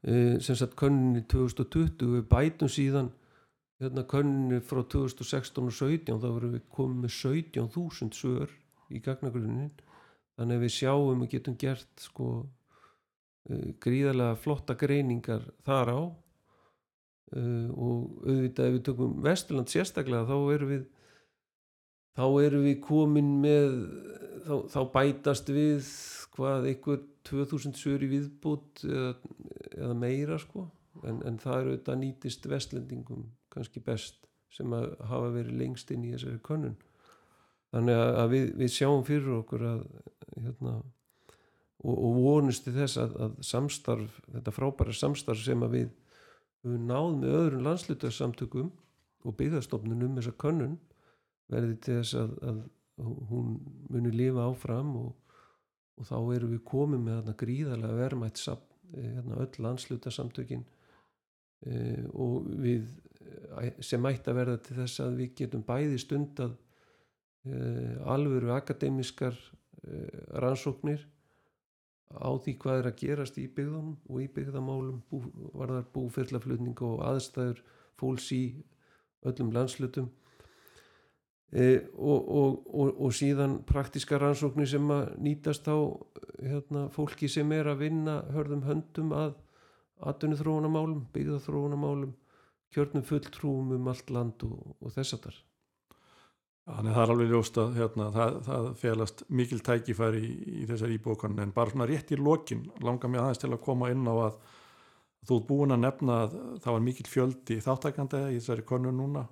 sem 0.01 0.57
sagt 0.57 0.79
könnunni 0.81 1.21
2020 1.29 2.15
við 2.15 2.23
bætum 2.31 2.71
síðan 2.73 3.11
hérna 3.81 4.05
könnunni 4.09 4.61
frá 4.65 4.83
2016 4.85 5.67
og 5.67 5.75
17 5.77 6.21
þá 6.21 6.27
verðum 6.27 6.57
við 6.57 6.65
komið 6.73 7.05
með 7.05 7.15
17.000 7.17 8.17
svör 8.17 8.55
í 8.93 9.01
gagnagrunin 9.05 9.71
þannig 10.37 10.59
að 10.59 10.65
við 10.65 10.75
sjáum 10.75 11.25
og 11.25 11.31
getum 11.33 11.57
gert 11.61 12.05
sko 12.05 12.29
uh, 12.41 13.69
gríðarlega 13.81 14.39
flotta 14.41 14.77
greiningar 14.79 15.47
þar 15.67 15.93
á. 15.97 16.01
Uh, 17.31 17.69
og 17.77 18.25
auðvitað 18.27 18.67
ef 18.67 18.75
við 18.75 18.87
tökum 18.89 19.19
Vesturland 19.25 19.71
sérstaklega 19.71 20.27
þá 20.29 20.37
erum 20.57 20.73
við 20.75 20.87
þá 22.19 22.25
erum 22.43 22.65
við 22.67 22.81
komin 22.85 23.37
með 23.45 23.77
þá, 24.45 24.55
þá 24.73 24.81
bætast 24.97 25.53
við 25.55 25.93
hvað 26.35 26.67
einhver 26.73 27.05
2000 27.29 27.79
sögur 27.79 28.05
í 28.07 28.11
viðbútt 28.17 28.83
eða, 28.89 29.15
eða 29.81 29.97
meira 29.99 30.39
sko. 30.41 30.69
En, 31.07 31.21
en 31.27 31.39
það 31.41 31.61
eru 31.61 31.75
auðvitað 31.75 32.01
nýtist 32.01 32.47
vestlendingum 32.51 33.27
kannski 33.53 33.83
best 33.85 34.27
sem 34.51 34.73
að 34.75 34.93
hafa 35.07 35.29
verið 35.35 35.59
lengst 35.61 35.91
inn 35.95 36.07
í 36.07 36.15
þessari 36.15 36.41
könnun. 36.47 36.79
Þannig 37.71 38.01
að 38.03 38.33
við, 38.33 38.47
við 38.59 38.73
sjáum 38.75 39.05
fyrir 39.07 39.37
okkur 39.37 39.67
að 39.69 39.85
hérna, 40.35 40.73
og, 41.85 41.95
og 41.95 42.17
vonusti 42.19 42.75
þess 42.75 42.99
að, 42.99 43.15
að 43.27 43.37
samstarf, 43.47 44.17
þetta 44.27 44.55
frábæra 44.55 44.97
samstarf 44.97 45.45
sem 45.45 45.63
að 45.67 45.77
við 45.77 45.91
við 46.67 46.83
náðum 46.85 47.23
með 47.23 47.37
öðrum 47.39 47.67
landslutarsamtökum 47.69 48.69
og 49.25 49.37
byggðastofnunum 49.39 50.19
þessa 50.19 50.37
könnun 50.41 50.77
verði 51.51 51.77
til 51.81 51.97
þess 52.01 52.19
að, 52.21 52.35
að 52.51 52.59
hún 53.31 53.55
muni 53.89 54.13
lifa 54.13 54.45
áfram 54.51 54.93
og, 55.01 55.39
og 55.97 56.09
þá 56.09 56.17
eru 56.37 56.51
við 56.53 56.63
komið 56.69 57.05
með 57.07 57.17
þarna 57.19 57.37
gríðarlega 57.43 58.01
vermætt 58.03 58.43
hérna, 58.95 59.39
öll 59.45 59.63
landslutarsamtökin 59.67 60.65
e, 61.67 61.77
og 62.13 62.51
við 62.65 62.89
sem 63.85 64.07
ætti 64.09 64.33
að 64.33 64.39
verða 64.41 64.59
til 64.65 64.77
þess 64.81 65.03
að 65.05 65.17
við 65.21 65.33
getum 65.43 65.63
bæði 65.67 65.99
stund 66.01 66.41
að 66.43 66.59
alvöru 68.11 68.51
akademiskar 68.53 69.37
rannsóknir 70.43 71.07
á 72.11 72.31
því 72.43 72.55
hvað 72.61 72.81
er 72.81 72.89
að 72.91 72.99
gerast 73.01 73.39
í 73.39 73.47
byggðunum 73.55 73.95
og 74.11 74.23
í 74.23 74.27
byggðamálum 74.35 74.99
bú, 75.09 75.21
varðar 75.55 75.87
búfellaflutning 75.95 76.83
og 76.85 77.05
aðstæður 77.07 77.63
fólks 78.01 78.31
í 78.35 78.43
öllum 79.27 79.53
landslutum 79.55 80.11
og, 81.51 82.29
og, 82.31 82.59
og, 82.71 82.91
og 83.07 83.15
síðan 83.17 83.59
praktiska 83.67 84.21
rannsóknir 84.23 84.69
sem 84.71 84.91
að 84.95 85.17
nýtast 85.19 85.67
á 85.67 85.79
hérna, 86.39 86.87
fólki 86.95 87.29
sem 87.29 87.51
er 87.57 87.73
að 87.73 87.87
vinna 87.87 88.21
hörðum 88.31 88.63
höndum 88.69 89.15
að 89.17 89.35
atvinni 90.07 90.39
þróunamálum, 90.39 91.09
byggðaþróunamálum 91.13 92.15
kjörnum 92.71 93.05
fulltrúum 93.07 93.73
um 93.75 93.89
allt 93.91 94.13
land 94.15 94.45
og, 94.47 94.77
og 94.79 94.95
þess 94.95 95.17
að 95.17 95.25
þar 95.27 95.41
Þannig 96.71 96.93
að 96.93 96.95
það 96.95 97.03
er 97.03 97.11
alveg 97.15 97.31
ljóst 97.33 97.59
að 97.59 97.77
hérna, 97.81 98.07
það, 98.15 98.35
það 98.47 98.67
félast 98.79 99.23
mikil 99.41 99.59
tækifæri 99.67 100.21
í, 100.23 100.33
í 100.61 100.67
þessar 100.69 100.93
íbókan 100.95 101.39
en 101.43 101.55
bara 101.57 101.73
svona 101.73 101.89
rétt 101.91 102.13
í 102.15 102.19
lokin 102.21 102.63
langar 102.85 103.11
mér 103.11 103.25
aðeins 103.25 103.43
til 103.43 103.51
að 103.51 103.63
koma 103.65 103.89
inn 103.91 104.07
á 104.07 104.15
að 104.29 104.37
þú 105.27 105.39
ert 105.41 105.49
búin 105.49 105.75
að 105.75 105.83
nefna 105.83 106.19
að 106.27 106.37
það 106.63 106.77
var 106.77 106.85
mikil 106.85 107.07
fjöldi 107.11 107.59
þáttakandi 107.65 108.21
í 108.29 108.39
þessari 108.39 108.67
konu 108.69 108.93
núna 108.95 109.25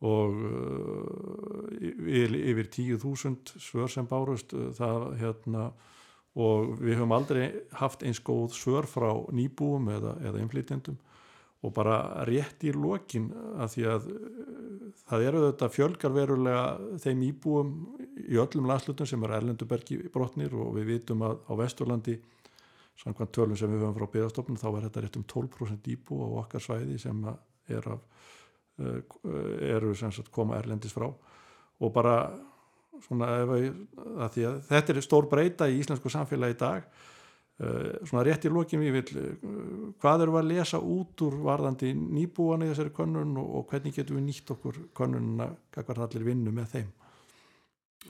og 0.00 0.36
uh, 0.48 1.68
yfir, 1.76 2.36
yfir 2.40 2.70
10.000 2.96 3.60
svör 3.60 3.90
sem 3.92 4.08
bárust 4.08 4.54
uh, 4.56 4.70
það 4.76 5.06
hérna 5.20 5.70
og 6.40 6.76
við 6.78 7.00
höfum 7.00 7.12
aldrei 7.16 7.44
haft 7.76 8.04
eins 8.06 8.22
góð 8.22 8.54
svör 8.54 8.86
frá 8.88 9.10
nýbúum 9.34 9.90
eða, 9.92 10.14
eða 10.24 10.42
inflytjendum 10.44 10.98
og 11.60 11.74
bara 11.76 12.24
rétt 12.24 12.62
í 12.64 12.72
lokin 12.72 13.28
að 13.60 13.74
því 13.74 13.86
að 13.92 14.06
það 15.10 15.24
eru 15.28 15.40
þetta 15.44 15.68
fjölgar 15.74 16.14
verulega 16.14 16.96
þeim 17.02 17.24
íbúum 17.26 17.72
í 18.24 18.38
öllum 18.40 18.68
landslutum 18.70 19.08
sem 19.08 19.26
er 19.26 19.36
erlendubergi 19.36 19.98
brotnir 20.14 20.54
og 20.56 20.72
við 20.78 20.94
vitum 20.94 21.26
að 21.26 21.42
á 21.44 21.52
Vesturlandi 21.60 22.16
samkvæmt 23.00 23.34
tölum 23.36 23.58
sem 23.58 23.72
við 23.72 23.84
höfum 23.84 23.98
frá 23.98 24.08
byggastofnum 24.14 24.60
þá 24.60 24.68
er 24.70 24.86
þetta 24.88 25.04
rétt 25.04 25.18
um 25.20 25.26
12% 25.34 25.92
íbú 25.94 26.22
á 26.24 26.28
okkar 26.44 26.64
svæði 26.64 26.98
sem 27.00 27.20
er 27.70 27.92
af, 27.92 28.00
eru 28.80 29.94
sem 29.94 30.12
sagt 30.14 30.32
koma 30.32 30.58
erlendis 30.58 30.94
frá. 30.94 31.08
Og 31.80 31.92
bara 31.94 32.16
svona 33.04 33.30
að 33.40 33.54
að 34.20 34.60
þetta 34.68 34.94
er 34.94 35.00
stór 35.04 35.28
breyta 35.30 35.68
í 35.70 35.80
íslensku 35.80 36.12
samfélagi 36.12 36.58
í 36.58 36.60
dag 36.60 36.90
Uh, 37.60 37.90
svona 38.08 38.22
rétt 38.24 38.46
í 38.48 38.48
lokin 38.48 38.80
við 38.80 38.94
vil 38.94 39.18
hvað 40.00 40.22
eru 40.24 40.36
að 40.38 40.46
lesa 40.48 40.78
út 40.80 41.20
úr 41.26 41.34
varðandi 41.44 41.90
nýbúan 41.92 42.64
í 42.64 42.70
þessari 42.70 42.92
könnun 42.96 43.34
og, 43.36 43.66
hvernig 43.68 43.92
getum 43.98 44.16
við 44.16 44.24
nýtt 44.30 44.52
okkur 44.54 44.78
könnununa 44.96 45.50
hvað 45.74 46.00
allir 46.06 46.24
vinnu 46.24 46.54
með 46.56 46.70
þeim? 46.72 46.86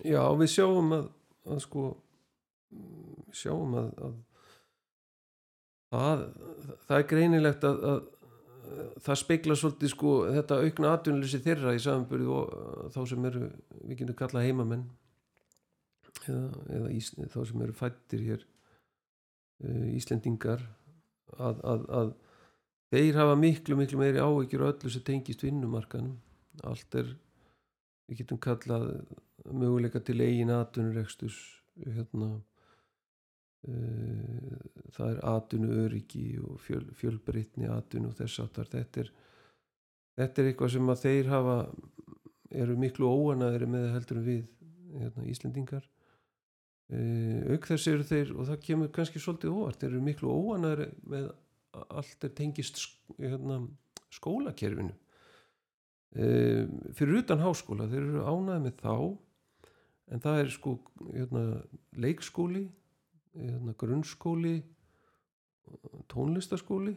Já, 0.07 0.23
við 0.39 0.53
sjáum 0.53 0.95
að, 0.95 1.09
að 1.51 1.59
sko 1.64 1.89
sjáum 3.41 3.75
að, 3.81 3.91
að 4.07 4.14
að 5.99 6.25
það 6.87 6.97
er 7.01 7.09
greinilegt 7.11 7.66
að 7.66 7.85
það 9.05 9.18
speikla 9.18 9.57
svolítið 9.59 9.93
sko 9.93 10.14
þetta 10.31 10.59
aukna 10.64 10.95
atvinnleysi 10.95 11.43
þeirra 11.45 11.75
í 11.77 11.83
samanbyrðu 11.83 12.35
og 12.37 12.91
þá 12.95 13.01
sem 13.12 13.29
eru 13.31 13.47
við 13.83 14.03
getum 14.03 14.18
kallað 14.18 14.47
heimamenn 14.49 14.85
eða, 16.27 16.43
eða 16.79 16.91
ís, 16.95 17.12
þá 17.33 17.39
sem 17.49 17.64
eru 17.66 17.77
fættir 17.77 18.27
hér 18.27 18.45
uh, 19.64 19.87
Íslendingar 19.95 20.64
að, 21.39 21.62
að, 21.62 21.87
að 22.01 22.12
þeir 22.95 23.21
hafa 23.23 23.39
miklu 23.39 23.79
miklu 23.79 24.01
meiri 24.01 24.23
áhyggjur 24.23 24.66
og 24.66 24.75
öllu 24.75 24.93
sem 24.93 25.07
tengist 25.07 25.45
vinnumarkanum 25.47 26.18
allt 26.66 27.01
er 27.01 27.14
við 28.11 28.23
getum 28.23 28.41
kallað 28.43 28.91
möguleika 29.47 30.03
til 30.05 30.18
eigin 30.21 30.53
atvinnurekstus 30.53 31.39
hérna 31.81 32.35
uh, 32.35 32.41
það 33.66 35.11
er 35.11 35.18
atvinnu 35.28 35.74
öryggi 35.84 36.38
og 36.40 36.61
fjöl, 36.64 36.86
fjölbreytni 36.96 37.68
atvinnu 37.68 38.08
og 38.08 38.16
þess 38.16 38.40
aftar 38.40 38.70
þetta 38.72 39.02
er, 39.02 39.11
þetta 40.16 40.42
er 40.42 40.48
eitthvað 40.48 40.72
sem 40.74 40.92
að 40.92 41.02
þeir 41.04 41.28
hafa 41.28 41.56
eru 42.50 42.76
miklu 42.80 43.11
óanaðri 43.11 43.68
með 43.70 43.90
heldur 43.94 44.22
við 44.24 44.46
hérna, 44.96 45.26
Íslendingar. 45.30 45.84
Uh, 46.90 47.54
auk 47.54 47.68
þess 47.70 47.86
eru 47.92 48.06
þeir 48.06 48.32
og 48.34 48.48
það 48.48 48.64
kemur 48.66 48.90
kannski 48.94 49.22
svolítið 49.22 49.54
óvart 49.54 49.84
eru 49.86 50.00
miklu 50.02 50.32
óanaðri 50.34 50.88
með 51.06 51.28
allt 52.00 52.26
er 52.26 52.32
tengist 52.34 52.80
hérna, 53.20 53.61
skólakerfinu. 54.11 54.96
Uh, 56.11 56.66
fyrir 56.98 57.20
utan 57.20 57.44
háskóla 57.44 57.86
þeir 57.90 58.02
eru 58.08 58.24
ánaði 58.26 58.64
með 58.64 58.80
þá 58.82 58.94
en 60.11 60.24
það 60.24 60.40
er 60.40 60.50
sko 60.50 60.72
hérna, 61.12 61.44
leikskóli 62.02 62.64
grunnskóli 63.81 64.57
tónlistaskóli 66.11 66.95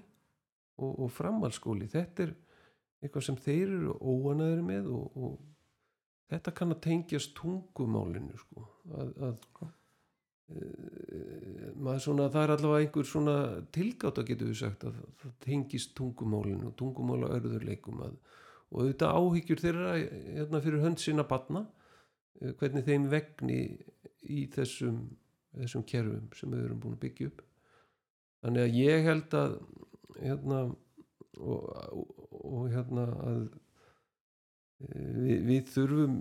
og, 0.81 0.91
og 1.05 1.11
framhalskóli 1.13 1.87
þetta 1.91 2.27
er 2.27 2.33
eitthvað 3.03 3.25
sem 3.27 3.39
þeir 3.43 3.67
eru 3.67 3.95
óanaðir 3.99 4.63
með 4.65 4.89
og, 4.95 5.17
og 5.19 5.39
þetta 6.31 6.53
kann 6.57 6.73
að 6.73 6.83
tengjast 6.87 7.33
tungumálinu 7.37 8.37
sko. 8.39 8.65
Að, 8.97 9.11
að 9.27 9.65
e, 10.53 10.69
maður 11.75 12.03
svona 12.07 12.29
það 12.33 12.45
er 12.45 12.55
allavega 12.55 12.87
einhver 12.87 13.09
svona 13.09 13.37
tilgáta 13.75 14.25
getur 14.27 14.49
við 14.49 14.61
sagt 14.63 14.87
að 14.87 15.01
það 15.21 15.35
tengist 15.45 15.93
tungumálinu 15.99 16.71
og 16.71 16.77
tungumála 16.79 17.31
örðurleikum 17.37 18.03
að, 18.07 18.17
og 18.71 18.81
auðvitað 18.81 19.17
áhyggjur 19.19 19.63
þeirra 19.67 19.95
hérna, 19.99 20.63
fyrir 20.63 20.85
hönd 20.85 21.03
sinna 21.03 21.27
batna 21.27 21.67
hvernig 22.41 22.87
þeim 22.87 23.09
vegni 23.11 23.59
í 24.33 24.45
þessum, 24.51 25.03
þessum 25.57 25.83
kerfum 25.89 26.29
sem 26.37 26.53
við 26.53 26.65
erum 26.67 26.79
búin 26.83 26.95
að 26.97 27.03
byggja 27.05 27.29
upp. 27.31 27.43
Þannig 28.43 28.65
að 28.65 28.79
ég 28.79 29.05
held 29.07 29.35
að 29.39 29.57
hérna 30.19 30.61
og, 31.39 31.61
og, 31.91 32.25
og 32.43 32.65
hérna 32.73 33.05
að 33.27 33.43
við, 34.79 35.37
við 35.47 35.69
þurfum 35.73 36.17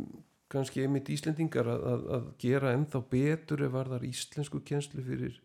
kannski 0.52 0.84
einmitt 0.84 1.10
Íslendingar 1.12 1.68
að, 1.72 1.84
að, 1.88 2.06
að 2.16 2.28
gera 2.42 2.72
ennþá 2.76 3.02
betur 3.10 3.64
ef 3.64 3.72
varðar 3.72 4.04
íslensku 4.04 4.60
kjenslu 4.68 5.04
fyrir, 5.06 5.38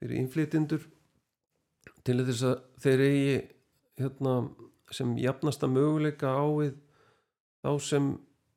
fyrir 0.00 0.20
innflytindur 0.20 0.86
til 2.06 2.18
þess 2.26 2.46
að 2.46 2.56
þeir 2.82 3.04
eigi 3.06 3.36
hérna, 4.00 4.34
sem 4.94 5.14
jafnasta 5.18 5.70
möguleika 5.70 6.34
á 6.34 6.46
við 6.58 6.74
þá 7.62 7.70
sem 7.82 8.10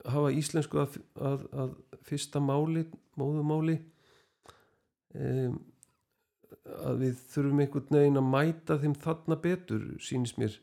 hafa 0.10 0.34
íslensku 0.34 0.82
að, 0.82 0.98
að 1.54 1.72
fyrsta 2.08 2.42
máli, 2.42 2.86
móðumáli 3.20 3.78
um, 5.16 5.58
að 6.86 7.04
við 7.04 7.24
þurfum 7.34 7.64
einhvern 7.64 7.98
veginn 8.00 8.22
að 8.22 8.30
mæta 8.34 8.78
þeim 8.82 8.96
þarna 9.04 9.40
betur 9.44 9.88
sínist 10.04 10.40
mér. 10.42 10.58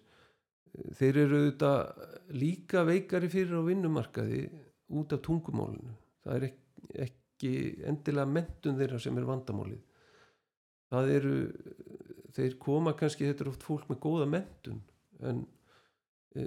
Þeir 0.98 1.20
eru 1.22 1.40
auðvitað 1.40 2.32
líka 2.36 2.84
veikari 2.86 3.30
fyrir 3.32 3.58
á 3.58 3.62
vinnumarkaði 3.64 4.42
út 4.96 5.14
af 5.16 5.22
tungumálinu. 5.24 5.94
Það 6.24 6.36
er 6.36 6.48
ekki, 7.06 7.52
endilega 7.88 8.28
mentun 8.28 8.78
þeirra 8.78 9.00
sem 9.02 9.16
er 9.16 9.28
vandamálið. 9.28 9.82
Það 10.92 11.12
eru 11.16 11.36
þeir 12.36 12.58
koma 12.62 12.92
kannski, 12.98 13.26
þetta 13.26 13.46
er 13.46 13.52
oft 13.52 13.64
fólk 13.66 13.88
með 13.90 14.02
góða 14.04 14.28
mentun 14.30 14.82
en 15.24 15.42
e, 16.36 16.44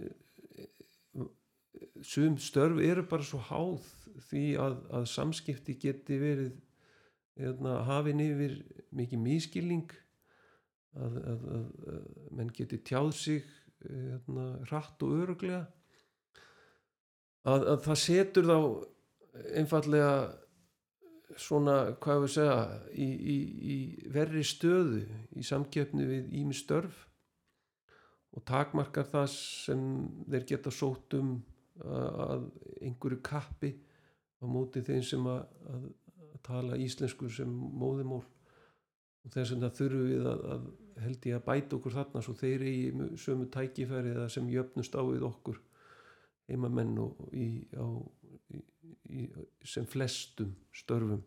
sum 2.06 2.38
störf 2.42 2.80
eru 2.84 3.06
bara 3.10 3.26
svo 3.26 3.42
háð 3.50 3.88
því 4.30 4.44
að, 4.62 4.76
að 4.94 5.08
samskipti 5.10 5.76
geti 5.82 6.20
verið 6.22 6.52
eðna, 7.40 7.80
hafin 7.88 8.22
yfir 8.24 8.60
mikið 8.96 9.24
mískilning 9.24 9.96
að, 11.00 11.18
að, 11.32 11.48
að 11.56 12.06
menn 12.36 12.54
geti 12.56 12.82
tjáð 12.84 13.12
sig 13.16 13.50
eðna, 13.88 14.48
hratt 14.68 15.06
og 15.06 15.16
öruglega 15.24 15.64
að 17.50 17.70
það 17.86 18.00
setur 18.04 18.50
þá 18.50 18.58
einfallega 19.56 20.14
svona, 21.40 21.76
hvað 22.02 22.24
við 22.26 22.34
segja 22.34 22.58
í, 22.92 23.06
í, 23.08 23.38
í 23.74 23.78
verri 24.12 24.44
stöðu 24.46 25.04
í 25.38 25.46
samkjöfni 25.46 26.08
við 26.10 26.34
ími 26.42 26.58
störf 26.58 27.06
og 28.36 28.44
takmarkar 28.48 29.08
það 29.10 29.30
sem 29.36 29.86
þeir 30.30 30.48
geta 30.52 30.74
sótt 30.74 31.16
um 31.18 31.38
að 31.80 32.50
einhverju 32.84 33.22
kappi 33.24 33.72
á 34.40 34.46
móti 34.48 34.84
þeim 34.86 35.04
sem 35.06 35.26
að, 35.30 35.40
að, 35.72 35.86
að 36.40 36.46
tala 36.48 36.80
íslensku 36.80 37.30
sem 37.34 37.50
móðumól 37.50 38.24
og 38.24 39.34
þess 39.34 39.54
vegna 39.54 39.72
þurfum 39.76 40.06
við 40.10 40.30
að, 40.32 40.46
að 40.56 40.70
held 41.04 41.26
ég 41.30 41.40
að 41.40 41.48
bæta 41.48 41.78
okkur 41.78 41.96
þarna 41.96 42.22
svo 42.24 42.36
þeir 42.40 42.64
í 42.68 42.78
sömu 43.20 43.48
tækifæri 43.52 44.14
eða 44.16 44.30
sem 44.32 44.48
jöfnust 44.52 44.96
á 44.96 45.04
við 45.04 45.26
okkur 45.28 45.60
heimamenn 46.50 46.96
og 47.04 47.20
í, 47.36 47.50
á, 47.78 47.86
í, 48.56 48.62
í, 49.14 49.26
sem 49.68 49.86
flestum 49.88 50.56
störfum. 50.76 51.22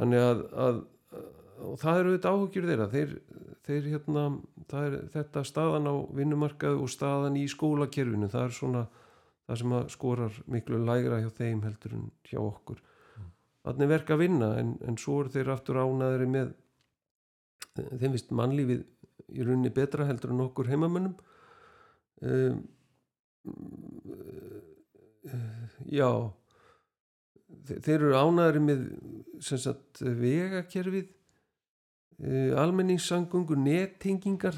Þannig 0.00 0.24
að, 0.24 0.42
að 0.64 0.80
og 1.60 1.76
það 1.80 2.00
eru 2.00 2.14
þetta 2.14 2.32
áhugjur 2.34 2.68
þeirra. 2.70 2.88
Þeir, 2.90 3.14
þeir 3.66 3.88
hérna 3.92 4.24
er, 4.80 4.96
þetta 5.14 5.44
staðan 5.46 5.90
á 5.90 5.94
vinnumarkaðu 6.16 6.84
og 6.84 6.92
staðan 6.92 7.38
í 7.40 7.46
skólakerfinu 7.50 8.30
það 8.32 8.46
er 8.46 8.56
svona 8.56 8.84
það 9.46 9.60
sem 9.62 9.74
að 9.76 9.90
skorar 9.96 10.38
miklu 10.50 10.80
lægra 10.86 11.20
hjá 11.22 11.30
þeim 11.40 11.64
heldur 11.66 11.96
en 11.98 12.08
hjá 12.30 12.40
okkur. 12.42 12.80
Þannig 13.66 13.90
verka 13.90 14.16
að 14.16 14.22
vinna 14.24 14.50
en, 14.60 14.74
en 14.86 14.98
svo 15.00 15.20
eru 15.22 15.32
þeir 15.34 15.52
aftur 15.54 15.80
ánaðri 15.82 16.28
með 16.30 16.52
þeim 17.76 18.16
vist 18.16 18.32
mannlífið 18.34 18.84
í 19.30 19.46
rauninni 19.46 19.72
betra 19.74 20.06
heldur 20.08 20.34
en 20.34 20.44
okkur 20.46 20.70
heimamönnum. 20.70 21.14
Um, 22.20 22.62
já 25.88 26.08
þeir 27.70 27.96
eru 27.98 28.16
ánaðri 28.16 28.62
með 28.64 28.84
sagt, 29.40 30.00
vegakerfið 30.00 31.08
uh, 31.08 32.56
almenningssangungur 32.60 33.60
nettingingar 33.60 34.56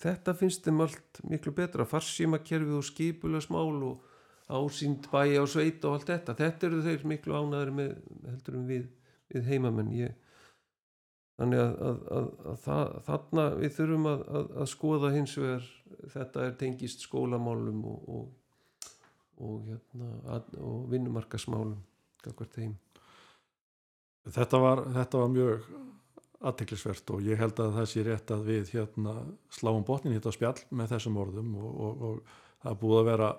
þetta 0.00 0.34
finnst 0.38 0.64
þeim 0.66 0.84
allt 0.86 1.20
miklu 1.28 1.52
betra. 1.56 1.88
Farsímakerfið 1.88 2.78
og 2.78 2.86
skipulasmál 2.88 3.82
og 3.90 4.09
ásýnd 4.50 5.06
bæja 5.12 5.44
og 5.44 5.50
sveit 5.52 5.84
og 5.84 5.98
allt 5.98 6.10
þetta. 6.10 6.36
Þetta 6.38 6.68
eru 6.68 6.82
þeir 6.86 7.06
miklu 7.12 7.36
ánaðri 7.36 7.76
með 7.76 7.94
heldur 8.26 8.58
um 8.58 8.66
við, 8.68 8.88
við 9.32 9.50
heimamenn. 9.52 9.92
Ég, 9.94 10.16
þannig 11.40 11.62
að, 11.64 11.76
að, 11.90 12.02
að, 12.18 12.28
að 12.52 12.60
það, 12.66 12.92
þarna 13.08 13.46
við 13.60 13.76
þurfum 13.78 14.10
að 14.10 14.66
skoða 14.74 15.14
hins 15.16 15.36
vegar. 15.40 15.70
Þetta 16.10 16.44
er 16.46 16.58
tengist 16.60 17.02
skólamálum 17.04 17.80
og, 17.90 18.12
og, 18.16 18.92
og, 19.40 19.66
hérna, 19.68 20.40
og 20.60 20.86
vinnumarkasmálum 20.92 21.78
þetta 24.28 24.60
var, 24.60 24.82
þetta 24.94 25.22
var 25.22 25.32
mjög 25.34 25.68
aðteklisvert 26.50 27.12
og 27.14 27.24
ég 27.24 27.40
held 27.40 27.60
að 27.60 27.74
það 27.76 27.88
sé 27.92 28.04
rétt 28.06 28.32
að 28.32 28.46
við 28.48 28.72
hérna 28.76 29.14
sláum 29.52 29.84
botnin 29.86 30.14
hitt 30.16 30.28
á 30.28 30.32
spjall 30.32 30.56
með 30.72 30.94
þessum 30.94 31.18
orðum 31.20 31.54
og 31.60 32.20
það 32.62 32.70
er 32.72 32.78
búið 32.80 33.00
að 33.00 33.08
vera 33.10 33.30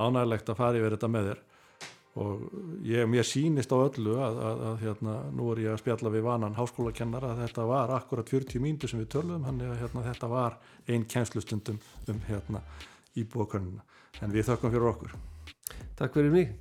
ánægilegt 0.00 0.52
að 0.52 0.60
fara 0.60 0.78
yfir 0.80 0.96
þetta 0.96 1.10
með 1.12 1.28
þér. 1.30 1.42
Og 2.22 2.40
ég, 2.84 3.06
mér 3.08 3.24
sýnist 3.24 3.72
á 3.72 3.76
öllu 3.80 4.18
að, 4.20 4.40
að, 4.44 4.64
að 4.68 4.82
hérna, 4.84 5.14
nú 5.32 5.46
er 5.52 5.62
ég 5.62 5.72
að 5.72 5.80
spjalla 5.80 6.12
við 6.12 6.26
vanan 6.26 6.58
háskólakennar 6.58 7.24
að 7.24 7.40
þetta 7.46 7.64
var 7.70 7.92
akkurat 7.96 8.32
40 8.34 8.60
mínútur 8.60 8.92
sem 8.92 9.00
við 9.00 9.14
törluðum, 9.14 9.46
hann 9.48 9.62
er 9.64 9.72
að 9.72 9.80
hérna, 9.80 10.04
þetta 10.10 10.28
var 10.32 10.58
einn 10.92 11.06
kænslustundum 11.08 11.80
um 12.12 12.20
hérna 12.28 12.60
íbúakörnuna, 13.16 13.86
en 14.20 14.36
við 14.36 14.50
þökkum 14.50 14.74
fyrir 14.74 14.90
okkur. 14.92 15.16
Takk 15.96 16.18
fyrir 16.18 16.36
mig 16.36 16.52